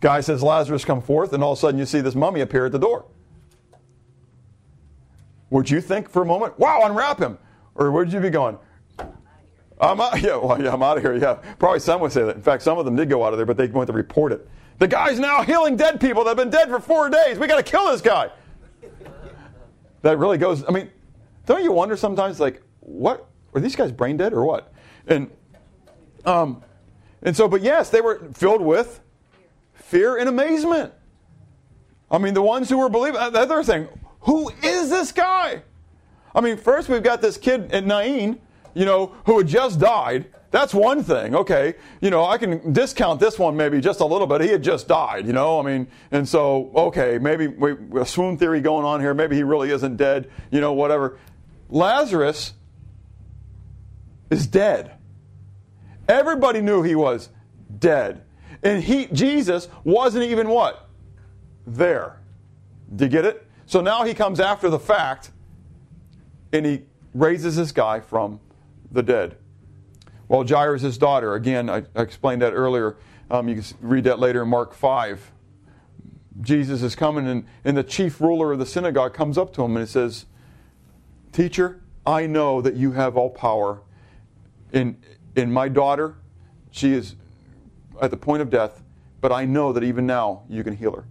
Guy 0.00 0.20
says, 0.20 0.42
Lazarus, 0.42 0.84
come 0.84 1.00
forth, 1.00 1.32
and 1.32 1.42
all 1.42 1.52
of 1.52 1.58
a 1.58 1.60
sudden 1.60 1.80
you 1.80 1.86
see 1.86 2.02
this 2.02 2.14
mummy 2.14 2.42
appear 2.42 2.66
at 2.66 2.72
the 2.72 2.78
door. 2.78 3.06
Would 5.48 5.70
you 5.70 5.80
think 5.80 6.10
for 6.10 6.20
a 6.20 6.26
moment, 6.26 6.58
wow, 6.58 6.82
unwrap 6.84 7.18
him? 7.18 7.38
Or 7.76 7.90
would 7.90 8.12
you 8.12 8.20
be 8.20 8.28
going, 8.28 8.58
I'm 9.80 9.98
out, 9.98 10.20
yeah, 10.20 10.36
well, 10.36 10.62
yeah, 10.62 10.74
I'm 10.74 10.82
out 10.82 10.98
of 10.98 11.02
here. 11.02 11.16
Yeah, 11.16 11.38
probably 11.58 11.80
some 11.80 12.02
would 12.02 12.12
say 12.12 12.24
that. 12.24 12.36
In 12.36 12.42
fact, 12.42 12.62
some 12.62 12.76
of 12.76 12.84
them 12.84 12.94
did 12.94 13.08
go 13.08 13.24
out 13.24 13.32
of 13.32 13.38
there, 13.38 13.46
but 13.46 13.56
they 13.56 13.68
went 13.68 13.86
to 13.86 13.94
report 13.94 14.32
it. 14.32 14.46
The 14.80 14.88
guy's 14.88 15.18
now 15.18 15.42
healing 15.42 15.76
dead 15.76 15.98
people 15.98 16.24
that 16.24 16.30
have 16.30 16.36
been 16.36 16.50
dead 16.50 16.68
for 16.68 16.78
four 16.78 17.08
days. 17.08 17.38
We 17.38 17.46
got 17.46 17.56
to 17.56 17.62
kill 17.62 17.90
this 17.90 18.02
guy. 18.02 18.30
That 20.02 20.18
really 20.18 20.36
goes. 20.36 20.62
I 20.68 20.72
mean, 20.72 20.90
don't 21.46 21.62
you 21.62 21.72
wonder 21.72 21.96
sometimes, 21.96 22.38
like, 22.38 22.62
what 22.92 23.28
are 23.54 23.60
these 23.60 23.76
guys 23.76 23.92
brain 23.92 24.16
dead 24.16 24.32
or 24.32 24.44
what? 24.44 24.72
And, 25.06 25.30
um, 26.24 26.62
and 27.22 27.36
so, 27.36 27.48
but 27.48 27.62
yes, 27.62 27.90
they 27.90 28.00
were 28.00 28.20
filled 28.34 28.62
with 28.62 29.00
fear 29.74 30.16
and 30.16 30.28
amazement. 30.28 30.92
I 32.10 32.18
mean, 32.18 32.34
the 32.34 32.42
ones 32.42 32.68
who 32.68 32.78
were 32.78 32.88
believing, 32.88 33.20
uh, 33.20 33.30
the 33.30 33.40
other 33.40 33.62
thing, 33.62 33.88
who 34.20 34.50
is 34.62 34.90
this 34.90 35.12
guy? 35.12 35.62
I 36.34 36.40
mean, 36.40 36.56
first 36.56 36.88
we've 36.88 37.02
got 37.02 37.20
this 37.20 37.36
kid 37.36 37.72
at 37.72 37.86
Nain, 37.86 38.40
you 38.74 38.84
know, 38.84 39.14
who 39.26 39.38
had 39.38 39.48
just 39.48 39.80
died. 39.80 40.26
That's 40.50 40.74
one 40.74 41.02
thing. 41.02 41.34
Okay, 41.34 41.74
you 42.02 42.10
know, 42.10 42.26
I 42.26 42.36
can 42.36 42.74
discount 42.74 43.20
this 43.20 43.38
one 43.38 43.56
maybe 43.56 43.80
just 43.80 44.00
a 44.00 44.04
little 44.04 44.26
bit. 44.26 44.42
He 44.42 44.48
had 44.48 44.62
just 44.62 44.86
died, 44.86 45.26
you 45.26 45.32
know. 45.32 45.58
I 45.58 45.62
mean, 45.62 45.88
and 46.10 46.28
so 46.28 46.70
okay, 46.74 47.18
maybe 47.18 47.46
we, 47.46 47.74
a 47.98 48.04
swoon 48.04 48.36
theory 48.36 48.60
going 48.60 48.84
on 48.84 49.00
here. 49.00 49.14
Maybe 49.14 49.34
he 49.34 49.42
really 49.42 49.70
isn't 49.70 49.96
dead, 49.96 50.30
you 50.50 50.60
know, 50.60 50.74
whatever. 50.74 51.18
Lazarus 51.70 52.52
is 54.32 54.46
dead. 54.46 54.92
Everybody 56.08 56.62
knew 56.62 56.82
he 56.82 56.94
was 56.94 57.28
dead. 57.78 58.22
And 58.62 58.82
he 58.82 59.06
Jesus 59.06 59.68
wasn't 59.84 60.24
even 60.24 60.48
what? 60.48 60.88
There. 61.66 62.20
Do 62.96 63.04
you 63.04 63.10
get 63.10 63.24
it? 63.24 63.46
So 63.66 63.80
now 63.80 64.04
he 64.04 64.14
comes 64.14 64.40
after 64.40 64.70
the 64.70 64.78
fact 64.78 65.30
and 66.52 66.64
he 66.64 66.82
raises 67.14 67.56
this 67.56 67.72
guy 67.72 68.00
from 68.00 68.40
the 68.90 69.02
dead. 69.02 69.36
Well, 70.28 70.46
Jairus' 70.46 70.96
daughter, 70.96 71.34
again, 71.34 71.68
I, 71.68 71.82
I 71.94 72.02
explained 72.02 72.42
that 72.42 72.52
earlier. 72.52 72.96
Um, 73.30 73.48
you 73.48 73.56
can 73.56 73.64
read 73.80 74.04
that 74.04 74.18
later 74.18 74.42
in 74.42 74.48
Mark 74.48 74.72
5. 74.72 75.30
Jesus 76.40 76.82
is 76.82 76.94
coming, 76.94 77.26
and, 77.26 77.46
and 77.64 77.76
the 77.76 77.82
chief 77.82 78.20
ruler 78.20 78.52
of 78.52 78.58
the 78.58 78.66
synagogue 78.66 79.12
comes 79.12 79.36
up 79.36 79.52
to 79.54 79.62
him 79.62 79.76
and 79.76 79.86
he 79.86 79.90
says, 79.90 80.26
Teacher, 81.32 81.82
I 82.06 82.26
know 82.26 82.60
that 82.62 82.74
you 82.74 82.92
have 82.92 83.16
all 83.16 83.30
power. 83.30 83.82
In, 84.72 84.96
in 85.36 85.52
my 85.52 85.68
daughter, 85.68 86.16
she 86.70 86.92
is 86.92 87.16
at 88.00 88.10
the 88.10 88.16
point 88.16 88.42
of 88.42 88.50
death, 88.50 88.82
but 89.20 89.32
I 89.32 89.44
know 89.44 89.72
that 89.72 89.84
even 89.84 90.06
now 90.06 90.42
you 90.48 90.64
can 90.64 90.76
heal 90.76 90.92
her. 90.96 91.04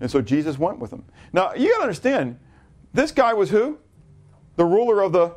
And 0.00 0.10
so 0.10 0.20
Jesus 0.20 0.58
went 0.58 0.78
with 0.78 0.92
him. 0.92 1.04
Now, 1.32 1.54
you 1.54 1.70
got 1.70 1.78
to 1.78 1.82
understand, 1.82 2.38
this 2.92 3.10
guy 3.10 3.34
was 3.34 3.50
who? 3.50 3.78
The 4.56 4.64
ruler 4.64 5.02
of 5.02 5.12
the 5.12 5.34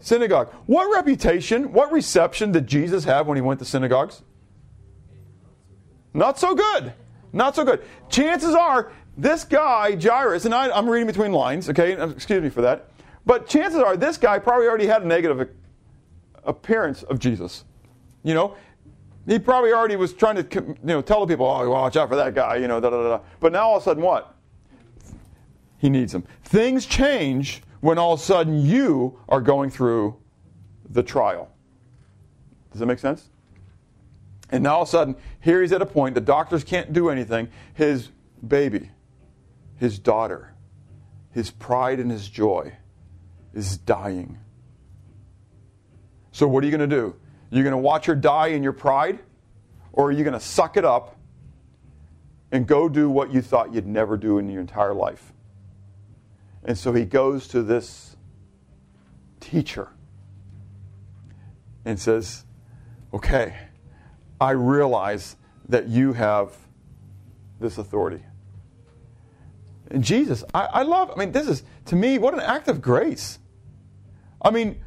synagogue. 0.00 0.52
What 0.66 0.92
reputation, 0.94 1.72
what 1.72 1.92
reception 1.92 2.52
did 2.52 2.66
Jesus 2.66 3.04
have 3.04 3.26
when 3.26 3.36
he 3.36 3.42
went 3.42 3.58
to 3.60 3.64
synagogues? 3.64 4.22
Not 6.14 6.38
so 6.38 6.54
good. 6.54 6.92
Not 7.32 7.54
so 7.54 7.64
good. 7.64 7.84
Chances 8.08 8.54
are, 8.54 8.92
this 9.16 9.44
guy, 9.44 9.96
Jairus, 9.96 10.44
and 10.44 10.54
I, 10.54 10.76
am 10.76 10.88
reading 10.88 11.06
between 11.06 11.32
lines, 11.32 11.68
okay? 11.68 11.92
Excuse 12.10 12.42
me 12.42 12.48
for 12.48 12.62
that. 12.62 12.90
But 13.26 13.48
chances 13.48 13.80
are, 13.80 13.96
this 13.96 14.16
guy 14.16 14.38
probably 14.38 14.66
already 14.66 14.86
had 14.86 15.02
a 15.02 15.06
negative 15.06 15.48
appearance 16.48 17.04
of 17.04 17.18
Jesus. 17.18 17.64
You 18.24 18.34
know, 18.34 18.56
he 19.26 19.38
probably 19.38 19.72
already 19.72 19.96
was 19.96 20.12
trying 20.12 20.36
to, 20.36 20.64
you 20.64 20.76
know, 20.82 21.02
tell 21.02 21.20
the 21.20 21.32
people, 21.32 21.46
oh, 21.46 21.70
watch 21.70 21.96
out 21.96 22.08
for 22.08 22.16
that 22.16 22.34
guy, 22.34 22.56
you 22.56 22.66
know, 22.66 22.80
da 22.80 22.90
da 22.90 23.02
da. 23.02 23.20
But 23.38 23.52
now 23.52 23.68
all 23.68 23.76
of 23.76 23.82
a 23.82 23.84
sudden, 23.84 24.02
what? 24.02 24.34
He 25.78 25.90
needs 25.90 26.12
him. 26.14 26.24
Things 26.42 26.86
change 26.86 27.62
when 27.80 27.98
all 27.98 28.14
of 28.14 28.20
a 28.20 28.22
sudden 28.22 28.64
you 28.64 29.20
are 29.28 29.40
going 29.40 29.70
through 29.70 30.16
the 30.88 31.02
trial. 31.02 31.50
Does 32.72 32.80
that 32.80 32.86
make 32.86 32.98
sense? 32.98 33.30
And 34.50 34.64
now 34.64 34.76
all 34.76 34.82
of 34.82 34.88
a 34.88 34.90
sudden, 34.90 35.16
here 35.40 35.60
he's 35.60 35.72
at 35.72 35.82
a 35.82 35.86
point, 35.86 36.14
the 36.14 36.20
doctors 36.20 36.64
can't 36.64 36.92
do 36.92 37.10
anything. 37.10 37.48
His 37.74 38.08
baby, 38.46 38.90
his 39.76 39.98
daughter, 39.98 40.54
his 41.30 41.50
pride 41.50 42.00
and 42.00 42.10
his 42.10 42.28
joy 42.28 42.72
is 43.52 43.76
dying. 43.76 44.38
So, 46.38 46.46
what 46.46 46.62
are 46.62 46.68
you 46.68 46.70
going 46.70 46.88
to 46.88 46.96
do? 46.96 47.16
You're 47.50 47.64
going 47.64 47.72
to 47.72 47.78
watch 47.78 48.06
her 48.06 48.14
die 48.14 48.48
in 48.48 48.62
your 48.62 48.72
pride, 48.72 49.18
or 49.92 50.06
are 50.06 50.12
you 50.12 50.22
going 50.22 50.38
to 50.38 50.40
suck 50.40 50.76
it 50.76 50.84
up 50.84 51.16
and 52.52 52.64
go 52.64 52.88
do 52.88 53.10
what 53.10 53.32
you 53.32 53.42
thought 53.42 53.74
you'd 53.74 53.88
never 53.88 54.16
do 54.16 54.38
in 54.38 54.48
your 54.48 54.60
entire 54.60 54.94
life? 54.94 55.32
And 56.62 56.78
so 56.78 56.92
he 56.92 57.04
goes 57.04 57.48
to 57.48 57.64
this 57.64 58.16
teacher 59.40 59.88
and 61.84 61.98
says, 61.98 62.44
Okay, 63.12 63.56
I 64.40 64.52
realize 64.52 65.34
that 65.68 65.88
you 65.88 66.12
have 66.12 66.56
this 67.58 67.78
authority. 67.78 68.22
And 69.90 70.04
Jesus, 70.04 70.44
I, 70.54 70.66
I, 70.66 70.82
love, 70.82 71.10
I 71.10 71.18
mean, 71.18 71.32
this 71.32 71.48
is, 71.48 71.64
to 71.86 71.96
me, 71.96 72.16
what 72.18 72.32
an 72.32 72.38
act 72.38 72.68
of 72.68 72.80
grace. 72.80 73.40
I 74.40 74.52
mean, 74.52 74.80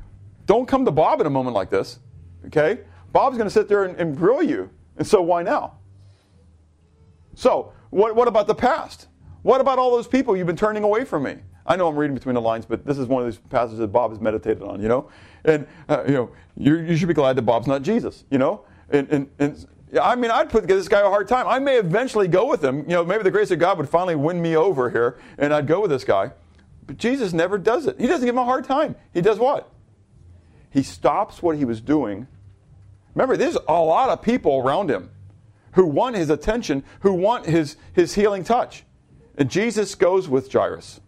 don't 0.45 0.67
come 0.67 0.85
to 0.85 0.91
Bob 0.91 1.21
in 1.21 1.27
a 1.27 1.29
moment 1.29 1.55
like 1.55 1.69
this, 1.69 1.99
okay? 2.47 2.81
Bob's 3.11 3.37
going 3.37 3.47
to 3.47 3.53
sit 3.53 3.67
there 3.67 3.83
and, 3.83 3.95
and 3.97 4.15
grill 4.15 4.41
you. 4.41 4.69
And 4.97 5.05
so 5.05 5.21
why 5.21 5.43
now? 5.43 5.77
So, 7.35 7.73
what, 7.89 8.15
what 8.15 8.27
about 8.27 8.47
the 8.47 8.55
past? 8.55 9.07
What 9.41 9.61
about 9.61 9.79
all 9.79 9.91
those 9.91 10.07
people 10.07 10.35
you've 10.35 10.47
been 10.47 10.55
turning 10.55 10.83
away 10.83 11.05
from 11.05 11.23
me? 11.23 11.37
I 11.65 11.75
know 11.75 11.87
I'm 11.87 11.95
reading 11.95 12.15
between 12.15 12.35
the 12.35 12.41
lines, 12.41 12.65
but 12.65 12.85
this 12.85 12.97
is 12.97 13.07
one 13.07 13.23
of 13.23 13.31
these 13.31 13.39
passages 13.49 13.79
that 13.79 13.87
Bob 13.87 14.11
has 14.11 14.19
meditated 14.19 14.63
on, 14.63 14.81
you 14.81 14.87
know? 14.87 15.09
And, 15.45 15.67
uh, 15.87 16.03
you 16.07 16.13
know, 16.13 16.31
you 16.55 16.97
should 16.97 17.07
be 17.07 17.13
glad 17.13 17.35
that 17.35 17.43
Bob's 17.43 17.67
not 17.67 17.81
Jesus, 17.81 18.25
you 18.29 18.37
know? 18.37 18.65
And, 18.89 19.09
and, 19.09 19.29
and 19.39 19.67
I 20.01 20.15
mean, 20.15 20.31
I'd 20.31 20.49
put 20.49 20.67
give 20.67 20.77
this 20.77 20.87
guy 20.87 21.01
a 21.01 21.09
hard 21.09 21.27
time. 21.27 21.47
I 21.47 21.59
may 21.59 21.77
eventually 21.77 22.27
go 22.27 22.47
with 22.47 22.63
him. 22.63 22.79
You 22.81 22.95
know, 22.95 23.05
maybe 23.05 23.23
the 23.23 23.31
grace 23.31 23.51
of 23.51 23.59
God 23.59 23.77
would 23.77 23.89
finally 23.89 24.15
win 24.15 24.41
me 24.41 24.55
over 24.55 24.89
here, 24.89 25.19
and 25.37 25.53
I'd 25.53 25.67
go 25.67 25.81
with 25.81 25.91
this 25.91 26.03
guy. 26.03 26.31
But 26.87 26.97
Jesus 26.97 27.33
never 27.33 27.57
does 27.57 27.87
it. 27.87 27.99
He 27.99 28.07
doesn't 28.07 28.25
give 28.25 28.35
him 28.35 28.39
a 28.39 28.45
hard 28.45 28.65
time. 28.65 28.95
He 29.13 29.21
does 29.21 29.37
what? 29.37 29.69
He 30.71 30.83
stops 30.83 31.43
what 31.43 31.57
he 31.57 31.65
was 31.65 31.81
doing. 31.81 32.27
Remember, 33.13 33.37
there's 33.37 33.57
a 33.67 33.73
lot 33.73 34.09
of 34.09 34.21
people 34.21 34.57
around 34.57 34.89
him 34.89 35.11
who 35.73 35.85
want 35.85 36.15
his 36.15 36.29
attention, 36.29 36.83
who 37.01 37.13
want 37.13 37.45
his, 37.45 37.77
his 37.93 38.15
healing 38.15 38.43
touch. 38.43 38.83
And 39.37 39.49
Jesus 39.49 39.95
goes 39.95 40.27
with 40.27 40.51
Jairus. 40.51 40.99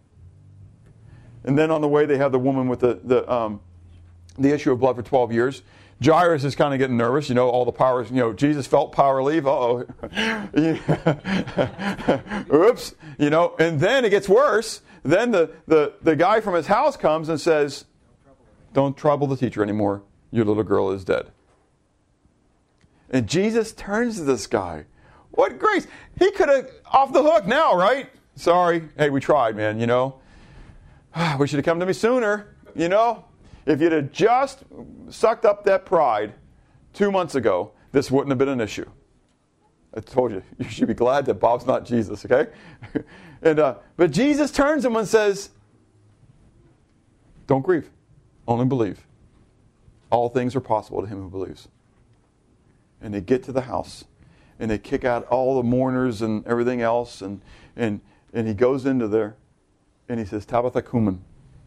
And 1.44 1.58
then 1.58 1.70
on 1.70 1.80
the 1.80 1.88
way, 1.88 2.06
they 2.06 2.16
have 2.16 2.32
the 2.32 2.38
woman 2.38 2.68
with 2.68 2.80
the, 2.80 3.00
the, 3.04 3.30
um, 3.30 3.60
the 4.38 4.50
issue 4.50 4.72
of 4.72 4.80
blood 4.80 4.96
for 4.96 5.02
12 5.02 5.32
years. 5.32 5.62
Jairus 6.02 6.44
is 6.44 6.56
kind 6.56 6.74
of 6.74 6.78
getting 6.78 6.96
nervous. 6.96 7.28
You 7.28 7.34
know, 7.34 7.48
all 7.48 7.64
the 7.64 7.72
powers, 7.72 8.10
you 8.10 8.16
know, 8.16 8.32
Jesus 8.32 8.66
felt 8.66 8.92
power 8.92 9.22
leave. 9.22 9.46
oh. 9.46 9.86
Oops. 12.52 12.94
You 13.18 13.30
know, 13.30 13.54
and 13.58 13.80
then 13.80 14.04
it 14.04 14.10
gets 14.10 14.28
worse. 14.28 14.82
Then 15.02 15.30
the, 15.30 15.52
the, 15.66 15.94
the 16.02 16.16
guy 16.16 16.40
from 16.40 16.54
his 16.54 16.66
house 16.66 16.96
comes 16.96 17.28
and 17.28 17.40
says, 17.40 17.84
Don't 18.74 18.96
trouble 18.96 19.26
the 19.26 19.36
teacher 19.36 19.62
anymore. 19.62 20.02
Your 20.30 20.44
little 20.44 20.64
girl 20.64 20.90
is 20.90 21.04
dead. 21.04 21.30
And 23.08 23.26
Jesus 23.26 23.72
turns 23.72 24.16
to 24.16 24.24
this 24.24 24.46
guy. 24.46 24.84
What 25.30 25.58
grace. 25.58 25.86
He 26.18 26.30
could 26.32 26.48
have 26.48 26.68
off 26.92 27.12
the 27.12 27.22
hook 27.22 27.46
now, 27.46 27.74
right? 27.74 28.10
Sorry. 28.34 28.82
Hey, 28.98 29.10
we 29.10 29.20
tried, 29.20 29.56
man, 29.56 29.78
you 29.78 29.86
know. 29.86 30.16
we 31.38 31.46
should 31.46 31.58
have 31.58 31.64
come 31.64 31.78
to 31.80 31.86
me 31.86 31.92
sooner, 31.92 32.56
you 32.74 32.88
know? 32.88 33.24
If 33.64 33.80
you'd 33.80 33.92
have 33.92 34.12
just 34.12 34.64
sucked 35.08 35.44
up 35.44 35.64
that 35.64 35.86
pride 35.86 36.34
two 36.92 37.12
months 37.12 37.36
ago, 37.36 37.72
this 37.92 38.10
wouldn't 38.10 38.30
have 38.30 38.38
been 38.38 38.48
an 38.48 38.60
issue. 38.60 38.90
I 39.96 40.00
told 40.00 40.32
you, 40.32 40.42
you 40.58 40.68
should 40.68 40.88
be 40.88 40.94
glad 40.94 41.26
that 41.26 41.34
Bob's 41.34 41.64
not 41.64 41.84
Jesus, 41.84 42.26
okay? 42.26 42.50
and 43.42 43.60
uh, 43.60 43.76
But 43.96 44.10
Jesus 44.10 44.50
turns 44.50 44.84
him 44.84 44.96
and 44.96 45.06
says, 45.06 45.50
Don't 47.46 47.62
grieve, 47.62 47.88
only 48.46 48.66
believe. 48.66 49.06
All 50.10 50.28
things 50.28 50.54
are 50.54 50.60
possible 50.60 51.00
to 51.00 51.06
him 51.06 51.22
who 51.22 51.30
believes. 51.30 51.68
And 53.00 53.12
they 53.12 53.20
get 53.20 53.42
to 53.44 53.52
the 53.52 53.62
house 53.62 54.04
and 54.58 54.70
they 54.70 54.78
kick 54.78 55.04
out 55.04 55.26
all 55.26 55.56
the 55.56 55.62
mourners 55.62 56.22
and 56.22 56.46
everything 56.46 56.80
else, 56.80 57.20
and, 57.20 57.40
and, 57.76 58.00
and 58.32 58.46
he 58.46 58.54
goes 58.54 58.86
into 58.86 59.08
there 59.08 59.36
and 60.08 60.20
he 60.20 60.26
says, 60.26 60.46
Tabitha 60.46 60.82
Kuman. 60.82 61.18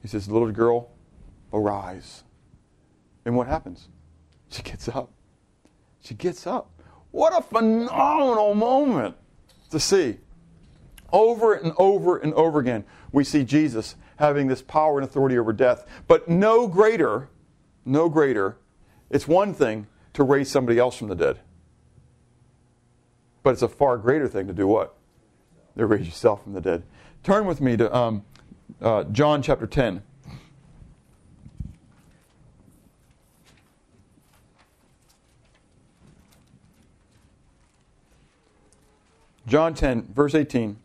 He 0.01 0.07
says, 0.07 0.29
little 0.29 0.51
girl, 0.51 0.89
arise. 1.51 2.23
And 3.25 3.35
what 3.35 3.47
happens? 3.47 3.89
She 4.49 4.61
gets 4.61 4.87
up. 4.87 5.11
She 6.01 6.13
gets 6.13 6.47
up. 6.47 6.69
What 7.11 7.37
a 7.37 7.41
phenomenal 7.41 8.53
moment 8.53 9.15
to 9.71 9.79
see. 9.79 10.17
Over 11.11 11.53
and 11.53 11.73
over 11.77 12.17
and 12.17 12.33
over 12.35 12.59
again, 12.59 12.85
we 13.11 13.23
see 13.23 13.43
Jesus 13.43 13.95
having 14.17 14.47
this 14.47 14.61
power 14.61 14.99
and 14.99 15.07
authority 15.07 15.37
over 15.37 15.53
death. 15.53 15.85
But 16.07 16.27
no 16.27 16.67
greater, 16.67 17.29
no 17.85 18.09
greater, 18.09 18.57
it's 19.09 19.27
one 19.27 19.53
thing 19.53 19.87
to 20.13 20.23
raise 20.23 20.49
somebody 20.49 20.77
else 20.77 20.97
from 20.97 21.07
the 21.07 21.15
dead. 21.15 21.39
But 23.43 23.51
it's 23.51 23.61
a 23.61 23.69
far 23.69 23.97
greater 23.97 24.27
thing 24.27 24.47
to 24.47 24.53
do 24.53 24.67
what? 24.67 24.95
To 25.77 25.85
raise 25.85 26.05
yourself 26.05 26.43
from 26.43 26.53
the 26.53 26.61
dead. 26.61 26.83
Turn 27.23 27.45
with 27.45 27.61
me 27.61 27.77
to 27.77 27.95
um, 27.95 28.25
uh, 28.81 29.05
John 29.05 29.41
chapter 29.41 29.67
10. 29.67 30.01
John 39.47 39.73
10, 39.73 40.13
verse 40.13 40.35
18. 40.35 40.77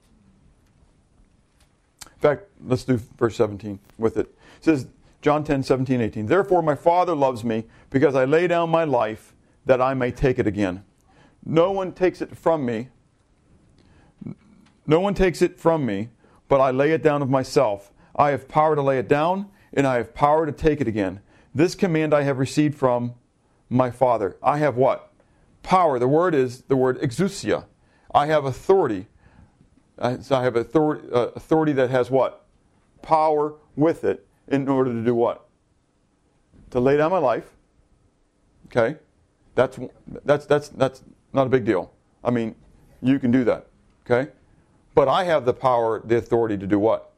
Fact, 2.22 2.44
let's 2.64 2.84
do 2.84 2.98
verse 3.18 3.34
17 3.36 3.80
with 3.98 4.16
it. 4.16 4.28
It 4.58 4.64
says, 4.64 4.86
John 5.22 5.42
10, 5.42 5.64
17, 5.64 6.00
18. 6.00 6.26
Therefore, 6.26 6.62
my 6.62 6.76
Father 6.76 7.16
loves 7.16 7.42
me 7.42 7.64
because 7.90 8.14
I 8.14 8.24
lay 8.24 8.46
down 8.46 8.70
my 8.70 8.84
life 8.84 9.34
that 9.66 9.82
I 9.82 9.94
may 9.94 10.12
take 10.12 10.38
it 10.38 10.46
again. 10.46 10.84
No 11.44 11.72
one 11.72 11.92
takes 11.92 12.22
it 12.22 12.36
from 12.36 12.64
me. 12.64 12.88
No 14.86 15.00
one 15.00 15.14
takes 15.14 15.42
it 15.42 15.58
from 15.58 15.84
me, 15.84 16.10
but 16.48 16.60
I 16.60 16.70
lay 16.70 16.92
it 16.92 17.02
down 17.02 17.22
of 17.22 17.28
myself. 17.28 17.92
I 18.14 18.30
have 18.30 18.46
power 18.46 18.76
to 18.76 18.82
lay 18.82 18.98
it 18.98 19.08
down, 19.08 19.48
and 19.74 19.84
I 19.84 19.96
have 19.96 20.14
power 20.14 20.46
to 20.46 20.52
take 20.52 20.80
it 20.80 20.86
again. 20.86 21.20
This 21.52 21.74
command 21.74 22.14
I 22.14 22.22
have 22.22 22.38
received 22.38 22.76
from 22.76 23.14
my 23.68 23.90
Father. 23.90 24.36
I 24.42 24.58
have 24.58 24.76
what? 24.76 25.12
Power. 25.64 25.98
The 25.98 26.08
word 26.08 26.36
is 26.36 26.62
the 26.62 26.76
word 26.76 27.00
exousia. 27.00 27.64
I 28.14 28.26
have 28.26 28.44
authority. 28.44 29.06
So 30.20 30.36
I 30.36 30.42
have 30.42 30.56
authority, 30.56 31.08
uh, 31.12 31.28
authority 31.36 31.72
that 31.74 31.90
has 31.90 32.10
what? 32.10 32.44
Power 33.02 33.54
with 33.76 34.04
it 34.04 34.26
in 34.48 34.68
order 34.68 34.92
to 34.92 35.00
do 35.00 35.14
what? 35.14 35.46
To 36.70 36.80
lay 36.80 36.96
down 36.96 37.10
my 37.12 37.18
life. 37.18 37.44
Okay? 38.66 38.98
That's, 39.54 39.78
that's, 40.24 40.46
that's, 40.46 40.68
that's 40.70 41.04
not 41.32 41.46
a 41.46 41.50
big 41.50 41.64
deal. 41.64 41.92
I 42.24 42.30
mean, 42.30 42.54
you 43.00 43.18
can 43.18 43.30
do 43.30 43.44
that. 43.44 43.66
Okay? 44.04 44.30
But 44.94 45.08
I 45.08 45.24
have 45.24 45.44
the 45.44 45.54
power, 45.54 46.02
the 46.04 46.16
authority 46.16 46.58
to 46.58 46.66
do 46.66 46.78
what? 46.78 47.12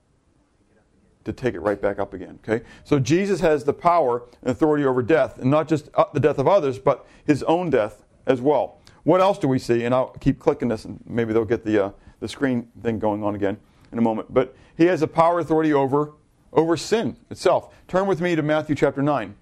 To 1.24 1.32
take 1.32 1.54
it 1.54 1.60
right 1.60 1.80
back 1.80 1.98
up 1.98 2.12
again. 2.12 2.38
Okay? 2.46 2.64
So 2.84 2.98
Jesus 2.98 3.40
has 3.40 3.64
the 3.64 3.72
power 3.72 4.24
and 4.42 4.50
authority 4.50 4.84
over 4.84 5.02
death, 5.02 5.38
and 5.38 5.50
not 5.50 5.68
just 5.68 5.88
uh, 5.94 6.04
the 6.12 6.20
death 6.20 6.38
of 6.38 6.46
others, 6.46 6.78
but 6.78 7.06
his 7.24 7.42
own 7.44 7.70
death 7.70 8.04
as 8.26 8.42
well. 8.42 8.80
What 9.04 9.20
else 9.20 9.38
do 9.38 9.48
we 9.48 9.58
see? 9.58 9.84
And 9.84 9.94
I'll 9.94 10.08
keep 10.20 10.38
clicking 10.38 10.68
this, 10.68 10.84
and 10.84 11.02
maybe 11.06 11.32
they'll 11.32 11.44
get 11.44 11.64
the, 11.64 11.86
uh, 11.86 11.90
the 12.24 12.28
screen 12.28 12.66
thing 12.82 12.98
going 12.98 13.22
on 13.22 13.34
again 13.34 13.58
in 13.92 13.98
a 13.98 14.00
moment. 14.00 14.32
But 14.32 14.56
he 14.78 14.86
has 14.86 15.02
a 15.02 15.06
power 15.06 15.40
authority 15.40 15.74
over, 15.74 16.12
over 16.54 16.74
sin 16.74 17.18
itself. 17.28 17.74
Turn 17.86 18.06
with 18.06 18.22
me 18.22 18.34
to 18.34 18.42
Matthew 18.42 18.74
chapter 18.74 19.02
9. 19.02 19.34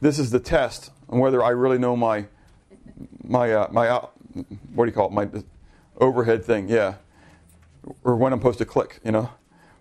This 0.00 0.18
is 0.18 0.30
the 0.30 0.40
test 0.40 0.90
on 1.10 1.18
whether 1.18 1.44
I 1.44 1.50
really 1.50 1.76
know 1.76 1.94
my, 1.94 2.24
my, 3.22 3.52
uh, 3.52 3.68
my 3.70 3.88
uh, 3.88 4.06
what 4.74 4.86
do 4.86 4.88
you 4.88 4.94
call 4.94 5.08
it, 5.08 5.12
my 5.12 5.28
overhead 5.98 6.42
thing, 6.42 6.70
yeah. 6.70 6.94
Or 8.02 8.16
when 8.16 8.32
I'm 8.32 8.38
supposed 8.38 8.60
to 8.60 8.64
click, 8.64 8.98
you 9.04 9.12
know. 9.12 9.30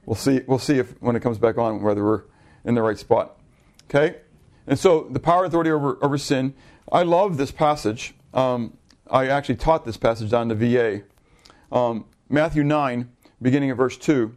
We'll 0.05 0.15
see, 0.15 0.41
we'll 0.45 0.59
see 0.59 0.77
if 0.77 1.01
when 1.01 1.15
it 1.15 1.21
comes 1.21 1.37
back 1.37 1.57
on 1.57 1.81
whether 1.81 2.03
we're 2.03 2.23
in 2.65 2.75
the 2.75 2.81
right 2.81 2.97
spot. 2.97 3.37
Okay? 3.85 4.17
And 4.65 4.77
so 4.77 5.07
the 5.09 5.19
power 5.21 5.45
authority 5.45 5.71
over, 5.71 5.97
over 6.01 6.17
sin. 6.17 6.53
I 6.91 7.03
love 7.03 7.37
this 7.37 7.51
passage. 7.51 8.13
Um, 8.33 8.77
I 9.09 9.27
actually 9.27 9.55
taught 9.55 9.85
this 9.85 9.97
passage 9.97 10.33
on 10.33 10.47
the 10.47 10.55
VA. 10.55 11.03
Um, 11.71 12.05
Matthew 12.29 12.63
9, 12.63 13.09
beginning 13.41 13.71
of 13.71 13.77
verse 13.77 13.97
2, 13.97 14.35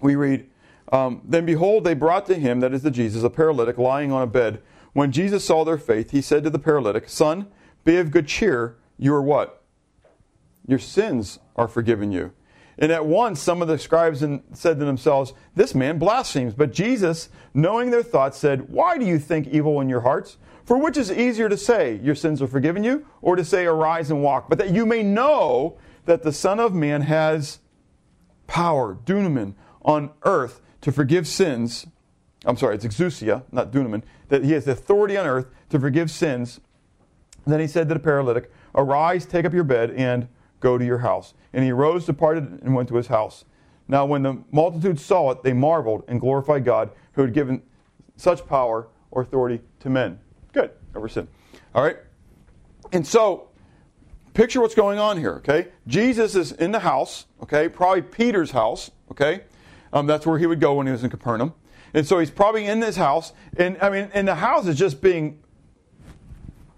we 0.00 0.16
read, 0.16 0.48
um, 0.92 1.22
Then 1.24 1.46
behold, 1.46 1.84
they 1.84 1.94
brought 1.94 2.26
to 2.26 2.34
him, 2.34 2.60
that 2.60 2.72
is 2.72 2.82
to 2.82 2.90
Jesus, 2.90 3.22
a 3.22 3.30
paralytic 3.30 3.78
lying 3.78 4.12
on 4.12 4.22
a 4.22 4.26
bed. 4.26 4.62
When 4.92 5.12
Jesus 5.12 5.44
saw 5.44 5.64
their 5.64 5.78
faith, 5.78 6.12
he 6.12 6.20
said 6.20 6.44
to 6.44 6.50
the 6.50 6.58
paralytic, 6.58 7.08
Son, 7.08 7.48
be 7.84 7.96
of 7.96 8.10
good 8.10 8.26
cheer. 8.26 8.76
You 8.98 9.14
are 9.14 9.22
what? 9.22 9.62
Your 10.66 10.78
sins 10.78 11.38
are 11.56 11.68
forgiven 11.68 12.10
you. 12.12 12.32
And 12.78 12.90
at 12.90 13.06
once 13.06 13.40
some 13.40 13.62
of 13.62 13.68
the 13.68 13.78
scribes 13.78 14.20
said 14.20 14.78
to 14.78 14.84
themselves, 14.84 15.32
This 15.54 15.74
man 15.74 15.98
blasphemes. 15.98 16.54
But 16.54 16.72
Jesus, 16.72 17.28
knowing 17.52 17.90
their 17.90 18.02
thoughts, 18.02 18.38
said, 18.38 18.68
Why 18.68 18.98
do 18.98 19.04
you 19.04 19.18
think 19.18 19.48
evil 19.48 19.80
in 19.80 19.88
your 19.88 20.00
hearts? 20.00 20.38
For 20.64 20.78
which 20.78 20.96
is 20.96 21.10
easier 21.10 21.48
to 21.48 21.56
say, 21.56 22.00
Your 22.02 22.14
sins 22.14 22.40
are 22.40 22.46
forgiven 22.46 22.84
you, 22.84 23.06
or 23.20 23.36
to 23.36 23.44
say, 23.44 23.66
Arise 23.66 24.10
and 24.10 24.22
walk? 24.22 24.48
But 24.48 24.58
that 24.58 24.70
you 24.70 24.86
may 24.86 25.02
know 25.02 25.76
that 26.06 26.22
the 26.22 26.32
Son 26.32 26.60
of 26.60 26.74
Man 26.74 27.02
has 27.02 27.60
power, 28.46 28.96
dunamin, 29.04 29.54
on 29.82 30.10
earth 30.22 30.60
to 30.80 30.92
forgive 30.92 31.26
sins. 31.26 31.86
I'm 32.46 32.56
sorry, 32.56 32.74
it's 32.76 32.84
exousia, 32.84 33.42
not 33.52 33.72
dunamin. 33.72 34.02
That 34.28 34.44
he 34.44 34.52
has 34.52 34.66
authority 34.66 35.16
on 35.16 35.26
earth 35.26 35.46
to 35.70 35.78
forgive 35.78 36.10
sins. 36.10 36.60
then 37.46 37.60
he 37.60 37.66
said 37.66 37.88
to 37.88 37.94
the 37.94 38.00
paralytic, 38.00 38.50
Arise, 38.74 39.26
take 39.26 39.44
up 39.44 39.52
your 39.52 39.64
bed, 39.64 39.90
and 39.90 40.28
Go 40.64 40.78
to 40.78 40.84
your 40.84 41.00
house. 41.00 41.34
And 41.52 41.62
he 41.62 41.72
rose, 41.72 42.06
departed, 42.06 42.62
and 42.62 42.74
went 42.74 42.88
to 42.88 42.96
his 42.96 43.08
house. 43.08 43.44
Now, 43.86 44.06
when 44.06 44.22
the 44.22 44.42
multitude 44.50 44.98
saw 44.98 45.30
it, 45.30 45.42
they 45.42 45.52
marveled 45.52 46.04
and 46.08 46.18
glorified 46.18 46.64
God, 46.64 46.88
who 47.12 47.20
had 47.20 47.34
given 47.34 47.60
such 48.16 48.46
power 48.46 48.88
or 49.10 49.20
authority 49.20 49.62
to 49.80 49.90
men. 49.90 50.20
Good, 50.54 50.70
Ever 50.94 51.08
sin. 51.08 51.26
All 51.74 51.82
right? 51.82 51.96
And 52.92 53.04
so, 53.04 53.48
picture 54.34 54.60
what's 54.60 54.76
going 54.76 55.00
on 55.00 55.18
here, 55.18 55.34
okay? 55.34 55.68
Jesus 55.88 56.36
is 56.36 56.52
in 56.52 56.70
the 56.70 56.78
house, 56.78 57.26
okay? 57.42 57.68
Probably 57.68 58.02
Peter's 58.02 58.52
house, 58.52 58.92
okay? 59.10 59.42
Um, 59.92 60.06
that's 60.06 60.24
where 60.24 60.38
he 60.38 60.46
would 60.46 60.60
go 60.60 60.74
when 60.74 60.86
he 60.86 60.92
was 60.92 61.02
in 61.02 61.10
Capernaum. 61.10 61.54
And 61.92 62.06
so 62.06 62.20
he's 62.20 62.30
probably 62.30 62.66
in 62.66 62.78
this 62.78 62.94
house, 62.94 63.32
and 63.56 63.76
I 63.82 63.90
mean, 63.90 64.10
and 64.14 64.26
the 64.26 64.36
house 64.36 64.66
is 64.68 64.78
just 64.78 65.00
being 65.00 65.40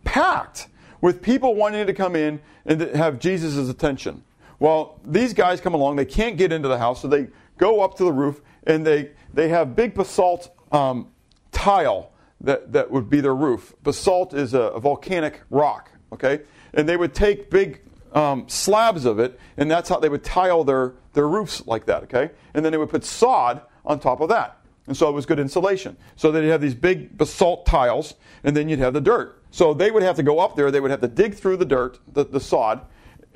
packed 0.05 0.69
with 1.03 1.21
people 1.21 1.55
wanting 1.55 1.87
to 1.87 1.93
come 1.93 2.17
in 2.17 2.41
and 2.65 2.81
have 2.81 3.19
Jesus' 3.19 3.69
attention. 3.69 4.23
Well, 4.59 5.01
these 5.05 5.35
guys 5.35 5.61
come 5.61 5.75
along, 5.75 5.97
they 5.97 6.07
can't 6.07 6.39
get 6.39 6.51
into 6.51 6.69
the 6.69 6.79
house, 6.79 7.03
so 7.03 7.09
they 7.09 7.29
go 7.59 7.83
up 7.83 7.97
to 7.99 8.05
the 8.05 8.13
roof 8.13 8.41
and 8.67 8.87
they, 8.87 9.11
they 9.35 9.49
have 9.49 9.77
big 9.77 9.95
basalt 9.95 10.51
um, 10.73 11.09
tile 11.53 12.13
that, 12.41 12.73
that 12.73 12.91
would 12.91 13.09
be 13.09 13.21
their 13.21 13.35
roof. 13.35 13.75
Basalt 13.83 14.35
is 14.35 14.55
a, 14.55 14.61
a 14.61 14.81
volcanic 14.81 15.41
rock, 15.51 15.91
okay? 16.13 16.41
And 16.75 16.89
they 16.89 16.97
would 16.97 17.15
take 17.15 17.51
big 17.51 17.81
um, 18.13 18.49
slabs 18.49 19.05
of 19.05 19.19
it, 19.19 19.39
and 19.57 19.71
that's 19.71 19.89
how 19.89 19.99
they 19.99 20.09
would 20.09 20.25
tile 20.25 20.65
their, 20.65 20.95
their 21.13 21.29
roofs 21.29 21.67
like 21.67 21.87
that, 21.87 22.05
okay? 22.05 22.31
And 22.55 22.65
then 22.65 22.73
they 22.73 22.79
would 22.79 22.91
put 22.91 23.05
sod 23.05 23.63
on 23.85 24.01
top 24.01 24.21
of 24.21 24.29
that. 24.29 24.59
And 24.87 24.97
so 24.97 25.09
it 25.09 25.13
was 25.13 25.27
good 25.27 25.41
insulation. 25.41 25.97
So 26.15 26.31
they'd 26.31 26.49
have 26.49 26.61
these 26.61 26.75
big 26.75 27.17
basalt 27.17 27.67
tiles, 27.67 28.15
and 28.45 28.57
then 28.57 28.69
you'd 28.69 28.79
have 28.79 28.93
the 28.93 29.01
dirt. 29.01 29.43
So 29.51 29.75
they 29.75 29.91
would 29.91 30.03
have 30.03 30.17
to 30.17 30.23
go 30.23 30.39
up 30.39 30.57
there, 30.57 30.71
they 30.71 30.81
would 30.81 30.91
have 30.91 31.01
to 31.01 31.09
dig 31.09 31.35
through 31.35 31.57
the 31.57 31.65
dirt, 31.65 31.99
the, 32.13 32.25
the 32.25 32.41
sod, 32.41 32.83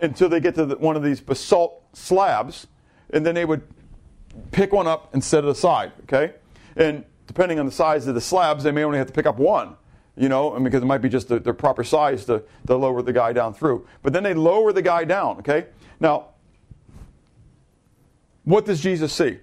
until 0.01 0.29
they 0.29 0.41
get 0.41 0.55
to 0.55 0.67
the, 0.67 0.77
one 0.77 0.97
of 0.97 1.03
these 1.03 1.21
basalt 1.21 1.83
slabs, 1.93 2.67
and 3.11 3.27
then 3.27 3.35
they 3.35 3.45
would 3.45 3.63
pick 4.51 4.73
one 4.73 4.87
up 4.87 5.13
and 5.13 5.23
set 5.23 5.45
it 5.45 5.51
aside, 5.51 5.93
okay? 6.05 6.35
And 6.77 7.05
depending 7.31 7.61
on 7.61 7.67
the 7.67 7.73
size 7.73 8.07
of 8.07 8.15
the 8.15 8.21
slabs, 8.21 8.65
they 8.65 8.73
may 8.73 8.83
only 8.83 8.99
have 8.99 9.07
to 9.07 9.13
pick 9.13 9.27
up 9.27 9.39
one, 9.39 9.77
you 10.17 10.29
know, 10.29 10.55
and 10.55 10.65
because 10.65 10.83
it 10.83 10.87
might 10.87 10.99
be 10.99 11.09
just 11.09 11.29
the, 11.29 11.39
the 11.39 11.55
proper 11.55 11.85
size 11.85 12.25
to, 12.25 12.43
to 12.67 12.77
lower 12.77 13.03
the 13.03 13.13
guy 13.13 13.33
down 13.33 13.55
through. 13.55 13.87
But 14.03 14.13
then 14.13 14.23
they 14.23 14.35
lower 14.35 14.73
the 14.73 14.83
guy 14.83 15.05
down, 15.05 15.39
okay? 15.39 15.67
Now, 16.01 16.31
what 18.45 18.65
does 18.65 18.81
Jesus 18.81 19.13
see? 19.13 19.39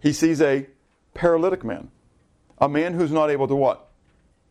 He 0.00 0.12
sees 0.12 0.42
a 0.42 0.66
paralytic 1.14 1.64
man, 1.64 1.90
a 2.58 2.68
man 2.68 2.94
who's 2.94 3.12
not 3.12 3.30
able 3.30 3.48
to 3.48 3.56
what? 3.56 3.88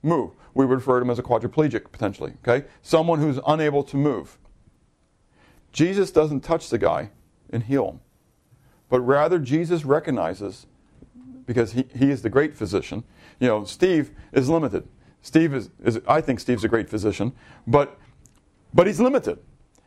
Move 0.02 0.32
we 0.54 0.66
would 0.66 0.76
refer 0.76 1.00
to 1.00 1.06
him 1.06 1.10
as 1.10 1.20
a 1.20 1.24
quadriplegic 1.24 1.92
potentially. 1.92 2.34
Okay, 2.48 2.68
someone 2.82 3.20
who's 3.20 3.40
unable 3.48 3.84
to 3.84 3.98
move. 3.98 4.38
Jesus 5.72 6.12
doesn't 6.12 6.42
touch 6.42 6.70
the 6.70 6.78
guy 6.78 7.12
and 7.50 7.64
heal 7.64 7.90
him, 7.90 8.00
but 8.90 9.00
rather 9.02 9.40
Jesus 9.40 9.86
recognizes 9.86 10.66
because 11.46 11.74
he, 11.74 11.86
he 11.96 12.12
is 12.12 12.22
the 12.22 12.30
great 12.30 12.56
physician. 12.56 13.04
You 13.40 13.48
know, 13.48 13.64
Steve 13.64 14.12
is 14.32 14.50
limited. 14.50 14.88
Steve 15.22 15.54
is, 15.54 15.70
is 15.84 16.00
I 16.08 16.22
think 16.22 16.40
Steve's 16.40 16.64
a 16.64 16.68
great 16.68 16.90
physician, 16.90 17.34
but 17.68 17.98
but 18.74 18.88
he's 18.88 19.00
limited. 19.00 19.40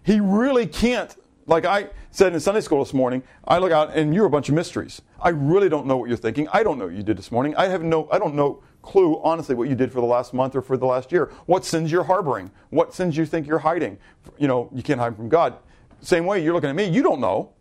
He 0.02 0.20
really 0.20 0.66
can't 0.66 1.16
like 1.46 1.64
I 1.66 1.88
said 2.10 2.32
in 2.32 2.40
Sunday 2.40 2.60
school 2.60 2.82
this 2.82 2.94
morning, 2.94 3.22
I 3.46 3.58
look 3.58 3.72
out 3.72 3.94
and 3.94 4.14
you're 4.14 4.26
a 4.26 4.30
bunch 4.30 4.48
of 4.48 4.54
mysteries. 4.54 5.02
I 5.20 5.28
really 5.28 5.68
don't 5.68 5.86
know 5.86 5.96
what 5.96 6.08
you're 6.08 6.16
thinking. 6.16 6.48
I 6.52 6.62
don't 6.62 6.78
know 6.78 6.86
what 6.86 6.94
you 6.94 7.02
did 7.02 7.18
this 7.18 7.30
morning. 7.30 7.54
I 7.56 7.68
have 7.68 7.82
no 7.82 8.08
I 8.10 8.18
don't 8.18 8.34
know 8.34 8.62
clue, 8.82 9.20
honestly, 9.22 9.54
what 9.54 9.68
you 9.68 9.74
did 9.74 9.90
for 9.90 10.00
the 10.00 10.06
last 10.06 10.34
month 10.34 10.54
or 10.54 10.62
for 10.62 10.76
the 10.76 10.86
last 10.86 11.10
year. 11.10 11.30
What 11.46 11.64
sins 11.64 11.90
you're 11.90 12.04
harboring. 12.04 12.50
What 12.70 12.94
sins 12.94 13.16
you 13.16 13.26
think 13.26 13.46
you're 13.46 13.58
hiding. 13.58 13.98
You 14.38 14.46
know, 14.46 14.68
you 14.72 14.82
can't 14.82 15.00
hide 15.00 15.16
from 15.16 15.28
God. 15.28 15.56
Same 16.00 16.26
way, 16.26 16.42
you're 16.42 16.52
looking 16.52 16.70
at 16.70 16.76
me, 16.76 16.84
you 16.84 17.02
don't 17.02 17.20
know. 17.20 17.52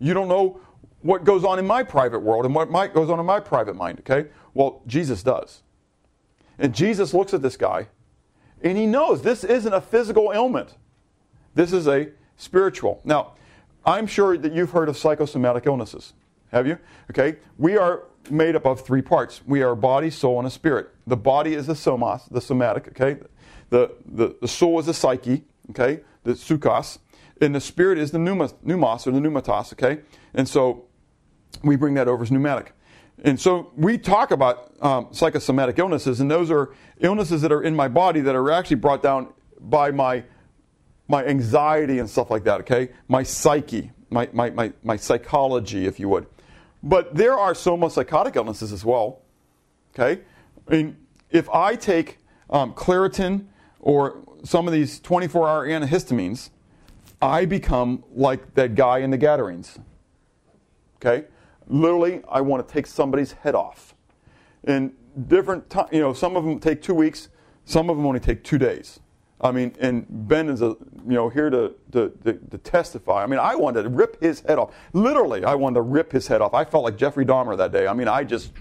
You 0.00 0.14
don't 0.14 0.28
know 0.28 0.60
what 1.02 1.24
goes 1.24 1.44
on 1.44 1.58
in 1.58 1.66
my 1.66 1.82
private 1.82 2.20
world 2.20 2.44
and 2.44 2.54
what 2.54 2.94
goes 2.94 3.10
on 3.10 3.20
in 3.20 3.26
my 3.26 3.40
private 3.40 3.76
mind, 3.76 4.00
okay? 4.00 4.28
Well, 4.54 4.82
Jesus 4.86 5.22
does. 5.22 5.62
And 6.58 6.74
Jesus 6.74 7.12
looks 7.12 7.34
at 7.34 7.42
this 7.42 7.56
guy 7.56 7.88
and 8.62 8.78
he 8.78 8.86
knows 8.86 9.22
this 9.22 9.44
isn't 9.44 9.72
a 9.72 9.80
physical 9.80 10.32
ailment. 10.32 10.76
This 11.54 11.72
is 11.72 11.86
a 11.88 12.08
spiritual. 12.36 13.00
Now, 13.04 13.34
I'm 13.84 14.06
sure 14.06 14.38
that 14.38 14.52
you've 14.52 14.70
heard 14.70 14.88
of 14.88 14.96
psychosomatic 14.96 15.66
illnesses. 15.66 16.12
Have 16.52 16.66
you? 16.66 16.78
Okay. 17.10 17.38
We 17.58 17.76
are 17.76 18.04
made 18.30 18.54
up 18.54 18.66
of 18.66 18.80
three 18.80 19.02
parts. 19.02 19.40
We 19.46 19.62
are 19.62 19.74
body, 19.74 20.10
soul, 20.10 20.38
and 20.38 20.46
a 20.46 20.50
spirit. 20.50 20.90
The 21.06 21.16
body 21.16 21.54
is 21.54 21.66
the 21.66 21.72
somas, 21.72 22.30
the 22.30 22.40
somatic, 22.40 22.88
okay? 22.88 23.20
The, 23.70 23.92
the, 24.06 24.36
the 24.40 24.48
soul 24.48 24.78
is 24.78 24.86
the 24.86 24.94
psyche, 24.94 25.44
okay? 25.70 26.02
The 26.22 26.32
sukos. 26.32 26.98
And 27.40 27.54
the 27.54 27.60
spirit 27.60 27.98
is 27.98 28.12
the 28.12 28.18
pneumos, 28.18 28.54
pneumos 28.64 29.06
or 29.06 29.10
the 29.10 29.18
pneumatos, 29.18 29.72
okay? 29.72 30.02
And 30.34 30.48
so 30.48 30.84
we 31.62 31.76
bring 31.76 31.94
that 31.94 32.08
over 32.08 32.22
as 32.22 32.30
pneumatic. 32.30 32.72
And 33.24 33.38
so 33.38 33.70
we 33.76 33.98
talk 33.98 34.30
about 34.30 34.72
um, 34.80 35.08
psychosomatic 35.12 35.78
illnesses, 35.78 36.20
and 36.20 36.30
those 36.30 36.50
are 36.50 36.70
illnesses 37.00 37.42
that 37.42 37.52
are 37.52 37.62
in 37.62 37.76
my 37.76 37.88
body 37.88 38.20
that 38.20 38.34
are 38.34 38.50
actually 38.50 38.76
brought 38.76 39.02
down 39.02 39.32
by 39.60 39.90
my 39.90 40.24
my 41.08 41.24
anxiety 41.26 41.98
and 41.98 42.08
stuff 42.08 42.30
like 42.30 42.44
that, 42.44 42.60
okay? 42.60 42.88
My 43.06 43.22
psyche, 43.22 43.90
my, 44.08 44.28
my, 44.32 44.50
my, 44.50 44.72
my 44.82 44.96
psychology, 44.96 45.86
if 45.86 46.00
you 46.00 46.08
would. 46.08 46.26
But 46.82 47.14
there 47.14 47.38
are 47.38 47.52
somopsychotic 47.52 48.34
illnesses 48.34 48.72
as 48.72 48.84
well. 48.84 49.20
Okay? 49.94 50.22
I 50.66 50.70
mean, 50.70 50.96
if 51.30 51.50
I 51.50 51.76
take 51.76 52.18
um, 52.48 52.72
Claritin 52.72 53.46
or 53.78 54.22
some 54.42 54.66
of 54.66 54.72
these 54.72 55.00
24 55.00 55.48
hour 55.48 55.68
antihistamines, 55.68 56.50
I 57.20 57.44
become 57.44 58.04
like 58.14 58.54
that 58.54 58.74
guy 58.74 58.98
in 58.98 59.10
the 59.10 59.18
Gadarenes. 59.18 59.78
Okay? 60.96 61.26
Literally, 61.68 62.22
I 62.28 62.40
want 62.40 62.66
to 62.66 62.72
take 62.72 62.86
somebody's 62.86 63.32
head 63.32 63.54
off. 63.54 63.94
And 64.64 64.92
different, 65.28 65.68
time, 65.70 65.86
you 65.92 66.00
know, 66.00 66.12
some 66.12 66.36
of 66.36 66.44
them 66.44 66.58
take 66.58 66.82
two 66.82 66.94
weeks, 66.94 67.28
some 67.64 67.90
of 67.90 67.96
them 67.96 68.06
only 68.06 68.20
take 68.20 68.44
two 68.44 68.58
days. 68.58 69.00
I 69.40 69.50
mean, 69.50 69.74
and 69.80 70.06
Ben 70.08 70.48
is 70.48 70.62
a, 70.62 70.76
you 71.04 71.14
know 71.14 71.28
here 71.28 71.50
to, 71.50 71.74
to, 71.90 72.10
to, 72.24 72.32
to, 72.34 72.58
testify. 72.58 73.24
I 73.24 73.26
mean, 73.26 73.40
I 73.40 73.56
wanted 73.56 73.82
to 73.82 73.88
rip 73.88 74.22
his 74.22 74.40
head 74.40 74.58
off. 74.58 74.72
Literally, 74.92 75.44
I 75.44 75.56
wanted 75.56 75.74
to 75.74 75.82
rip 75.82 76.12
his 76.12 76.28
head 76.28 76.40
off. 76.40 76.54
I 76.54 76.64
felt 76.64 76.84
like 76.84 76.96
Jeffrey 76.96 77.26
Dahmer 77.26 77.56
that 77.56 77.72
day. 77.72 77.88
I 77.88 77.92
mean, 77.92 78.06
I 78.06 78.22
just, 78.22 78.52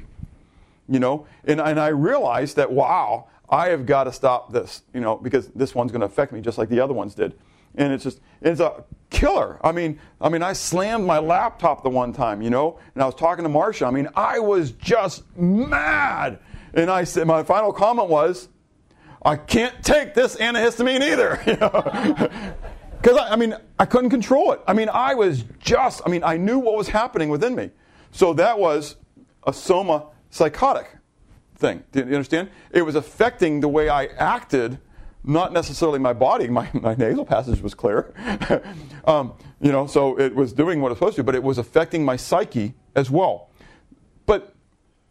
you 0.89 0.99
know, 0.99 1.27
and, 1.45 1.61
and 1.61 1.79
I 1.79 1.89
realized 1.89 2.55
that, 2.55 2.71
wow, 2.71 3.27
I 3.47 3.69
have 3.69 3.85
got 3.85 4.05
to 4.05 4.11
stop 4.11 4.51
this, 4.51 4.81
you 4.93 5.01
know, 5.01 5.17
because 5.17 5.49
this 5.49 5.75
one's 5.75 5.91
going 5.91 6.01
to 6.01 6.07
affect 6.07 6.31
me 6.31 6.41
just 6.41 6.57
like 6.57 6.69
the 6.69 6.79
other 6.79 6.93
ones 6.93 7.13
did. 7.13 7.35
And 7.75 7.93
it's 7.93 8.03
just, 8.03 8.19
it's 8.41 8.59
a 8.59 8.83
killer. 9.09 9.59
I 9.63 9.71
mean, 9.71 9.99
I 10.19 10.29
mean, 10.29 10.43
I 10.43 10.53
slammed 10.53 11.05
my 11.05 11.19
laptop 11.19 11.83
the 11.83 11.89
one 11.89 12.13
time, 12.13 12.41
you 12.41 12.49
know, 12.49 12.79
and 12.95 13.03
I 13.03 13.05
was 13.05 13.15
talking 13.15 13.43
to 13.43 13.49
Marcia. 13.49 13.85
I 13.85 13.91
mean, 13.91 14.09
I 14.15 14.39
was 14.39 14.71
just 14.71 15.23
mad. 15.37 16.39
And 16.73 16.89
I 16.89 17.03
said, 17.03 17.27
my 17.27 17.43
final 17.43 17.71
comment 17.73 18.09
was, 18.09 18.47
I 19.23 19.35
can't 19.35 19.83
take 19.83 20.13
this 20.13 20.35
antihistamine 20.37 21.01
either. 21.01 22.51
Because, 23.01 23.17
I, 23.19 23.33
I 23.33 23.35
mean, 23.35 23.55
I 23.79 23.85
couldn't 23.85 24.11
control 24.11 24.51
it. 24.51 24.61
I 24.67 24.73
mean, 24.73 24.89
I 24.89 25.15
was 25.15 25.43
just, 25.59 26.01
I 26.05 26.09
mean, 26.09 26.23
I 26.23 26.37
knew 26.37 26.59
what 26.59 26.75
was 26.75 26.87
happening 26.87 27.29
within 27.29 27.55
me. 27.55 27.71
So 28.11 28.33
that 28.33 28.59
was 28.59 28.95
a 29.45 29.53
soma 29.53 30.07
psychotic 30.29 30.97
thing. 31.55 31.83
Do 31.91 31.99
you 31.99 32.05
understand? 32.05 32.49
It 32.71 32.83
was 32.83 32.95
affecting 32.95 33.59
the 33.59 33.67
way 33.67 33.89
I 33.89 34.05
acted, 34.05 34.79
not 35.23 35.53
necessarily 35.53 35.99
my 35.99 36.13
body. 36.13 36.47
My, 36.47 36.69
my 36.73 36.95
nasal 36.95 37.25
passage 37.25 37.61
was 37.61 37.73
clear. 37.73 38.13
um, 39.05 39.33
you 39.61 39.71
know, 39.71 39.87
so 39.87 40.19
it 40.19 40.35
was 40.35 40.53
doing 40.53 40.81
what 40.81 40.87
it 40.87 40.91
was 40.91 40.97
supposed 40.97 41.15
to, 41.17 41.23
but 41.23 41.35
it 41.35 41.43
was 41.43 41.57
affecting 41.57 42.03
my 42.03 42.15
psyche 42.15 42.73
as 42.95 43.09
well. 43.09 43.49
But 44.25 44.55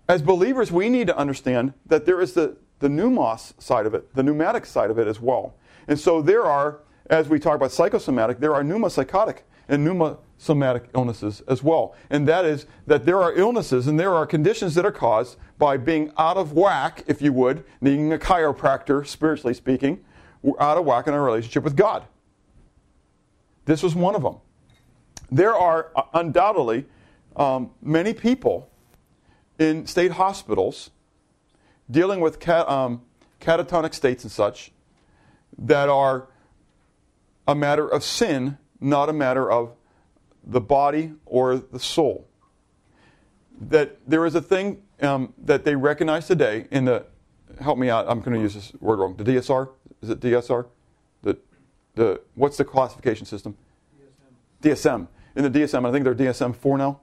as 0.09 0.23
believers, 0.23 0.73
we 0.73 0.89
need 0.89 1.07
to 1.07 1.17
understand 1.17 1.75
that 1.87 2.07
there 2.07 2.21
is 2.21 2.33
the 2.35 2.57
the 2.81 2.89
pneumos 2.89 3.61
side 3.63 3.87
of 3.87 3.95
it, 3.95 4.13
the 4.15 4.23
pneumatic 4.23 4.67
side 4.67 4.91
of 4.91 4.99
it 4.99 5.07
as 5.07 5.21
well. 5.21 5.55
And 5.87 5.99
so 5.99 6.21
there 6.21 6.45
are, 6.45 6.81
as 7.09 7.29
we 7.29 7.39
talk 7.39 7.55
about 7.55 7.71
psychosomatic, 7.73 8.41
there 8.41 8.55
are 8.55 8.63
pneumopsychotic 8.63 9.41
and 9.69 9.87
pneumosomatic 10.41 10.91
illnesses 10.95 11.43
as 11.49 11.62
well. 11.62 11.95
And 12.09 12.26
that 12.28 12.45
is 12.45 12.66
that 12.86 13.05
there 13.05 13.20
are 13.20 13.34
illnesses 13.34 13.86
and 13.86 13.99
there 13.99 14.14
are 14.14 14.26
conditions 14.26 14.74
that 14.74 14.84
are 14.84 14.93
caused 14.93 15.36
by 15.59 15.76
being 15.76 16.12
out 16.18 16.36
of 16.36 16.53
whack, 16.53 17.05
if 17.07 17.20
you 17.20 17.32
would, 17.32 17.64
needing 17.80 18.12
a 18.12 18.18
chiropractor, 18.18 19.07
spiritually 19.07 19.55
speaking, 19.55 20.05
we're 20.43 20.61
out 20.61 20.78
of 20.78 20.84
whack 20.84 21.07
in 21.07 21.14
our 21.14 21.22
relationship 21.22 21.62
with 21.62 21.76
God. 21.76 22.05
This 23.66 23.82
was 23.82 23.95
one 23.95 24.14
of 24.14 24.22
them. 24.22 24.36
There 25.30 25.55
are 25.55 25.91
uh, 25.95 26.03
undoubtedly 26.14 26.86
um, 27.36 27.70
many 27.82 28.14
people 28.14 28.70
in 29.59 29.86
state 29.86 30.12
hospitals 30.12 30.91
dealing 31.91 32.20
with 32.20 32.41
cat, 32.41 32.68
um, 32.68 33.03
catatonic 33.41 33.95
states 33.95 34.24
and 34.24 34.32
such 34.32 34.72
that 35.59 35.88
are 35.88 36.28
a 37.47 37.55
matter 37.55 37.86
of 37.86 38.03
sin, 38.03 38.57
not 38.80 39.09
a 39.09 39.12
matter 39.12 39.51
of 39.51 39.74
the 40.45 40.61
body 40.61 41.12
or 41.26 41.57
the 41.57 41.80
soul. 41.80 42.26
That 43.61 43.99
there 44.07 44.24
is 44.24 44.34
a 44.34 44.41
thing 44.41 44.82
um, 45.03 45.34
that 45.38 45.64
they 45.64 45.76
recognize 45.76 46.26
today 46.26 46.66
in 46.70 46.86
the, 46.86 47.05
help 47.61 47.78
me 47.78 47.91
out, 47.91 48.07
I'm 48.09 48.20
going 48.20 48.34
to 48.34 48.41
use 48.41 48.55
this 48.55 48.72
word 48.80 48.99
wrong, 48.99 49.16
the 49.16 49.24
DSR? 49.24 49.68
Is 50.03 50.11
it 50.11 50.20
DSR? 50.20 50.66
The, 51.22 51.38
the, 51.95 52.20
what's 52.34 52.57
the 52.57 52.64
classification 52.64 53.26
system? 53.26 53.57
DSM. 54.62 54.72
DSM. 54.72 55.07
In 55.36 55.51
the 55.51 55.61
DSM, 55.61 55.86
I 55.86 55.93
think 55.93 56.05
they're 56.05 56.14
DSM 56.14 56.57
4 56.57 56.78
now. 56.78 57.01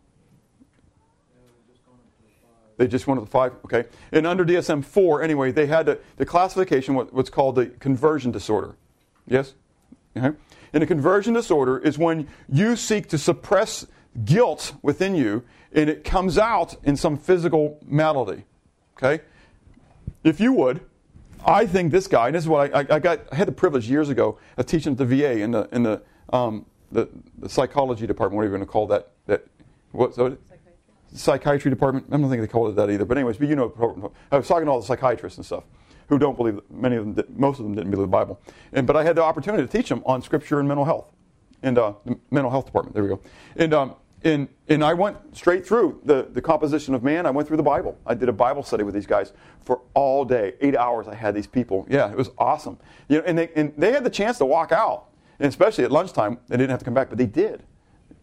They 2.77 2.87
just 2.87 3.07
went 3.07 3.19
to 3.19 3.25
the 3.25 3.31
five. 3.31 3.53
Okay. 3.65 3.85
And 4.11 4.27
under 4.27 4.45
DSM 4.45 4.85
4, 4.85 5.23
anyway, 5.23 5.51
they 5.51 5.65
had 5.65 5.87
the, 5.87 6.25
classification, 6.25 6.93
what, 6.93 7.11
what's 7.11 7.29
called 7.29 7.55
the 7.55 7.67
conversion 7.67 8.31
disorder. 8.31 8.75
Yes? 9.27 9.55
Okay. 10.15 10.37
And 10.73 10.83
a 10.83 10.85
conversion 10.85 11.33
disorder 11.33 11.77
is 11.77 11.97
when 11.97 12.27
you 12.49 12.75
seek 12.75 13.07
to 13.09 13.17
suppress 13.17 13.85
guilt 14.25 14.73
within 14.81 15.15
you 15.15 15.43
and 15.73 15.89
it 15.89 16.03
comes 16.03 16.37
out 16.37 16.75
in 16.83 16.95
some 16.95 17.17
physical 17.17 17.79
malady. 17.85 18.43
Okay? 18.97 19.23
If 20.23 20.39
you 20.39 20.53
would, 20.53 20.81
I 21.45 21.65
think 21.65 21.91
this 21.91 22.07
guy, 22.07 22.27
and 22.27 22.35
this 22.35 22.43
is 22.43 22.49
what 22.49 22.73
I, 22.73 22.81
I, 22.81 22.85
I 22.95 22.99
got, 22.99 23.21
I 23.31 23.35
had 23.35 23.47
the 23.47 23.53
privilege 23.53 23.89
years 23.89 24.09
ago 24.09 24.39
of 24.57 24.65
teaching 24.65 24.93
at 24.93 24.97
the 24.97 25.05
VA 25.05 25.39
in 25.39 25.51
the, 25.51 25.69
in 25.71 25.83
the, 25.83 26.01
um, 26.33 26.65
the, 26.91 27.07
the 27.37 27.49
psychology 27.49 28.07
department, 28.07 28.37
what 28.37 28.41
are 28.41 28.45
you 28.45 28.51
going 28.51 28.61
to 28.61 28.71
call 28.71 28.87
that? 28.87 29.11
that 29.27 29.45
what, 29.91 30.15
so 30.15 30.37
psychiatry 31.13 31.69
department. 31.69 32.05
I 32.11 32.17
don't 32.17 32.29
think 32.29 32.41
they 32.41 32.47
call 32.47 32.67
it 32.67 32.73
that 32.73 32.89
either. 32.89 33.05
But 33.05 33.17
anyways, 33.17 33.37
but 33.37 33.47
you 33.47 33.55
know, 33.55 34.11
I 34.31 34.37
was 34.37 34.47
talking 34.47 34.65
to 34.65 34.71
all 34.71 34.79
the 34.79 34.85
psychiatrists 34.85 35.37
and 35.37 35.45
stuff 35.45 35.63
who 36.07 36.17
don't 36.17 36.37
believe. 36.37 36.59
Many 36.69 36.95
of 36.95 37.15
them, 37.15 37.25
most 37.35 37.59
of 37.59 37.65
them 37.65 37.75
didn't 37.75 37.91
believe 37.91 38.07
the 38.07 38.11
Bible. 38.11 38.39
And 38.73 38.87
but 38.87 38.95
I 38.95 39.03
had 39.03 39.15
the 39.15 39.23
opportunity 39.23 39.65
to 39.65 39.69
teach 39.69 39.89
them 39.89 40.01
on 40.05 40.21
Scripture 40.21 40.59
and 40.59 40.67
mental 40.67 40.85
health, 40.85 41.11
and 41.63 41.77
uh, 41.77 41.93
the 42.05 42.17
mental 42.31 42.51
health 42.51 42.65
department. 42.65 42.93
There 42.93 43.03
we 43.03 43.09
go. 43.09 43.19
And 43.55 43.73
um, 43.73 43.95
and 44.23 44.47
and 44.67 44.83
I 44.83 44.93
went 44.93 45.17
straight 45.35 45.65
through 45.65 46.01
the 46.03 46.27
the 46.31 46.41
composition 46.41 46.93
of 46.93 47.03
man. 47.03 47.25
I 47.25 47.31
went 47.31 47.47
through 47.47 47.57
the 47.57 47.63
Bible. 47.63 47.97
I 48.05 48.13
did 48.13 48.29
a 48.29 48.33
Bible 48.33 48.63
study 48.63 48.83
with 48.83 48.95
these 48.95 49.07
guys 49.07 49.33
for 49.61 49.81
all 49.93 50.25
day, 50.25 50.53
eight 50.61 50.75
hours. 50.75 51.07
I 51.07 51.15
had 51.15 51.35
these 51.35 51.47
people. 51.47 51.85
Yeah, 51.89 52.11
it 52.11 52.17
was 52.17 52.31
awesome. 52.37 52.77
You 53.09 53.17
know, 53.17 53.23
and 53.25 53.37
they 53.37 53.49
and 53.55 53.73
they 53.77 53.91
had 53.91 54.03
the 54.03 54.09
chance 54.09 54.37
to 54.39 54.45
walk 54.45 54.71
out, 54.71 55.09
and 55.39 55.47
especially 55.47 55.83
at 55.83 55.91
lunchtime, 55.91 56.39
they 56.47 56.57
didn't 56.57 56.71
have 56.71 56.79
to 56.79 56.85
come 56.85 56.93
back, 56.93 57.09
but 57.09 57.17
they 57.17 57.25
did. 57.25 57.63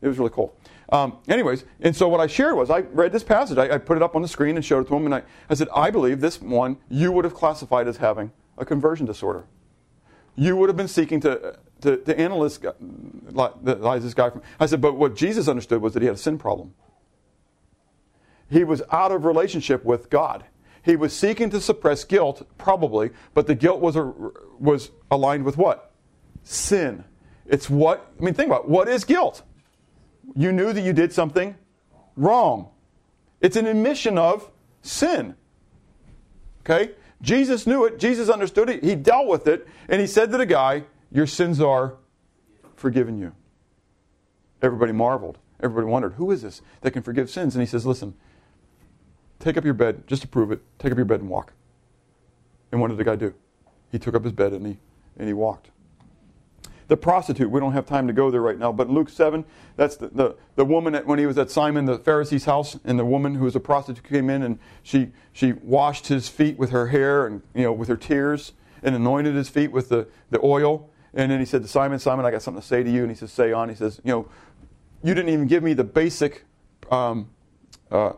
It 0.03 0.09
was 0.09 0.19
really 0.19 0.31
cool. 0.31 0.57
Um, 0.91 1.19
anyways, 1.29 1.65
and 1.81 1.97
so 1.97 2.09
what 2.09 2.21
I 2.21 2.27
shared 2.27 2.57
was 2.57 2.71
I 2.71 2.81
read 2.81 3.13
this 3.13 3.25
passage. 3.25 3.57
I, 3.57 3.75
I, 3.75 3.79
put 3.79 3.97
it 3.97 4.03
up 4.03 4.15
on 4.15 4.23
the 4.23 4.29
screen 4.29 4.57
and 4.57 4.65
showed 4.65 4.85
it 4.85 4.89
to 4.89 4.95
him, 4.95 5.07
and 5.07 5.15
I, 5.15 5.23
I 5.49 5.55
said, 5.55 5.69
I 5.75 5.91
believe 5.91 6.21
this 6.21 6.41
one 6.41 6.77
you 6.91 7.11
would 7.13 7.25
have 7.25 7.35
classified 7.35 7.89
as 7.89 7.97
having 7.97 8.33
a 8.59 8.65
conversion 8.65 9.07
disorder. 9.07 9.47
You 10.37 10.57
would 10.57 10.69
have 10.69 10.77
been 10.77 10.89
seeking 10.89 11.21
to, 11.21 11.59
to, 11.81 11.97
to 11.97 12.19
analyze, 12.19 12.59
this 12.59 14.15
guy. 14.15 14.31
From, 14.31 14.43
I 14.61 14.67
said, 14.67 14.81
but 14.81 14.95
what 14.95 15.17
Jesus 15.17 15.49
understood 15.49 15.81
was 15.81 15.95
that 15.95 16.03
he 16.03 16.07
had 16.07 16.17
a 16.17 16.19
sin 16.19 16.39
problem. 16.39 16.75
He 18.51 18.65
was 18.65 18.83
out 18.93 19.11
of 19.11 19.25
relationship 19.25 19.85
with 19.85 20.11
God. 20.11 20.45
He 20.83 20.97
was 20.97 21.17
seeking 21.17 21.49
to 21.51 21.61
suppress 21.61 22.05
guilt, 22.05 22.47
probably, 22.59 23.11
but 23.33 23.47
the 23.47 23.55
guilt 23.55 23.81
was, 23.81 23.97
a, 23.97 24.03
was 24.59 24.91
aligned 25.11 25.45
with 25.45 25.57
what? 25.57 25.93
Sin. 26.43 27.05
It's 27.47 27.71
what, 27.71 28.13
I 28.21 28.23
mean, 28.23 28.35
think 28.35 28.49
about 28.49 28.65
it. 28.65 28.69
What 28.69 28.89
is 28.89 29.05
guilt? 29.05 29.43
You 30.35 30.53
knew 30.53 30.73
that 30.73 30.81
you 30.81 30.93
did 30.93 31.13
something 31.13 31.57
wrong. 32.17 32.69
It's 33.41 33.57
an 33.57 33.67
admission 33.67 34.19
of 34.19 34.51
sin. 34.83 35.35
Okay? 36.61 36.93
Jesus 37.23 37.67
knew 37.67 37.85
it. 37.85 37.99
Jesus 37.99 38.29
understood 38.29 38.69
it. 38.71 38.83
He 38.83 38.95
dealt 38.95 39.29
with 39.29 39.47
it. 39.47 39.67
And 39.89 40.01
he 40.01 40.07
said 40.07 40.31
to 40.33 40.39
the 40.39 40.47
guy, 40.47 40.85
Your 41.11 41.27
sins 41.27 41.61
are 41.61 41.97
forgiven 42.77 43.19
you. 43.19 43.33
Everybody 44.63 44.93
marveled. 44.93 45.39
Everybody 45.63 45.87
wondered, 45.87 46.15
Who 46.15 46.31
is 46.31 46.43
this 46.43 46.63
that 46.83 46.93
can 46.93 47.03
forgive 47.03 47.31
sins? 47.31 47.55
And 47.55 47.63
he 47.63 47.67
says, 47.67 47.87
Listen, 47.87 48.15
take 49.39 49.57
up 49.57 49.65
your 49.65 49.75
bed, 49.75 50.07
just 50.07 50.23
to 50.23 50.29
prove 50.29 50.53
it, 50.53 50.63
take 50.79 50.93
up 50.93 50.99
your 50.99 51.05
bed 51.05 51.21
and 51.21 51.29
walk. 51.29 51.53
And 52.73 52.81
what 52.81 52.89
did 52.89 52.99
the 52.99 53.05
guy 53.05 53.17
do? 53.17 53.35
He 53.91 53.99
took 53.99 54.15
up 54.15 54.25
his 54.25 54.33
bed 54.33 54.53
and 54.53 54.67
he, 54.67 54.79
and 55.17 55.29
he 55.29 55.33
walked 55.33 55.71
the 56.89 56.97
prostitute. 56.97 57.51
We 57.51 57.61
don't 57.61 57.73
have 57.73 57.87
time 57.87 58.07
to 58.07 58.13
go 58.13 58.31
there 58.31 58.41
right 58.41 58.59
now, 58.59 58.73
but 58.73 58.91
Luke 58.91 59.09
7, 59.09 59.45
that's 59.77 59.97
the, 59.97 60.09
the, 60.09 60.37
the 60.57 60.65
woman 60.65 60.95
at, 60.95 61.07
when 61.07 61.19
he 61.19 61.27
was 61.27 61.39
at 61.39 61.51
Simon 61.51 61.85
the 61.85 61.99
Pharisee's 61.99 62.45
house, 62.45 62.79
and 62.85 62.99
the 62.99 63.05
woman 63.05 63.35
who 63.35 63.45
was 63.45 63.57
a 63.57 63.61
prostitute 63.61 64.05
came 64.05 64.31
in 64.31 64.43
and 64.43 64.59
she, 64.83 65.13
she 65.33 65.53
washed 65.53 66.09
his 66.09 66.29
feet 66.29 66.59
with 66.59 66.71
her 66.71 66.89
hair 66.89 67.27
and, 67.27 67.43
you 67.55 67.63
know, 67.63 67.73
with 67.73 67.89
her 67.89 67.97
tears 67.97 68.53
and 68.83 68.95
anointed 68.95 69.35
his 69.35 69.49
feet 69.49 69.73
with 69.73 69.89
the, 69.89 70.07
the 70.31 70.41
oil. 70.45 70.89
And 71.15 71.31
then 71.31 71.41
he 71.41 71.47
said 71.47 71.63
to 71.63 71.69
Simon, 71.69 71.99
Simon, 71.99 72.27
I 72.27 72.31
got 72.31 72.43
something 72.43 72.61
to 72.61 72.67
say 72.67 72.83
to 72.83 72.91
you. 72.91 73.03
And 73.03 73.11
he 73.11 73.17
says, 73.17 73.33
Say 73.33 73.53
on. 73.53 73.69
He 73.69 73.75
says, 73.75 74.01
You 74.05 74.13
know, 74.13 74.29
you 75.03 75.15
didn't 75.15 75.31
even 75.31 75.47
give 75.47 75.63
me 75.63 75.73
the 75.73 75.85
basic 75.85 76.45
um, 76.91 77.31
uh, 77.91 78.13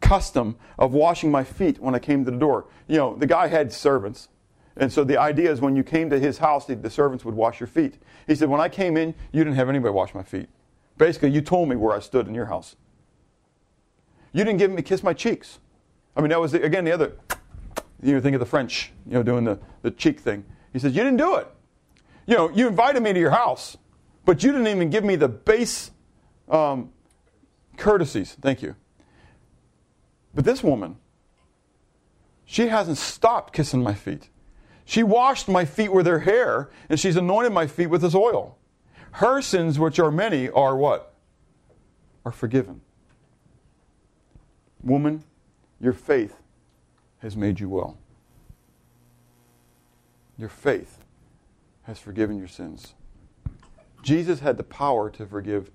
custom 0.00 0.56
of 0.78 0.92
washing 0.92 1.30
my 1.30 1.44
feet 1.44 1.78
when 1.78 1.94
I 1.94 1.98
came 1.98 2.24
to 2.24 2.30
the 2.30 2.36
door. 2.36 2.66
You 2.88 2.96
know, 2.96 3.16
the 3.16 3.26
guy 3.26 3.46
had 3.46 3.72
servants. 3.72 4.28
And 4.76 4.92
so 4.92 5.04
the 5.04 5.18
idea 5.18 5.50
is 5.50 5.60
when 5.60 5.76
you 5.76 5.82
came 5.82 6.08
to 6.10 6.18
his 6.18 6.38
house, 6.38 6.66
the, 6.66 6.90
servants 6.90 7.24
would 7.24 7.34
wash 7.34 7.60
your 7.60 7.66
feet. 7.66 7.98
He 8.26 8.34
said, 8.34 8.48
When 8.48 8.60
I 8.60 8.68
came 8.68 8.96
in, 8.96 9.14
you 9.32 9.44
didn't 9.44 9.56
have 9.56 9.68
anybody 9.68 9.92
wash 9.92 10.14
my 10.14 10.22
feet. 10.22 10.48
Basically, 10.96 11.30
you 11.30 11.40
told 11.40 11.68
me 11.68 11.76
where 11.76 11.94
I 11.94 12.00
stood 12.00 12.26
in 12.26 12.34
your 12.34 12.46
house. 12.46 12.76
You 14.32 14.44
didn't 14.44 14.58
give 14.58 14.70
me 14.70 14.82
kiss 14.82 15.02
my 15.02 15.12
cheeks. 15.12 15.58
I 16.16 16.20
mean, 16.20 16.30
that 16.30 16.40
was, 16.40 16.52
the, 16.52 16.62
again, 16.62 16.84
the 16.84 16.92
other, 16.92 17.12
you 18.02 18.14
know, 18.14 18.20
think 18.20 18.34
of 18.34 18.40
the 18.40 18.46
French, 18.46 18.92
you 19.06 19.12
know, 19.12 19.22
doing 19.22 19.44
the, 19.44 19.58
the 19.82 19.90
cheek 19.90 20.20
thing. 20.20 20.44
He 20.72 20.78
says, 20.78 20.96
You 20.96 21.02
didn't 21.02 21.18
do 21.18 21.36
it. 21.36 21.48
You 22.26 22.36
know, 22.36 22.50
you 22.50 22.68
invited 22.68 23.02
me 23.02 23.12
to 23.12 23.20
your 23.20 23.30
house, 23.30 23.76
but 24.24 24.42
you 24.42 24.52
didn't 24.52 24.68
even 24.68 24.90
give 24.90 25.04
me 25.04 25.16
the 25.16 25.28
base 25.28 25.90
um, 26.48 26.92
courtesies. 27.76 28.36
Thank 28.40 28.62
you. 28.62 28.76
But 30.34 30.44
this 30.44 30.62
woman, 30.62 30.96
she 32.44 32.68
hasn't 32.68 32.98
stopped 32.98 33.52
kissing 33.52 33.82
my 33.82 33.94
feet. 33.94 34.28
She 34.84 35.02
washed 35.02 35.48
my 35.48 35.64
feet 35.64 35.92
with 35.92 36.06
her 36.06 36.20
hair, 36.20 36.70
and 36.88 36.98
she's 36.98 37.16
anointed 37.16 37.52
my 37.52 37.66
feet 37.66 37.86
with 37.86 38.02
this 38.02 38.14
oil. 38.14 38.58
Her 39.12 39.40
sins, 39.42 39.78
which 39.78 39.98
are 39.98 40.10
many, 40.10 40.48
are 40.48 40.76
what? 40.76 41.14
Are 42.24 42.32
forgiven. 42.32 42.80
Woman, 44.82 45.22
your 45.80 45.92
faith 45.92 46.40
has 47.18 47.36
made 47.36 47.60
you 47.60 47.68
well. 47.68 47.96
Your 50.36 50.48
faith 50.48 51.04
has 51.82 51.98
forgiven 51.98 52.38
your 52.38 52.48
sins. 52.48 52.94
Jesus 54.02 54.40
had 54.40 54.56
the 54.56 54.64
power 54.64 55.08
to 55.10 55.26
forgive 55.26 55.70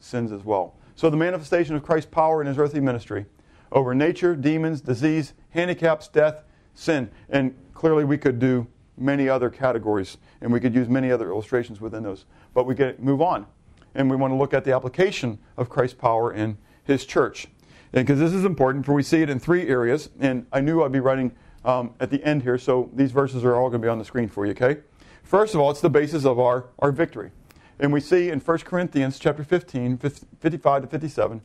sins 0.00 0.32
as 0.32 0.44
well. 0.44 0.74
So, 0.96 1.08
the 1.08 1.16
manifestation 1.16 1.76
of 1.76 1.82
Christ's 1.82 2.10
power 2.10 2.40
in 2.40 2.46
his 2.46 2.58
earthly 2.58 2.80
ministry 2.80 3.26
over 3.72 3.94
nature, 3.94 4.34
demons, 4.34 4.80
disease, 4.80 5.34
handicaps, 5.50 6.08
death, 6.08 6.42
sin. 6.74 7.10
And 7.28 7.54
clearly, 7.74 8.04
we 8.04 8.18
could 8.18 8.38
do 8.38 8.66
many 8.96 9.28
other 9.28 9.50
categories, 9.50 10.18
and 10.40 10.52
we 10.52 10.60
could 10.60 10.74
use 10.74 10.88
many 10.88 11.10
other 11.10 11.30
illustrations 11.30 11.80
within 11.80 12.02
those. 12.02 12.26
But 12.54 12.66
we 12.66 12.74
can 12.74 12.94
move 12.98 13.22
on, 13.22 13.46
and 13.94 14.10
we 14.10 14.16
want 14.16 14.32
to 14.32 14.36
look 14.36 14.54
at 14.54 14.64
the 14.64 14.74
application 14.74 15.38
of 15.56 15.68
Christ's 15.68 15.94
power 15.94 16.32
in 16.32 16.58
His 16.84 17.04
church. 17.04 17.48
And 17.92 18.06
because 18.06 18.20
this 18.20 18.32
is 18.32 18.44
important, 18.44 18.86
for 18.86 18.94
we 18.94 19.02
see 19.02 19.22
it 19.22 19.30
in 19.30 19.40
three 19.40 19.66
areas, 19.68 20.10
and 20.20 20.46
I 20.52 20.60
knew 20.60 20.82
I'd 20.82 20.92
be 20.92 21.00
writing 21.00 21.32
um, 21.64 21.94
at 22.00 22.10
the 22.10 22.22
end 22.24 22.42
here, 22.42 22.58
so 22.58 22.90
these 22.94 23.10
verses 23.10 23.44
are 23.44 23.54
all 23.54 23.68
going 23.68 23.82
to 23.82 23.86
be 23.86 23.90
on 23.90 23.98
the 23.98 24.04
screen 24.04 24.28
for 24.28 24.46
you, 24.46 24.52
okay? 24.52 24.80
First 25.22 25.54
of 25.54 25.60
all, 25.60 25.70
it's 25.70 25.80
the 25.80 25.90
basis 25.90 26.24
of 26.24 26.38
our, 26.38 26.66
our 26.78 26.92
victory. 26.92 27.30
And 27.78 27.92
we 27.92 28.00
see 28.00 28.30
in 28.30 28.40
1 28.40 28.58
Corinthians 28.58 29.18
chapter 29.18 29.42
15, 29.42 29.98
55 29.98 30.82
to 30.82 30.88
57, 30.88 31.40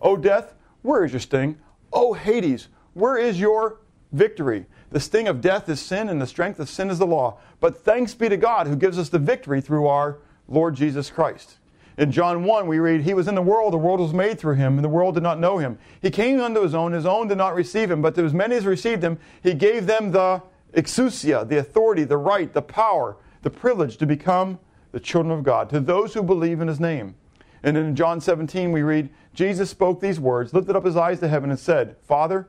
O 0.00 0.16
death, 0.16 0.54
where 0.82 1.04
is 1.04 1.12
your 1.12 1.20
sting? 1.20 1.58
O 1.92 2.12
Hades, 2.14 2.68
where 2.94 3.16
is 3.16 3.40
your 3.40 3.80
victory? 4.12 4.66
The 4.90 5.00
sting 5.00 5.28
of 5.28 5.40
death 5.40 5.68
is 5.68 5.80
sin, 5.80 6.08
and 6.08 6.20
the 6.20 6.26
strength 6.26 6.58
of 6.58 6.68
sin 6.68 6.90
is 6.90 6.98
the 6.98 7.06
law. 7.06 7.38
But 7.60 7.84
thanks 7.84 8.14
be 8.14 8.28
to 8.28 8.36
God 8.36 8.66
who 8.66 8.76
gives 8.76 8.98
us 8.98 9.08
the 9.08 9.18
victory 9.18 9.60
through 9.60 9.86
our 9.86 10.18
Lord 10.48 10.74
Jesus 10.74 11.10
Christ. 11.10 11.58
In 11.96 12.10
John 12.10 12.44
1, 12.44 12.66
we 12.66 12.78
read, 12.78 13.02
He 13.02 13.14
was 13.14 13.28
in 13.28 13.34
the 13.34 13.42
world, 13.42 13.72
the 13.72 13.78
world 13.78 14.00
was 14.00 14.14
made 14.14 14.38
through 14.38 14.54
him, 14.54 14.78
and 14.78 14.84
the 14.84 14.88
world 14.88 15.14
did 15.14 15.22
not 15.22 15.38
know 15.38 15.58
him. 15.58 15.78
He 16.00 16.10
came 16.10 16.40
unto 16.40 16.62
his 16.62 16.74
own, 16.74 16.92
his 16.92 17.06
own 17.06 17.28
did 17.28 17.38
not 17.38 17.54
receive 17.54 17.90
him, 17.90 18.00
but 18.00 18.14
to 18.14 18.24
as 18.24 18.32
many 18.32 18.56
as 18.56 18.64
received 18.64 19.02
him, 19.02 19.18
he 19.42 19.54
gave 19.54 19.86
them 19.86 20.10
the 20.10 20.42
exousia, 20.74 21.46
the 21.46 21.58
authority, 21.58 22.04
the 22.04 22.16
right, 22.16 22.52
the 22.52 22.62
power, 22.62 23.16
the 23.42 23.50
privilege 23.50 23.96
to 23.98 24.06
become 24.06 24.58
the 24.92 25.00
children 25.00 25.36
of 25.36 25.44
God, 25.44 25.68
to 25.70 25.80
those 25.80 26.14
who 26.14 26.22
believe 26.22 26.60
in 26.60 26.68
his 26.68 26.80
name. 26.80 27.14
And 27.62 27.76
in 27.76 27.94
John 27.94 28.20
17, 28.20 28.72
we 28.72 28.82
read, 28.82 29.10
Jesus 29.34 29.70
spoke 29.70 30.00
these 30.00 30.18
words, 30.18 30.54
lifted 30.54 30.76
up 30.76 30.84
his 30.84 30.96
eyes 30.96 31.20
to 31.20 31.28
heaven, 31.28 31.50
and 31.50 31.58
said, 31.58 31.96
Father, 32.00 32.48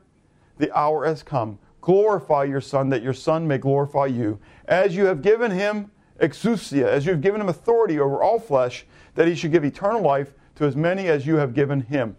the 0.62 0.78
hour 0.78 1.04
has 1.04 1.24
come. 1.24 1.58
Glorify 1.80 2.44
your 2.44 2.60
Son, 2.60 2.88
that 2.90 3.02
your 3.02 3.12
Son 3.12 3.48
may 3.48 3.58
glorify 3.58 4.06
you. 4.06 4.38
As 4.64 4.94
you 4.94 5.06
have 5.06 5.20
given 5.20 5.50
him 5.50 5.90
exousia, 6.20 6.84
as 6.84 7.04
you 7.04 7.10
have 7.10 7.20
given 7.20 7.40
him 7.40 7.48
authority 7.48 7.98
over 7.98 8.22
all 8.22 8.38
flesh, 8.38 8.86
that 9.16 9.26
he 9.26 9.34
should 9.34 9.50
give 9.50 9.64
eternal 9.64 10.00
life 10.00 10.32
to 10.54 10.64
as 10.64 10.76
many 10.76 11.08
as 11.08 11.26
you 11.26 11.34
have 11.34 11.52
given 11.52 11.80
him. 11.80 12.16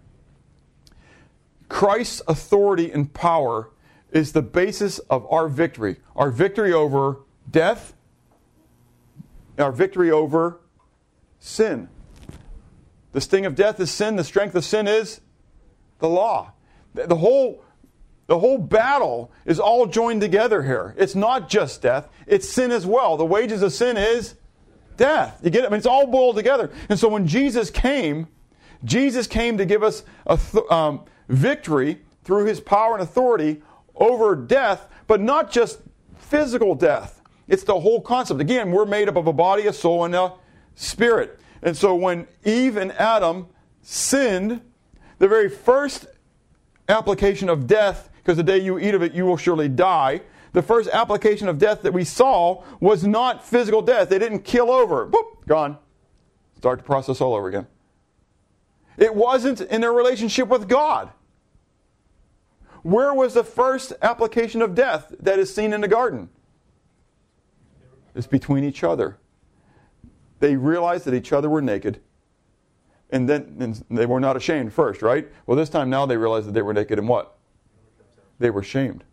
Christ's 1.70 2.22
authority 2.28 2.92
and 2.92 3.14
power 3.14 3.70
is 4.12 4.34
the 4.34 4.42
basis 4.42 5.00
of 5.00 5.26
our 5.32 5.48
victory. 5.48 6.02
Our 6.18 6.30
victory 6.30 6.74
over 6.74 7.20
death, 7.50 7.94
our 9.58 9.72
victory 9.72 10.12
over 10.12 10.60
sin. 11.40 11.88
The 13.14 13.22
sting 13.22 13.46
of 13.46 13.56
death 13.56 13.80
is 13.80 13.90
sin, 13.90 14.18
the 14.18 14.24
strength 14.26 14.54
of 14.54 14.66
sin 14.66 14.86
is 14.86 15.22
the 16.00 16.10
law. 16.10 16.52
The 16.94 17.16
whole 17.16 17.64
the 18.28 18.40
whole 18.40 18.58
battle 18.58 19.32
is 19.46 19.60
all 19.60 19.86
joined 19.86 20.22
together 20.22 20.64
here. 20.64 20.96
It's 20.98 21.16
not 21.16 21.50
just 21.50 21.82
death, 21.82 22.10
it's 22.26 22.48
sin 22.48 22.72
as 22.72 22.86
well. 22.86 23.18
The 23.18 23.26
wages 23.26 23.62
of 23.62 23.74
sin 23.74 23.98
is 23.98 24.36
death. 24.98 25.40
You 25.44 25.50
get 25.50 25.64
it? 25.64 25.68
I 25.68 25.70
mean, 25.70 25.78
it's 25.78 25.88
all 25.88 26.08
boiled 26.08 26.36
together. 26.36 26.72
And 26.90 26.98
so 26.98 27.10
when 27.10 27.28
Jesus 27.28 27.70
came, 27.70 28.28
Jesus 28.84 29.28
came 29.28 29.58
to 29.58 29.66
give 29.66 29.84
us 29.84 30.04
a 30.26 30.38
th- 30.38 30.66
um, 30.70 31.04
victory 31.28 32.02
through 32.24 32.46
his 32.46 32.60
power 32.60 32.94
and 32.94 33.04
authority 33.04 33.62
over 33.96 34.36
death, 34.36 34.88
but 35.08 35.20
not 35.22 35.52
just 35.52 35.80
physical 36.18 36.76
death. 36.76 37.22
It's 37.48 37.64
the 37.64 37.80
whole 37.80 38.02
concept. 38.02 38.40
Again, 38.40 38.72
we're 38.72 38.86
made 38.86 39.10
up 39.10 39.16
of 39.16 39.28
a 39.28 39.34
body, 39.34 39.68
a 39.68 39.74
soul, 39.74 40.06
and 40.06 40.16
a 40.16 40.34
spirit. 40.76 41.40
And 41.62 41.76
so 41.76 41.96
when 41.96 42.28
Eve 42.46 42.78
and 42.78 42.92
Adam 42.94 43.48
sinned, 43.82 44.62
the 45.20 45.28
very 45.28 45.50
first 45.50 46.08
application 46.90 47.50
of 47.50 47.68
death 47.68 48.10
because 48.24 48.38
the 48.38 48.44
day 48.44 48.58
you 48.58 48.80
eat 48.80 48.96
of 48.96 49.04
it, 49.04 49.14
you 49.14 49.26
will 49.26 49.38
surely 49.38 49.68
die. 49.68 50.22
The 50.54 50.62
first 50.62 50.90
application 50.90 51.50
of 51.50 51.58
death 51.58 51.82
that 51.82 51.94
we 51.94 52.06
saw 52.06 52.64
was 52.80 53.04
not 53.04 53.46
physical 53.46 53.82
death. 53.82 54.10
They 54.10 54.20
didn't 54.20 54.40
kill 54.40 54.72
over. 54.72 55.08
Boop, 55.08 55.46
gone. 55.46 55.78
Start 56.56 56.80
the 56.80 56.86
process 56.86 57.20
all 57.20 57.34
over 57.34 57.50
again. 57.50 57.68
It 58.98 59.14
wasn't 59.14 59.60
in 59.62 59.82
their 59.82 59.92
relationship 59.92 60.48
with 60.48 60.70
God. 60.70 61.10
Where 62.84 63.14
was 63.14 63.34
the 63.34 63.44
first 63.44 63.94
application 64.02 64.62
of 64.62 64.76
death 64.76 65.14
that 65.20 65.40
is 65.40 65.54
seen 65.54 65.74
in 65.74 65.82
the 65.82 65.88
garden? 65.88 66.30
It's 68.16 68.28
between 68.28 68.64
each 68.64 68.84
other. 68.84 69.18
They 70.40 70.56
realized 70.56 71.06
that 71.06 71.14
each 71.14 71.34
other 71.34 71.50
were 71.50 71.62
naked, 71.62 72.00
and 73.10 73.28
then 73.28 73.56
and 73.60 73.84
they 73.90 74.06
were 74.06 74.20
not 74.20 74.36
ashamed 74.38 74.74
first, 74.74 75.02
right? 75.02 75.28
Well, 75.46 75.58
this 75.58 75.70
time 75.70 75.90
now 75.90 76.06
they 76.06 76.18
realized 76.18 76.48
that 76.48 76.52
they 76.52 76.62
were 76.62 76.74
naked 76.74 77.00
and 77.00 77.08
what? 77.08 77.38
They 78.44 78.50
were 78.50 78.62
shamed. 78.62 79.06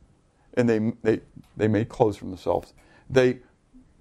And 0.54 0.68
they, 0.68 0.92
they, 1.04 1.20
they 1.56 1.68
made 1.68 1.88
clothes 1.88 2.16
for 2.16 2.24
themselves. 2.24 2.74
They 3.08 3.38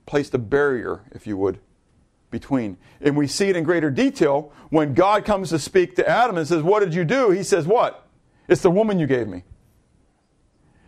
placed 0.07 0.33
a 0.33 0.39
barrier, 0.39 1.01
if 1.11 1.27
you 1.27 1.37
would, 1.37 1.59
between. 2.31 2.77
And 2.99 3.15
we 3.15 3.27
see 3.27 3.47
it 3.47 3.55
in 3.55 3.63
greater 3.63 3.91
detail 3.91 4.51
when 4.71 4.95
God 4.95 5.25
comes 5.25 5.49
to 5.49 5.59
speak 5.59 5.95
to 5.97 6.09
Adam 6.09 6.35
and 6.35 6.47
says, 6.47 6.63
What 6.63 6.79
did 6.79 6.95
you 6.95 7.05
do? 7.05 7.29
He 7.29 7.43
says, 7.43 7.67
What? 7.67 8.07
It's 8.47 8.63
the 8.63 8.71
woman 8.71 8.97
you 8.97 9.05
gave 9.05 9.27
me. 9.27 9.43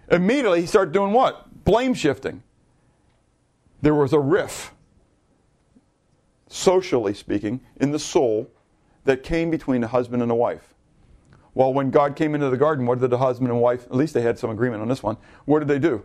Immediately, 0.10 0.62
he 0.62 0.68
started 0.68 0.92
doing 0.92 1.14
what? 1.14 1.64
Blame 1.64 1.94
shifting. 1.94 2.42
There 3.84 3.94
was 3.94 4.12
a 4.12 4.20
riff, 4.20 4.74
socially 6.48 7.14
speaking, 7.14 7.62
in 7.80 7.92
the 7.92 8.00
soul 8.00 8.50
that 9.06 9.22
came 9.22 9.52
between 9.52 9.84
a 9.84 9.88
husband 9.88 10.24
and 10.24 10.32
a 10.32 10.36
wife. 10.36 10.71
Well, 11.54 11.74
when 11.74 11.92
God 11.92 12.16
came 12.16 12.34
into 12.34 12.50
the 12.50 12.58
garden, 12.58 12.86
what 12.86 13.00
did 13.00 13.10
the 13.10 13.18
husband 13.18 13.50
and 13.50 13.60
wife, 13.60 13.86
at 13.86 13.96
least 13.96 14.14
they 14.14 14.22
had 14.22 14.40
some 14.40 14.50
agreement 14.50 14.82
on 14.82 14.88
this 14.88 15.04
one, 15.04 15.18
what 15.46 15.60
did 15.60 15.68
they 15.68 15.80
do? 15.80 16.04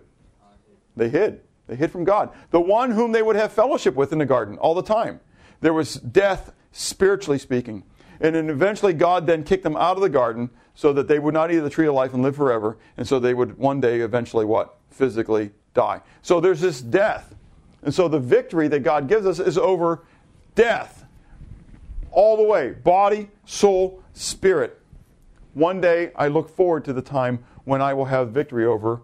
They 0.96 1.08
hid. 1.08 1.40
They 1.68 1.76
hid 1.76 1.90
from 1.92 2.04
God. 2.04 2.30
The 2.50 2.60
one 2.60 2.90
whom 2.90 3.12
they 3.12 3.22
would 3.22 3.36
have 3.36 3.52
fellowship 3.52 3.94
with 3.94 4.12
in 4.12 4.18
the 4.18 4.26
garden 4.26 4.58
all 4.58 4.74
the 4.74 4.82
time. 4.82 5.20
There 5.60 5.72
was 5.72 5.94
death, 5.94 6.52
spiritually 6.72 7.38
speaking. 7.38 7.84
And 8.20 8.34
then 8.34 8.50
eventually 8.50 8.92
God 8.92 9.26
then 9.26 9.44
kicked 9.44 9.62
them 9.62 9.76
out 9.76 9.96
of 9.96 10.02
the 10.02 10.08
garden 10.08 10.50
so 10.74 10.92
that 10.92 11.08
they 11.08 11.18
would 11.18 11.34
not 11.34 11.50
eat 11.50 11.56
of 11.56 11.64
the 11.64 11.70
tree 11.70 11.86
of 11.86 11.94
life 11.94 12.14
and 12.14 12.22
live 12.22 12.36
forever. 12.36 12.76
And 12.96 13.06
so 13.06 13.18
they 13.18 13.34
would 13.34 13.58
one 13.58 13.80
day 13.80 14.00
eventually 14.00 14.44
what? 14.44 14.76
Physically 14.90 15.50
die. 15.74 16.00
So 16.22 16.40
there's 16.40 16.60
this 16.60 16.80
death. 16.80 17.34
And 17.82 17.94
so 17.94 18.08
the 18.08 18.18
victory 18.18 18.68
that 18.68 18.80
God 18.80 19.08
gives 19.08 19.26
us 19.26 19.38
is 19.38 19.58
over 19.58 20.04
death. 20.54 21.04
All 22.10 22.36
the 22.36 22.42
way 22.42 22.70
body, 22.70 23.28
soul, 23.44 24.02
spirit. 24.14 24.80
One 25.56 25.80
day 25.80 26.10
I 26.14 26.28
look 26.28 26.50
forward 26.50 26.84
to 26.84 26.92
the 26.92 27.00
time 27.00 27.42
when 27.64 27.80
I 27.80 27.94
will 27.94 28.04
have 28.04 28.28
victory 28.28 28.66
over 28.66 29.00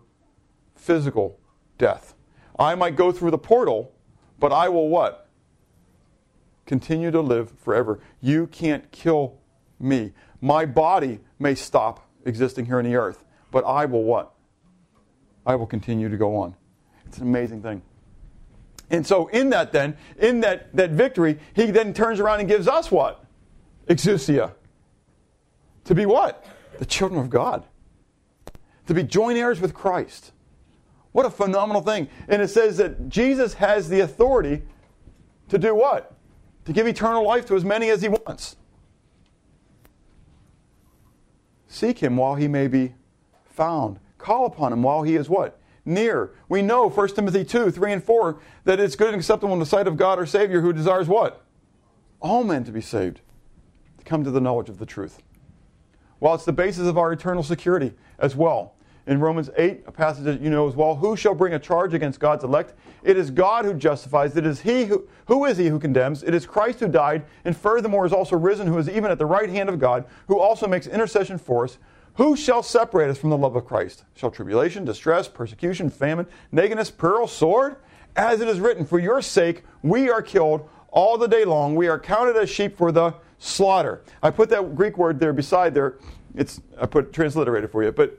physical 0.75 1.41
death. 1.79 2.13
I 2.59 2.75
might 2.75 2.95
go 2.95 3.11
through 3.11 3.31
the 3.31 3.39
portal, 3.39 3.95
but 4.39 4.53
I 4.53 4.69
will 4.69 4.91
what? 4.91 5.31
Continue 6.67 7.11
to 7.11 7.23
live 7.23 7.55
forever. 7.57 8.01
You 8.21 8.49
can't 8.49 8.93
kill 8.93 9.39
me. 9.81 10.13
My 10.43 10.67
body 10.67 11.21
may 11.39 11.55
stop 11.55 12.07
existing 12.27 12.67
here 12.67 12.77
on 12.77 12.85
the 12.85 12.97
earth, 12.97 13.25
but 13.51 13.65
I 13.65 13.87
will 13.87 14.05
what? 14.05 14.35
I 15.47 15.55
will 15.55 15.67
continue 15.67 16.11
to 16.11 16.19
go 16.19 16.37
on. 16.37 16.55
It's 17.07 17.17
an 17.17 17.23
amazing 17.23 17.63
thing. 17.63 17.81
And 18.91 19.07
so 19.07 19.29
in 19.29 19.49
that 19.49 19.73
then, 19.73 19.97
in 20.19 20.41
that, 20.41 20.77
that 20.77 20.91
victory, 20.91 21.39
he 21.55 21.71
then 21.71 21.95
turns 21.95 22.21
around 22.21 22.41
and 22.41 22.49
gives 22.51 22.69
us 22.69 22.91
what? 22.91 23.25
exousia? 23.89 24.53
To 25.85 25.95
be 25.95 26.07
what? 26.07 26.45
The 26.79 26.87
children 26.87 27.21
of 27.21 27.31
God. 27.31 27.65
To 28.87 28.95
be 28.95 29.03
joint 29.03 29.39
heirs 29.39 29.61
with 29.61 29.75
Christ. 29.75 30.33
What 31.13 31.27
a 31.27 31.31
phenomenal 31.31 31.83
thing. 31.83 32.09
And 32.29 32.43
it 32.43 32.49
says 32.49 32.79
that 32.79 33.09
Jesus 33.09 33.55
has 33.55 33.89
the 33.89 34.01
authority 34.01 34.63
to 35.49 35.59
do 35.59 35.75
what? 35.75 36.15
To 36.65 36.73
give 36.73 36.87
eternal 36.87 37.25
life 37.25 37.47
to 37.47 37.57
as 37.57 37.65
many 37.65 37.91
as 37.91 38.03
he 38.03 38.09
wants. 38.09 38.57
Seek 41.69 41.99
him 41.99 42.17
while 42.17 42.35
he 42.35 42.49
may 42.49 42.69
be 42.69 42.95
found. 43.45 43.99
Call 44.19 44.47
upon 44.47 44.73
him 44.73 44.83
while 44.83 45.03
he 45.03 45.17
is 45.17 45.29
what? 45.29 45.59
Near. 45.85 46.31
We 46.49 46.63
know 46.63 46.89
1 46.89 47.09
Timothy 47.09 47.45
2, 47.45 47.71
3 47.71 47.93
and 47.93 48.05
4 48.05 48.41
that 48.65 48.79
it's 48.79 48.95
good 48.95 49.09
and 49.09 49.17
acceptable 49.17 49.53
in 49.53 49.59
the 49.59 49.67
sight 49.67 49.87
of 49.87 49.97
God 49.97 50.19
our 50.19 50.27
Savior 50.27 50.61
who 50.61 50.73
desires 50.73 51.09
what? 51.09 51.43
All 52.21 52.45
men 52.45 52.65
to 52.65 52.73
be 52.73 52.81
saved, 52.81 53.21
to 53.99 54.05
come 54.05 54.23
to 54.23 54.31
the 54.31 54.41
knowledge 54.41 54.69
of 54.69 54.79
the 54.79 54.87
truth. 54.87 55.21
Well, 56.23 56.37
it's 56.37 56.45
the 56.45 56.53
basis 56.53 56.87
of 56.87 56.99
our 56.99 57.13
eternal 57.13 57.43
security 57.43 57.95
as 58.21 58.37
well. 58.37 58.75
In 59.09 59.19
Romans 59.19 59.51
8, 59.57 59.83
a 59.89 59.91
passage 59.91 60.23
that 60.23 60.41
you 60.41 60.51
know 60.51 60.69
as 60.69 60.77
well, 60.77 60.95
who 60.95 61.17
shall 61.17 61.35
bring 61.35 61.55
a 61.55 61.59
charge 61.59 61.95
against 61.95 62.21
God's 62.21 62.45
elect? 62.45 62.75
It 63.03 63.17
is 63.17 63.29
God 63.29 63.65
who 63.65 63.75
justifies. 63.75 64.37
It 64.37 64.47
is 64.47 64.61
he 64.61 64.85
who, 64.85 65.09
who 65.27 65.47
is 65.47 65.59
he 65.59 65.67
who 65.67 65.81
condemns? 65.81 66.23
It 66.23 66.33
is 66.33 66.47
Christ 66.47 66.79
who 66.79 66.87
died, 66.87 67.25
and 67.45 67.57
furthermore 67.57 68.07
is 68.07 68.13
also 68.13 68.37
risen, 68.37 68.69
who 68.69 68.79
is 68.79 68.89
even 68.89 69.11
at 69.11 69.19
the 69.19 69.27
right 69.27 69.51
hand 69.51 69.69
of 69.69 69.81
God, 69.81 70.05
who 70.29 70.39
also 70.39 70.69
makes 70.69 70.87
intercession 70.87 71.39
for 71.39 71.65
us. 71.65 71.79
Who 72.15 72.37
shall 72.37 72.63
separate 72.63 73.11
us 73.11 73.19
from 73.19 73.31
the 73.31 73.37
love 73.37 73.57
of 73.57 73.65
Christ? 73.65 74.05
Shall 74.15 74.31
tribulation, 74.31 74.85
distress, 74.85 75.27
persecution, 75.27 75.91
famine, 75.91 76.29
nakedness, 76.53 76.93
peril, 76.93 77.27
sword? 77.27 77.79
As 78.15 78.41
it 78.41 78.47
is 78.47 78.61
written, 78.61 78.87
For 78.87 79.01
your 79.01 79.23
sake 79.23 79.65
we 79.83 80.09
are 80.09 80.23
killed 80.23 80.69
all 80.93 81.19
the 81.19 81.27
day 81.27 81.45
long. 81.45 81.75
We 81.75 81.89
are 81.89 81.99
counted 81.99 82.37
as 82.37 82.49
sheep 82.49 82.77
for 82.77 82.93
the 82.93 83.15
slaughter. 83.43 84.03
I 84.23 84.31
put 84.31 84.49
that 84.51 84.75
Greek 84.77 84.97
word 84.97 85.19
there 85.19 85.33
beside 85.33 85.75
there. 85.75 85.99
It's 86.35 86.61
I 86.81 86.87
put 86.87 87.13
transliterated 87.13 87.71
for 87.71 87.83
you, 87.83 87.93
but 87.93 88.19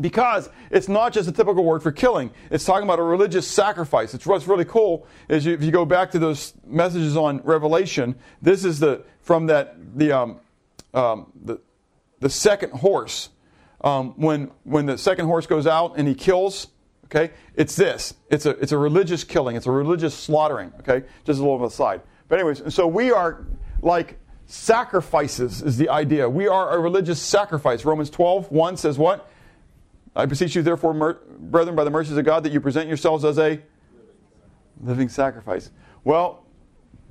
because 0.00 0.48
it's 0.70 0.88
not 0.88 1.12
just 1.12 1.28
a 1.28 1.32
typical 1.32 1.64
word 1.64 1.82
for 1.82 1.90
killing. 1.90 2.30
It's 2.50 2.64
talking 2.64 2.84
about 2.84 3.00
a 3.00 3.02
religious 3.02 3.48
sacrifice. 3.48 4.14
It's 4.14 4.26
what's 4.26 4.46
really 4.46 4.64
cool 4.64 5.06
is 5.28 5.44
you, 5.44 5.54
if 5.54 5.62
you 5.62 5.72
go 5.72 5.84
back 5.84 6.12
to 6.12 6.18
those 6.18 6.54
messages 6.64 7.16
on 7.16 7.40
Revelation. 7.42 8.14
This 8.40 8.64
is 8.64 8.78
the 8.78 9.02
from 9.20 9.46
that 9.46 9.98
the 9.98 10.12
um, 10.12 10.40
um, 10.94 11.32
the 11.44 11.60
the 12.20 12.30
second 12.30 12.70
horse. 12.70 13.30
Um, 13.80 14.14
when 14.16 14.50
when 14.64 14.86
the 14.86 14.98
second 14.98 15.26
horse 15.26 15.46
goes 15.46 15.66
out 15.66 15.98
and 15.98 16.06
he 16.06 16.14
kills, 16.14 16.68
okay, 17.06 17.32
it's 17.54 17.76
this. 17.76 18.14
It's 18.30 18.46
a 18.46 18.50
it's 18.50 18.72
a 18.72 18.78
religious 18.78 19.24
killing. 19.24 19.56
It's 19.56 19.66
a 19.66 19.72
religious 19.72 20.14
slaughtering. 20.14 20.72
Okay, 20.80 21.06
just 21.24 21.40
a 21.40 21.42
little 21.42 21.64
aside. 21.64 22.02
But 22.28 22.38
anyways, 22.38 22.74
so 22.74 22.86
we 22.86 23.10
are 23.10 23.46
like 23.82 24.18
sacrifices 24.48 25.62
is 25.62 25.76
the 25.76 25.90
idea. 25.90 26.28
We 26.28 26.48
are 26.48 26.74
a 26.74 26.80
religious 26.80 27.20
sacrifice. 27.20 27.84
Romans 27.84 28.08
12, 28.08 28.50
1 28.50 28.76
says 28.78 28.98
what? 28.98 29.30
I 30.16 30.24
beseech 30.24 30.56
you, 30.56 30.62
therefore, 30.62 30.94
mer- 30.94 31.20
brethren, 31.38 31.76
by 31.76 31.84
the 31.84 31.90
mercies 31.90 32.16
of 32.16 32.24
God, 32.24 32.42
that 32.44 32.52
you 32.52 32.60
present 32.60 32.88
yourselves 32.88 33.24
as 33.26 33.38
a 33.38 33.60
living 34.82 35.10
sacrifice. 35.10 35.70
Well, 36.02 36.46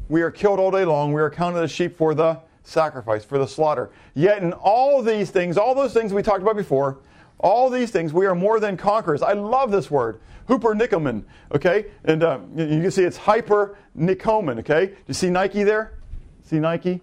we 0.10 0.24
are 0.24 0.32
killed 0.32 0.60
all 0.60 0.72
day 0.72 0.84
long. 0.84 1.14
We 1.14 1.22
are 1.22 1.30
counted 1.30 1.62
as 1.62 1.72
sheep 1.72 1.96
for 1.96 2.16
the 2.16 2.40
sacrifice, 2.64 3.24
for 3.24 3.38
the 3.38 3.48
slaughter. 3.48 3.92
Yet, 4.16 4.42
in 4.42 4.52
all 4.54 5.04
these 5.04 5.30
things, 5.30 5.58
all 5.58 5.76
those 5.76 5.94
things 5.94 6.14
we 6.14 6.24
talked 6.24 6.42
about 6.42 6.58
before, 6.58 6.98
all 7.38 7.70
these 7.70 7.92
things, 7.92 8.14
we 8.14 8.26
are 8.26 8.34
more 8.34 8.60
than 8.60 8.78
conquerors. 8.78 9.22
I 9.22 9.34
love 9.34 9.70
this 9.70 9.92
word, 9.92 10.20
hyper 10.48 10.74
okay? 11.54 11.86
And 12.04 12.24
uh, 12.24 12.40
you 12.56 12.82
can 12.82 12.90
see 12.90 13.04
it's 13.04 13.18
hyper 13.18 13.78
okay? 14.60 14.88
Do 14.88 14.96
you 15.06 15.14
see 15.14 15.30
Nike 15.30 15.64
there? 15.64 15.94
See 16.44 16.60
Nike? 16.60 17.02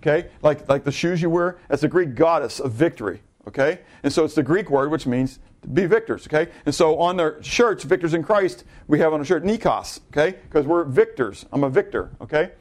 Okay? 0.00 0.28
Like, 0.42 0.68
like 0.68 0.84
the 0.84 0.92
shoes 0.92 1.20
you 1.20 1.30
wear, 1.30 1.58
that's 1.68 1.82
the 1.82 1.88
Greek 1.88 2.14
goddess 2.14 2.60
of 2.60 2.72
victory. 2.72 3.22
Okay? 3.46 3.80
And 4.02 4.12
so 4.12 4.24
it's 4.24 4.34
the 4.34 4.42
Greek 4.42 4.70
word 4.70 4.90
which 4.90 5.06
means 5.06 5.38
be 5.72 5.86
victors. 5.86 6.26
Okay? 6.26 6.50
And 6.64 6.74
so 6.74 6.98
on 6.98 7.16
their 7.16 7.42
shirts, 7.42 7.84
victors 7.84 8.14
in 8.14 8.22
Christ, 8.22 8.64
we 8.88 8.98
have 9.00 9.12
on 9.12 9.20
a 9.20 9.24
shirt 9.24 9.44
Nikos. 9.44 10.00
Okay? 10.10 10.38
Because 10.42 10.66
we're 10.66 10.84
victors. 10.84 11.44
I'm 11.52 11.64
a 11.64 11.70
victor. 11.70 12.10
Okay? 12.20 12.52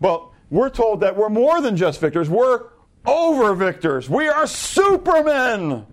Well, 0.00 0.32
we're 0.50 0.70
told 0.70 1.00
that 1.00 1.16
we're 1.16 1.28
more 1.28 1.60
than 1.60 1.76
just 1.76 2.00
victors. 2.00 2.30
We're 2.30 2.64
over 3.04 3.54
victors. 3.54 4.08
We 4.08 4.28
are 4.28 4.46
supermen. 4.46 5.86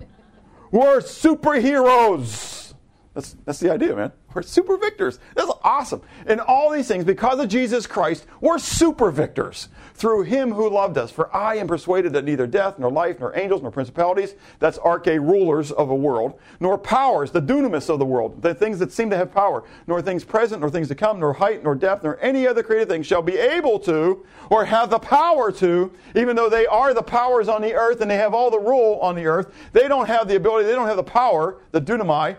We're 0.72 1.00
superheroes. 1.00 2.74
That's, 3.14 3.36
that's 3.46 3.60
the 3.60 3.72
idea, 3.72 3.96
man. 3.96 4.12
We're 4.34 4.42
super 4.42 4.78
victors. 4.78 5.20
That's 5.36 5.52
awesome. 5.64 6.02
And 6.26 6.42
all 6.42 6.72
these 6.72 6.88
things, 6.88 7.06
because 7.06 7.40
of 7.40 7.50
Jesus 7.50 7.86
Christ, 7.86 8.26
we're 8.42 8.58
super 8.58 9.12
victors 9.12 9.70
through 9.94 10.24
him 10.24 10.52
who 10.52 10.70
loved 10.70 10.98
us. 10.98 11.12
For 11.12 11.34
I 11.36 11.56
am 11.56 11.68
persuaded 11.68 12.14
that 12.14 12.26
neither 12.26 12.48
death, 12.48 12.80
nor 12.80 12.92
life, 12.92 13.20
nor 13.20 13.38
angels, 13.38 13.62
nor 13.62 13.72
principalities, 13.72 14.36
that's 14.60 14.80
arche 14.80 15.20
rulers 15.20 15.72
of 15.72 15.90
a 15.90 15.96
world, 15.96 16.40
nor 16.60 16.78
powers, 16.78 17.32
the 17.32 17.42
dunamis 17.42 17.90
of 17.90 18.00
the 18.00 18.06
world, 18.06 18.42
the 18.42 18.56
things 18.56 18.80
that 18.80 18.92
seem 18.92 19.10
to 19.12 19.18
have 19.18 19.32
power, 19.32 19.64
nor 19.88 20.02
things 20.02 20.24
present, 20.24 20.62
nor 20.62 20.70
things 20.70 20.88
to 20.88 20.96
come, 20.96 21.20
nor 21.20 21.34
height, 21.34 21.64
nor 21.64 21.76
depth, 21.76 22.04
nor 22.04 22.20
any 22.22 22.48
other 22.48 22.64
created 22.64 22.90
thing 22.90 23.04
shall 23.04 23.22
be 23.22 23.38
able 23.38 23.80
to, 23.80 24.26
or 24.50 24.66
have 24.66 24.90
the 24.90 25.00
power 25.00 25.52
to, 25.52 25.92
even 26.16 26.36
though 26.36 26.50
they 26.50 26.66
are 26.66 26.94
the 26.94 27.04
powers 27.04 27.48
on 27.48 27.62
the 27.62 27.74
earth 27.74 28.02
and 28.02 28.10
they 28.10 28.18
have 28.18 28.34
all 28.34 28.50
the 28.50 28.60
rule 28.60 29.00
on 29.02 29.16
the 29.16 29.26
earth, 29.26 29.54
they 29.74 29.88
don't 29.88 30.08
have 30.08 30.28
the 30.28 30.36
ability, 30.36 30.68
they 30.68 30.76
don't 30.76 30.88
have 30.88 30.98
the 30.98 31.04
power, 31.04 31.62
the 31.72 31.82
dunamai, 31.82 32.36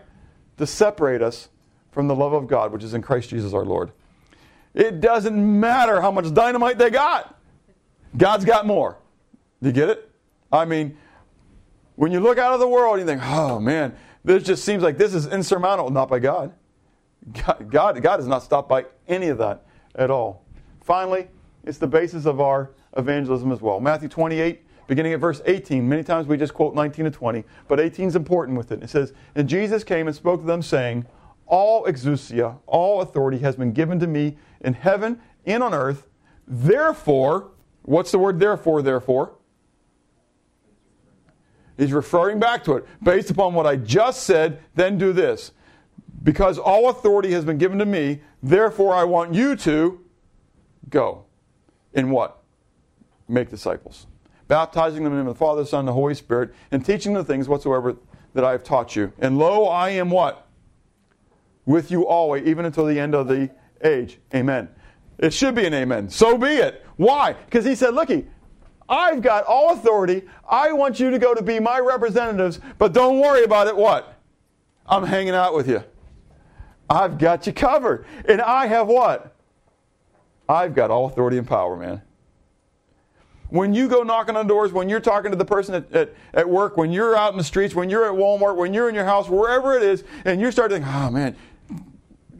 to 0.57 0.66
separate 0.66 1.20
us 1.22 1.49
from 1.95 2.09
the 2.09 2.14
love 2.14 2.32
of 2.32 2.49
God, 2.49 2.72
which 2.72 2.82
is 2.82 2.92
in 2.92 3.01
Christ 3.01 3.30
Jesus 3.30 3.55
our 3.55 3.64
Lord. 3.64 3.92
It 4.74 5.01
doesn't 5.01 5.61
matter 5.61 6.01
how 6.01 6.11
much 6.11 6.34
dynamite 6.34 6.76
they 6.76 6.90
got. 6.90 7.40
God's 8.16 8.45
got 8.45 8.66
more. 8.66 8.99
Do 9.62 9.68
you 9.68 9.72
get 9.72 9.88
it? 9.88 10.11
I 10.53 10.64
mean, 10.64 10.99
when 11.95 12.11
you 12.11 12.18
look 12.18 12.36
out 12.36 12.53
of 12.53 12.61
the 12.61 12.68
world, 12.68 12.99
you 12.99 13.07
think, 13.07 13.22
oh 13.24 13.61
man, 13.61 13.97
this 14.24 14.42
just 14.42 14.64
seems 14.64 14.82
like 14.82 14.99
this 14.99 15.14
is 15.14 15.26
insurmountable. 15.26 15.90
Not 15.90 16.09
by 16.09 16.18
God. 16.18 16.53
God, 17.32 18.03
God, 18.03 18.20
is 18.20 18.26
not 18.26 18.42
stopped 18.42 18.68
by 18.68 18.86
any 19.07 19.28
of 19.28 19.38
that 19.38 19.64
at 19.95 20.11
all. 20.11 20.45
Finally, 20.82 21.28
it's 21.64 21.78
the 21.78 21.86
basis 21.86 22.26
of 22.26 22.40
our 22.40 22.72
evangelism 22.97 23.53
as 23.53 23.61
well. 23.61 23.80
Matthew 23.80 24.09
28, 24.09 24.61
beginning 24.88 25.12
at 25.12 25.20
verse 25.20 25.40
18. 25.47 25.88
Many 25.88 26.03
times 26.03 26.26
we 26.26 26.36
just 26.36 26.53
quote 26.53 26.74
19 26.74 27.07
to 27.07 27.11
20, 27.11 27.45
but 27.68 27.80
18 27.80 28.09
is 28.09 28.16
important 28.16 28.59
with 28.59 28.72
it. 28.72 28.82
It 28.82 28.90
says, 28.90 29.12
And 29.34 29.49
Jesus 29.49 29.84
came 29.84 30.09
and 30.09 30.14
spoke 30.14 30.40
to 30.40 30.47
them, 30.47 30.61
saying, 30.61 31.07
All 31.47 31.84
exousia, 31.84 32.59
all 32.66 33.01
authority 33.01 33.38
has 33.38 33.57
been 33.57 33.72
given 33.72 33.99
to 34.01 34.07
me 34.07 34.36
in 34.61 34.74
heaven 34.74 35.20
and 35.45 35.62
on 35.62 35.74
earth. 35.74 36.07
Therefore, 36.47 37.51
What's 37.84 38.11
the 38.11 38.18
word 38.18 38.40
therefore, 38.40 38.80
therefore? 38.82 39.34
He's 41.76 41.92
referring 41.92 42.40
back 42.40 42.64
to 42.64 42.76
it. 42.76 42.86
Based 43.03 43.30
upon 43.30 43.53
what 43.53 43.66
I 43.66 43.76
just 43.76 44.22
said, 44.22 44.61
then 44.74 44.97
do 44.97 45.12
this. 45.12 45.53
Because 46.22 46.59
all 46.59 46.88
authority 46.88 47.32
has 47.32 47.45
been 47.45 47.59
given 47.59 47.78
to 47.78 47.84
me, 47.84 48.20
therefore 48.42 48.95
I 48.95 49.05
want 49.05 49.34
you 49.34 49.55
to 49.57 50.01
go. 50.88 51.26
In 51.92 52.11
what? 52.11 52.42
Make 53.28 53.51
disciples. 53.51 54.07
Baptizing 54.49 55.05
them 55.05 55.12
in 55.12 55.18
the 55.18 55.22
name 55.24 55.28
of 55.28 55.34
the 55.34 55.38
Father, 55.38 55.62
the 55.62 55.66
Son, 55.66 55.80
and 55.80 55.88
the 55.88 55.92
Holy 55.92 56.14
Spirit, 56.14 56.55
and 56.70 56.84
teaching 56.84 57.12
them 57.12 57.22
the 57.22 57.26
things 57.26 57.49
whatsoever 57.49 57.97
that 58.32 58.45
I 58.45 58.53
have 58.53 58.64
taught 58.64 58.97
you. 58.97 59.12
And 59.18 59.38
lo, 59.38 59.66
I 59.66 59.90
am 59.90 60.11
what? 60.11 60.43
With 61.66 61.90
you 61.90 62.06
always, 62.06 62.46
even 62.46 62.64
until 62.64 62.84
the 62.86 62.98
end 62.98 63.14
of 63.14 63.28
the 63.28 63.50
age. 63.82 64.18
Amen. 64.34 64.68
It 65.18 65.32
should 65.32 65.54
be 65.54 65.64
an 65.66 65.74
amen. 65.74 66.08
So 66.08 66.36
be 66.36 66.48
it. 66.48 66.84
Why? 66.96 67.32
Because 67.32 67.64
he 67.64 67.74
said, 67.74 67.94
looky, 67.94 68.26
I've 68.88 69.22
got 69.22 69.44
all 69.44 69.72
authority. 69.72 70.22
I 70.48 70.72
want 70.72 71.00
you 71.00 71.10
to 71.10 71.18
go 71.18 71.34
to 71.34 71.42
be 71.42 71.58
my 71.60 71.78
representatives, 71.78 72.60
but 72.78 72.92
don't 72.92 73.18
worry 73.20 73.44
about 73.44 73.66
it. 73.66 73.76
What? 73.76 74.20
I'm 74.86 75.04
hanging 75.04 75.34
out 75.34 75.54
with 75.54 75.68
you. 75.68 75.82
I've 76.90 77.16
got 77.18 77.46
you 77.46 77.52
covered. 77.52 78.04
And 78.28 78.42
I 78.42 78.66
have 78.66 78.88
what? 78.88 79.34
I've 80.48 80.74
got 80.74 80.90
all 80.90 81.06
authority 81.06 81.38
and 81.38 81.46
power, 81.46 81.76
man. 81.76 82.02
When 83.48 83.72
you 83.72 83.88
go 83.88 84.02
knocking 84.02 84.36
on 84.36 84.46
doors, 84.46 84.72
when 84.72 84.88
you're 84.88 85.00
talking 85.00 85.30
to 85.30 85.36
the 85.36 85.44
person 85.44 85.76
at, 85.76 85.92
at, 85.92 86.14
at 86.34 86.48
work, 86.48 86.76
when 86.76 86.90
you're 86.92 87.16
out 87.16 87.32
in 87.32 87.38
the 87.38 87.44
streets, 87.44 87.74
when 87.74 87.88
you're 87.88 88.04
at 88.04 88.12
Walmart, 88.12 88.56
when 88.56 88.74
you're 88.74 88.88
in 88.88 88.94
your 88.94 89.04
house, 89.04 89.28
wherever 89.28 89.76
it 89.76 89.82
is, 89.82 90.04
and 90.24 90.40
you 90.40 90.50
start 90.50 90.70
thinking, 90.70 90.88
oh 90.88 90.92
ah, 91.06 91.10
man, 91.10 91.36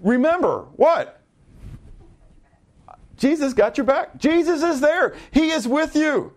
remember 0.05 0.66
what? 0.76 1.20
Jesus 3.16 3.52
got 3.55 3.76
your 3.76 3.86
back. 3.86 4.18
Jesus 4.18 4.62
is 4.62 4.80
there. 4.80 5.16
He 5.32 5.50
is 5.50 5.66
with 5.66 5.96
you. 5.96 6.32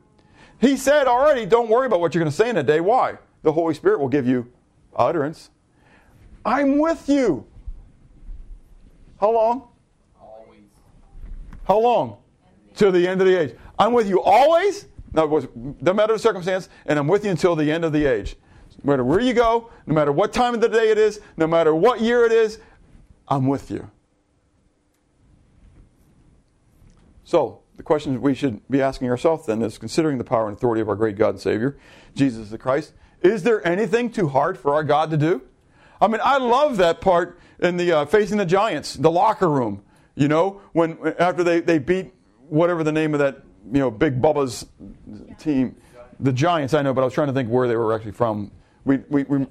He 0.59 0.77
said 0.77 1.07
already, 1.07 1.45
don't 1.45 1.69
worry 1.69 1.85
about 1.85 1.99
what 1.99 2.15
you're 2.15 2.23
going 2.23 2.31
to 2.31 2.35
say 2.35 2.49
in 2.49 2.57
a 2.57 2.63
day. 2.63 2.79
Why? 2.79 3.17
The 3.43 3.51
Holy 3.51 3.73
Spirit 3.73 3.99
will 3.99 4.09
give 4.09 4.27
you 4.27 4.51
utterance. 4.95 5.49
I'm 6.45 6.79
with 6.79 7.07
you. 7.09 7.45
How 9.19 9.31
long? 9.31 9.67
Always. 10.19 10.61
How 11.65 11.79
long? 11.79 12.17
Till 12.75 12.91
the 12.91 13.07
end 13.07 13.21
of 13.21 13.27
the 13.27 13.39
age. 13.39 13.55
I'm 13.77 13.93
with 13.93 14.07
you 14.07 14.21
always. 14.21 14.87
No, 15.13 15.47
no 15.81 15.93
matter 15.93 16.13
the 16.13 16.19
circumstance, 16.19 16.69
and 16.85 16.99
I'm 16.99 17.07
with 17.07 17.25
you 17.25 17.31
until 17.31 17.55
the 17.55 17.71
end 17.71 17.83
of 17.85 17.91
the 17.91 18.05
age. 18.05 18.35
No 18.83 18.91
matter 18.91 19.03
where 19.03 19.19
you 19.19 19.33
go, 19.33 19.71
no 19.87 19.93
matter 19.93 20.11
what 20.11 20.31
time 20.31 20.53
of 20.53 20.61
the 20.61 20.69
day 20.69 20.89
it 20.89 20.97
is, 20.97 21.19
no 21.37 21.47
matter 21.47 21.73
what 21.73 22.01
year 22.01 22.25
it 22.25 22.31
is, 22.31 22.59
I'm 23.27 23.47
with 23.47 23.69
you. 23.69 23.89
So, 27.23 27.61
the 27.75 27.83
question 27.83 28.21
we 28.21 28.33
should 28.33 28.67
be 28.69 28.81
asking 28.81 29.09
ourselves 29.09 29.45
then 29.45 29.61
is 29.61 29.77
considering 29.77 30.17
the 30.17 30.23
power 30.23 30.47
and 30.47 30.57
authority 30.57 30.81
of 30.81 30.89
our 30.89 30.95
great 30.95 31.17
God 31.17 31.29
and 31.29 31.39
Savior, 31.39 31.77
Jesus 32.15 32.49
the 32.49 32.57
Christ, 32.57 32.93
is 33.21 33.43
there 33.43 33.65
anything 33.67 34.09
too 34.09 34.29
hard 34.29 34.57
for 34.57 34.73
our 34.73 34.83
God 34.83 35.11
to 35.11 35.17
do? 35.17 35.41
I 35.99 36.07
mean, 36.07 36.21
I 36.23 36.37
love 36.37 36.77
that 36.77 37.01
part 37.01 37.39
in 37.59 37.77
the 37.77 37.91
uh, 37.91 38.05
facing 38.05 38.37
the 38.37 38.45
giants, 38.45 38.93
the 38.95 39.11
locker 39.11 39.49
room. 39.49 39.83
You 40.15 40.27
know, 40.27 40.61
when 40.73 40.97
after 41.19 41.43
they, 41.43 41.59
they 41.59 41.79
beat 41.79 42.13
whatever 42.49 42.83
the 42.83 42.91
name 42.91 43.13
of 43.13 43.19
that 43.19 43.43
you 43.71 43.79
know 43.79 43.91
Big 43.91 44.21
Bubba's 44.21 44.65
team, 45.37 45.75
the 46.19 46.31
Giants. 46.31 46.73
I 46.73 46.81
know, 46.81 46.93
but 46.93 47.01
I 47.01 47.05
was 47.05 47.13
trying 47.13 47.27
to 47.27 47.33
think 47.33 47.49
where 47.49 47.67
they 47.67 47.75
were 47.75 47.93
actually 47.93 48.11
from. 48.11 48.51
We 48.85 48.97
we, 49.09 49.23
we 49.23 49.45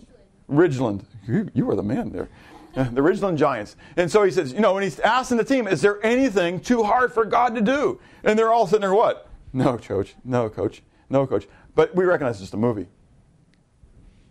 Ridgeland. 0.50 1.04
You, 1.26 1.48
you 1.54 1.66
were 1.66 1.74
the 1.74 1.82
man 1.82 2.10
there. 2.10 2.28
The 2.92 3.02
Richland 3.02 3.38
Giants. 3.38 3.74
And 3.96 4.10
so 4.10 4.22
he 4.22 4.30
says, 4.30 4.52
you 4.52 4.60
know, 4.60 4.74
when 4.74 4.82
he's 4.82 5.00
asking 5.00 5.38
the 5.38 5.44
team, 5.44 5.66
is 5.66 5.80
there 5.80 6.04
anything 6.04 6.60
too 6.60 6.82
hard 6.82 7.12
for 7.12 7.24
God 7.24 7.54
to 7.54 7.62
do? 7.62 7.98
And 8.22 8.38
they're 8.38 8.52
all 8.52 8.66
sitting 8.66 8.82
there, 8.82 8.94
what? 8.94 9.30
No, 9.52 9.78
coach. 9.78 10.14
No, 10.24 10.50
coach. 10.50 10.82
No, 11.08 11.26
coach. 11.26 11.48
But 11.74 11.94
we 11.94 12.04
recognize 12.04 12.34
it's 12.34 12.40
just 12.40 12.54
a 12.54 12.58
movie. 12.58 12.88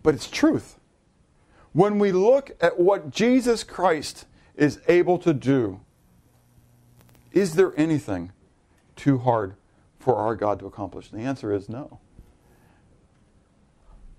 But 0.03 0.13
it's 0.13 0.29
truth. 0.29 0.77
When 1.73 1.97
we 1.97 2.11
look 2.11 2.51
at 2.61 2.79
what 2.79 3.09
Jesus 3.09 3.63
Christ 3.63 4.27
is 4.55 4.79
able 4.87 5.17
to 5.19 5.33
do, 5.33 5.81
is 7.31 7.55
there 7.55 7.73
anything 7.75 8.31
too 8.95 9.17
hard 9.17 9.55
for 9.99 10.15
our 10.17 10.35
God 10.35 10.59
to 10.59 10.67
accomplish? 10.67 11.09
The 11.09 11.17
answer 11.17 11.51
is 11.51 11.67
no. 11.67 11.99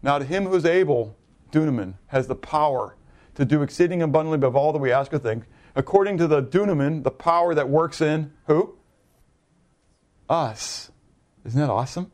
Now, 0.02 0.18
to 0.18 0.24
him 0.24 0.46
who 0.46 0.54
is 0.56 0.66
able, 0.66 1.16
dunamin, 1.52 1.94
has 2.08 2.26
the 2.26 2.34
power 2.34 2.95
to 3.36 3.44
do 3.44 3.62
exceeding 3.62 4.02
abundantly 4.02 4.36
above 4.36 4.56
all 4.56 4.72
that 4.72 4.78
we 4.78 4.90
ask 4.90 5.12
or 5.12 5.18
think, 5.18 5.44
according 5.74 6.18
to 6.18 6.26
the 6.26 6.42
dunamin, 6.42 7.04
the 7.04 7.10
power 7.10 7.54
that 7.54 7.68
works 7.68 8.00
in 8.00 8.32
who? 8.46 8.76
Us. 10.28 10.90
Isn't 11.44 11.60
that 11.60 11.70
awesome? 11.70 12.10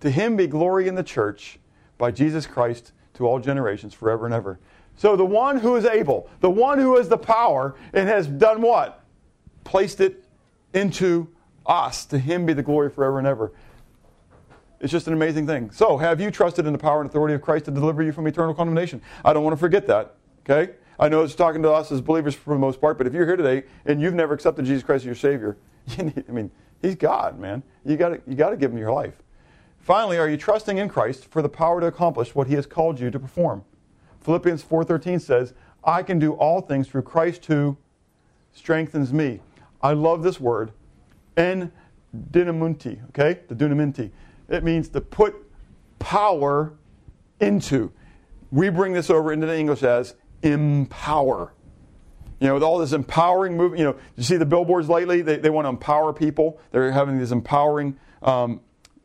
To 0.00 0.10
him 0.10 0.36
be 0.36 0.46
glory 0.46 0.88
in 0.88 0.94
the 0.94 1.02
church 1.02 1.58
by 1.98 2.10
Jesus 2.10 2.46
Christ 2.46 2.92
to 3.14 3.26
all 3.26 3.38
generations 3.38 3.94
forever 3.94 4.24
and 4.24 4.34
ever. 4.34 4.58
So 4.96 5.16
the 5.16 5.24
one 5.24 5.58
who 5.58 5.76
is 5.76 5.84
able, 5.84 6.28
the 6.40 6.50
one 6.50 6.78
who 6.78 6.96
has 6.96 7.08
the 7.08 7.18
power 7.18 7.76
and 7.92 8.08
has 8.08 8.26
done 8.26 8.62
what? 8.62 9.04
Placed 9.64 10.00
it 10.00 10.24
into 10.72 11.28
us. 11.66 12.04
To 12.06 12.18
him 12.18 12.46
be 12.46 12.52
the 12.52 12.62
glory 12.62 12.90
forever 12.90 13.18
and 13.18 13.26
ever. 13.26 13.52
It's 14.82 14.90
just 14.90 15.06
an 15.06 15.12
amazing 15.12 15.46
thing. 15.46 15.70
So, 15.70 15.96
have 15.96 16.20
you 16.20 16.32
trusted 16.32 16.66
in 16.66 16.72
the 16.72 16.78
power 16.78 17.00
and 17.00 17.08
authority 17.08 17.34
of 17.34 17.40
Christ 17.40 17.66
to 17.66 17.70
deliver 17.70 18.02
you 18.02 18.10
from 18.10 18.26
eternal 18.26 18.52
condemnation? 18.52 19.00
I 19.24 19.32
don't 19.32 19.44
want 19.44 19.54
to 19.54 19.60
forget 19.60 19.86
that. 19.86 20.16
Okay? 20.40 20.74
I 20.98 21.08
know 21.08 21.22
it's 21.22 21.36
talking 21.36 21.62
to 21.62 21.70
us 21.70 21.92
as 21.92 22.00
believers 22.00 22.34
for 22.34 22.52
the 22.52 22.58
most 22.58 22.80
part, 22.80 22.98
but 22.98 23.06
if 23.06 23.14
you're 23.14 23.24
here 23.24 23.36
today 23.36 23.62
and 23.86 24.00
you've 24.00 24.14
never 24.14 24.34
accepted 24.34 24.64
Jesus 24.64 24.82
Christ 24.82 25.02
as 25.02 25.06
your 25.06 25.14
Savior, 25.14 25.56
you 25.86 26.04
need, 26.04 26.24
I 26.28 26.32
mean, 26.32 26.50
He's 26.82 26.96
God, 26.96 27.38
man. 27.38 27.62
You 27.84 27.96
got 27.96 28.26
you 28.26 28.34
got 28.34 28.50
to 28.50 28.56
give 28.56 28.72
Him 28.72 28.78
your 28.78 28.92
life. 28.92 29.14
Finally, 29.78 30.18
are 30.18 30.28
you 30.28 30.36
trusting 30.36 30.78
in 30.78 30.88
Christ 30.88 31.26
for 31.30 31.42
the 31.42 31.48
power 31.48 31.80
to 31.80 31.86
accomplish 31.86 32.34
what 32.34 32.48
He 32.48 32.54
has 32.54 32.66
called 32.66 32.98
you 32.98 33.08
to 33.12 33.20
perform? 33.20 33.64
Philippians 34.20 34.64
4:13 34.64 35.20
says, 35.20 35.54
"I 35.84 36.02
can 36.02 36.18
do 36.18 36.32
all 36.32 36.60
things 36.60 36.88
through 36.88 37.02
Christ 37.02 37.46
who 37.46 37.76
strengthens 38.52 39.12
me." 39.12 39.40
I 39.80 39.92
love 39.92 40.24
this 40.24 40.40
word, 40.40 40.72
en 41.36 41.70
dynamunti. 42.32 42.98
Okay, 43.10 43.40
the 43.46 43.54
dunaminti. 43.54 44.10
It 44.52 44.62
means 44.62 44.88
to 44.90 45.00
put 45.00 45.34
power 45.98 46.74
into. 47.40 47.90
We 48.50 48.68
bring 48.68 48.92
this 48.92 49.08
over 49.08 49.32
into 49.32 49.46
the 49.46 49.58
English 49.58 49.82
as 49.82 50.14
empower. 50.42 51.54
You 52.38 52.48
know, 52.48 52.54
with 52.54 52.62
all 52.62 52.78
this 52.78 52.92
empowering 52.92 53.56
movement, 53.56 53.78
you 53.78 53.86
know, 53.86 53.96
you 54.16 54.22
see 54.22 54.36
the 54.36 54.44
billboards 54.44 54.88
lately, 54.88 55.22
they, 55.22 55.36
they 55.36 55.48
want 55.48 55.64
to 55.64 55.70
empower 55.70 56.12
people. 56.12 56.60
They're 56.70 56.92
having 56.92 57.18
these 57.18 57.32
empowering 57.32 57.96
um, 58.22 58.60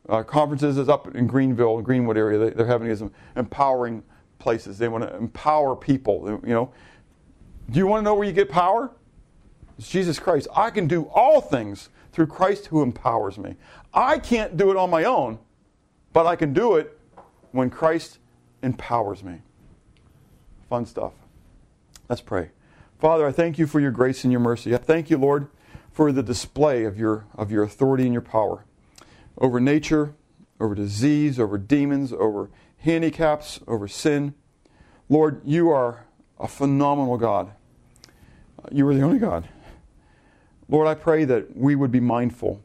uh, 0.09 0.23
conferences 0.23 0.77
is 0.77 0.89
up 0.89 1.15
in 1.15 1.27
Greenville, 1.27 1.81
Greenwood 1.81 2.17
area. 2.17 2.51
They, 2.51 2.63
are 2.63 2.65
having 2.65 2.87
these 2.89 3.03
empowering 3.35 4.03
places. 4.39 4.77
They 4.77 4.87
want 4.87 5.03
to 5.03 5.15
empower 5.15 5.75
people. 5.75 6.41
You 6.43 6.53
know, 6.53 6.71
do 7.69 7.79
you 7.79 7.87
want 7.87 8.01
to 8.01 8.03
know 8.03 8.15
where 8.15 8.27
you 8.27 8.33
get 8.33 8.49
power? 8.49 8.91
It's 9.77 9.87
Jesus 9.87 10.19
Christ. 10.19 10.47
I 10.55 10.71
can 10.71 10.87
do 10.87 11.03
all 11.13 11.39
things 11.39 11.89
through 12.11 12.27
Christ 12.27 12.65
who 12.65 12.81
empowers 12.81 13.37
me. 13.37 13.55
I 13.93 14.19
can't 14.19 14.57
do 14.57 14.71
it 14.71 14.77
on 14.77 14.89
my 14.89 15.03
own, 15.03 15.39
but 16.13 16.25
I 16.25 16.35
can 16.35 16.53
do 16.53 16.75
it 16.75 16.97
when 17.51 17.69
Christ 17.69 18.19
empowers 18.61 19.23
me. 19.23 19.41
Fun 20.69 20.85
stuff. 20.85 21.13
Let's 22.09 22.21
pray. 22.21 22.51
Father, 22.99 23.27
I 23.27 23.31
thank 23.31 23.57
you 23.57 23.67
for 23.67 23.79
your 23.79 23.91
grace 23.91 24.23
and 24.23 24.31
your 24.31 24.39
mercy. 24.39 24.73
I 24.73 24.77
thank 24.77 25.09
you, 25.09 25.17
Lord, 25.17 25.47
for 25.91 26.11
the 26.11 26.23
display 26.23 26.83
of 26.83 26.97
your, 26.97 27.25
of 27.35 27.51
your 27.51 27.63
authority 27.63 28.03
and 28.03 28.13
your 28.13 28.21
power 28.21 28.65
over 29.37 29.59
nature, 29.59 30.15
over 30.59 30.73
disease, 30.73 31.39
over 31.39 31.57
demons, 31.57 32.11
over 32.11 32.49
handicaps, 32.79 33.59
over 33.67 33.87
sin. 33.87 34.33
Lord, 35.09 35.41
you 35.45 35.69
are 35.69 36.05
a 36.39 36.47
phenomenal 36.47 37.17
God. 37.17 37.51
You 38.71 38.87
are 38.87 38.95
the 38.95 39.01
only 39.01 39.19
God. 39.19 39.47
Lord, 40.67 40.87
I 40.87 40.95
pray 40.95 41.23
that 41.25 41.55
we 41.55 41.75
would 41.75 41.91
be 41.91 41.99
mindful 41.99 42.61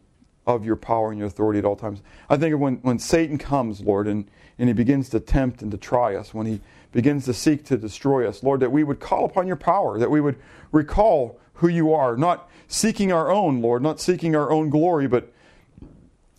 of 0.47 0.65
your 0.65 0.77
power 0.77 1.11
and 1.11 1.19
your 1.19 1.29
authority 1.29 1.59
at 1.59 1.65
all 1.65 1.77
times. 1.77 2.03
I 2.29 2.37
think 2.37 2.59
when, 2.59 2.77
when 2.77 2.99
Satan 2.99 3.39
comes, 3.39 3.81
Lord, 3.81 4.09
and, 4.09 4.29
and 4.59 4.69
he 4.69 4.73
begins 4.73 5.09
to 5.11 5.21
tempt 5.21 5.63
and 5.63 5.71
to 5.71 5.79
try 5.79 6.17
us, 6.17 6.35
when 6.35 6.47
he 6.47 6.61
begins 6.91 7.25
to 7.27 7.35
seek 7.35 7.65
to 7.67 7.77
destroy 7.77 8.29
us, 8.29 8.43
Lord, 8.43 8.61
that 8.61 8.73
we 8.73 8.85
would 8.85 9.01
call 9.01 9.25
upon 9.25 9.47
your 9.47 9.57
power, 9.57 9.99
that 9.99 10.11
we 10.11 10.21
would 10.21 10.37
recall 10.73 11.39
who 11.55 11.69
you 11.69 11.93
are, 11.93 12.17
not 12.17 12.51
seeking 12.67 13.13
our 13.13 13.31
own, 13.31 13.61
Lord, 13.61 13.83
not 13.83 14.01
seeking 14.01 14.35
our 14.35 14.51
own 14.51 14.69
glory, 14.69 15.07
but 15.07 15.33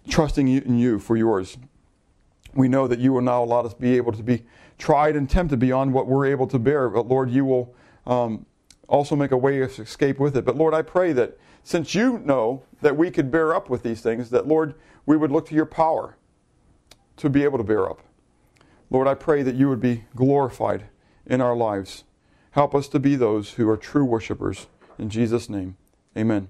trusting 0.10 0.47
in 0.47 0.78
you 0.78 0.99
for 0.99 1.16
yours. 1.16 1.58
We 2.54 2.68
know 2.68 2.88
that 2.88 2.99
you 2.99 3.14
will 3.14 3.22
now 3.22 3.43
allow 3.43 3.62
us 3.62 3.74
to 3.74 3.80
be 3.80 3.95
able 3.95 4.12
to 4.12 4.24
be 4.24 4.43
tried 4.78 5.16
and 5.16 5.30
tempted 5.30 5.60
beyond 5.60 5.93
what 5.93 6.08
we're 6.08 6.26
able 6.26 6.47
to 6.47 6.60
bear, 6.60 6.89
but 6.89 7.08
Lord, 7.08 7.32
you 7.32 7.45
will 7.45 7.74
um, 8.06 8.45
also 8.88 9.16
make 9.16 9.32
a 9.32 9.38
way 9.38 9.62
of 9.62 9.80
escape 9.80 10.20
with 10.20 10.36
it. 10.36 10.45
But 10.45 10.58
Lord, 10.58 10.74
I 10.74 10.82
pray 10.82 11.14
that 11.14 11.38
since 11.64 11.95
you 11.95 12.20
know 12.20 12.64
that 12.82 12.97
we 12.97 13.09
could 13.09 13.32
bear 13.32 13.55
up 13.55 13.70
with 13.70 13.84
these 13.84 14.01
things, 14.01 14.30
that, 14.30 14.47
Lord, 14.47 14.76
we 15.05 15.18
would 15.18 15.32
look 15.32 15.47
to 15.47 15.55
your 15.55 15.66
power 15.66 16.18
to 17.18 17.30
be 17.30 17.43
able 17.43 17.57
to 17.57 17.64
bear 17.64 17.89
up. 17.89 18.01
Lord, 18.89 19.07
I 19.07 19.16
pray 19.16 19.43
that 19.43 19.55
you 19.55 19.70
would 19.70 19.80
be 19.80 20.05
glorified 20.16 20.86
in 21.26 21.41
our 21.41 21.55
lives. 21.55 22.03
Help 22.51 22.76
us 22.76 22.88
to 22.89 22.99
be 22.99 23.16
those 23.16 23.51
who 23.51 23.68
are 23.70 23.78
true 23.78 24.05
worshipers. 24.05 24.68
In 24.99 25.09
Jesus' 25.09 25.49
name, 25.49 25.78
amen. 26.18 26.49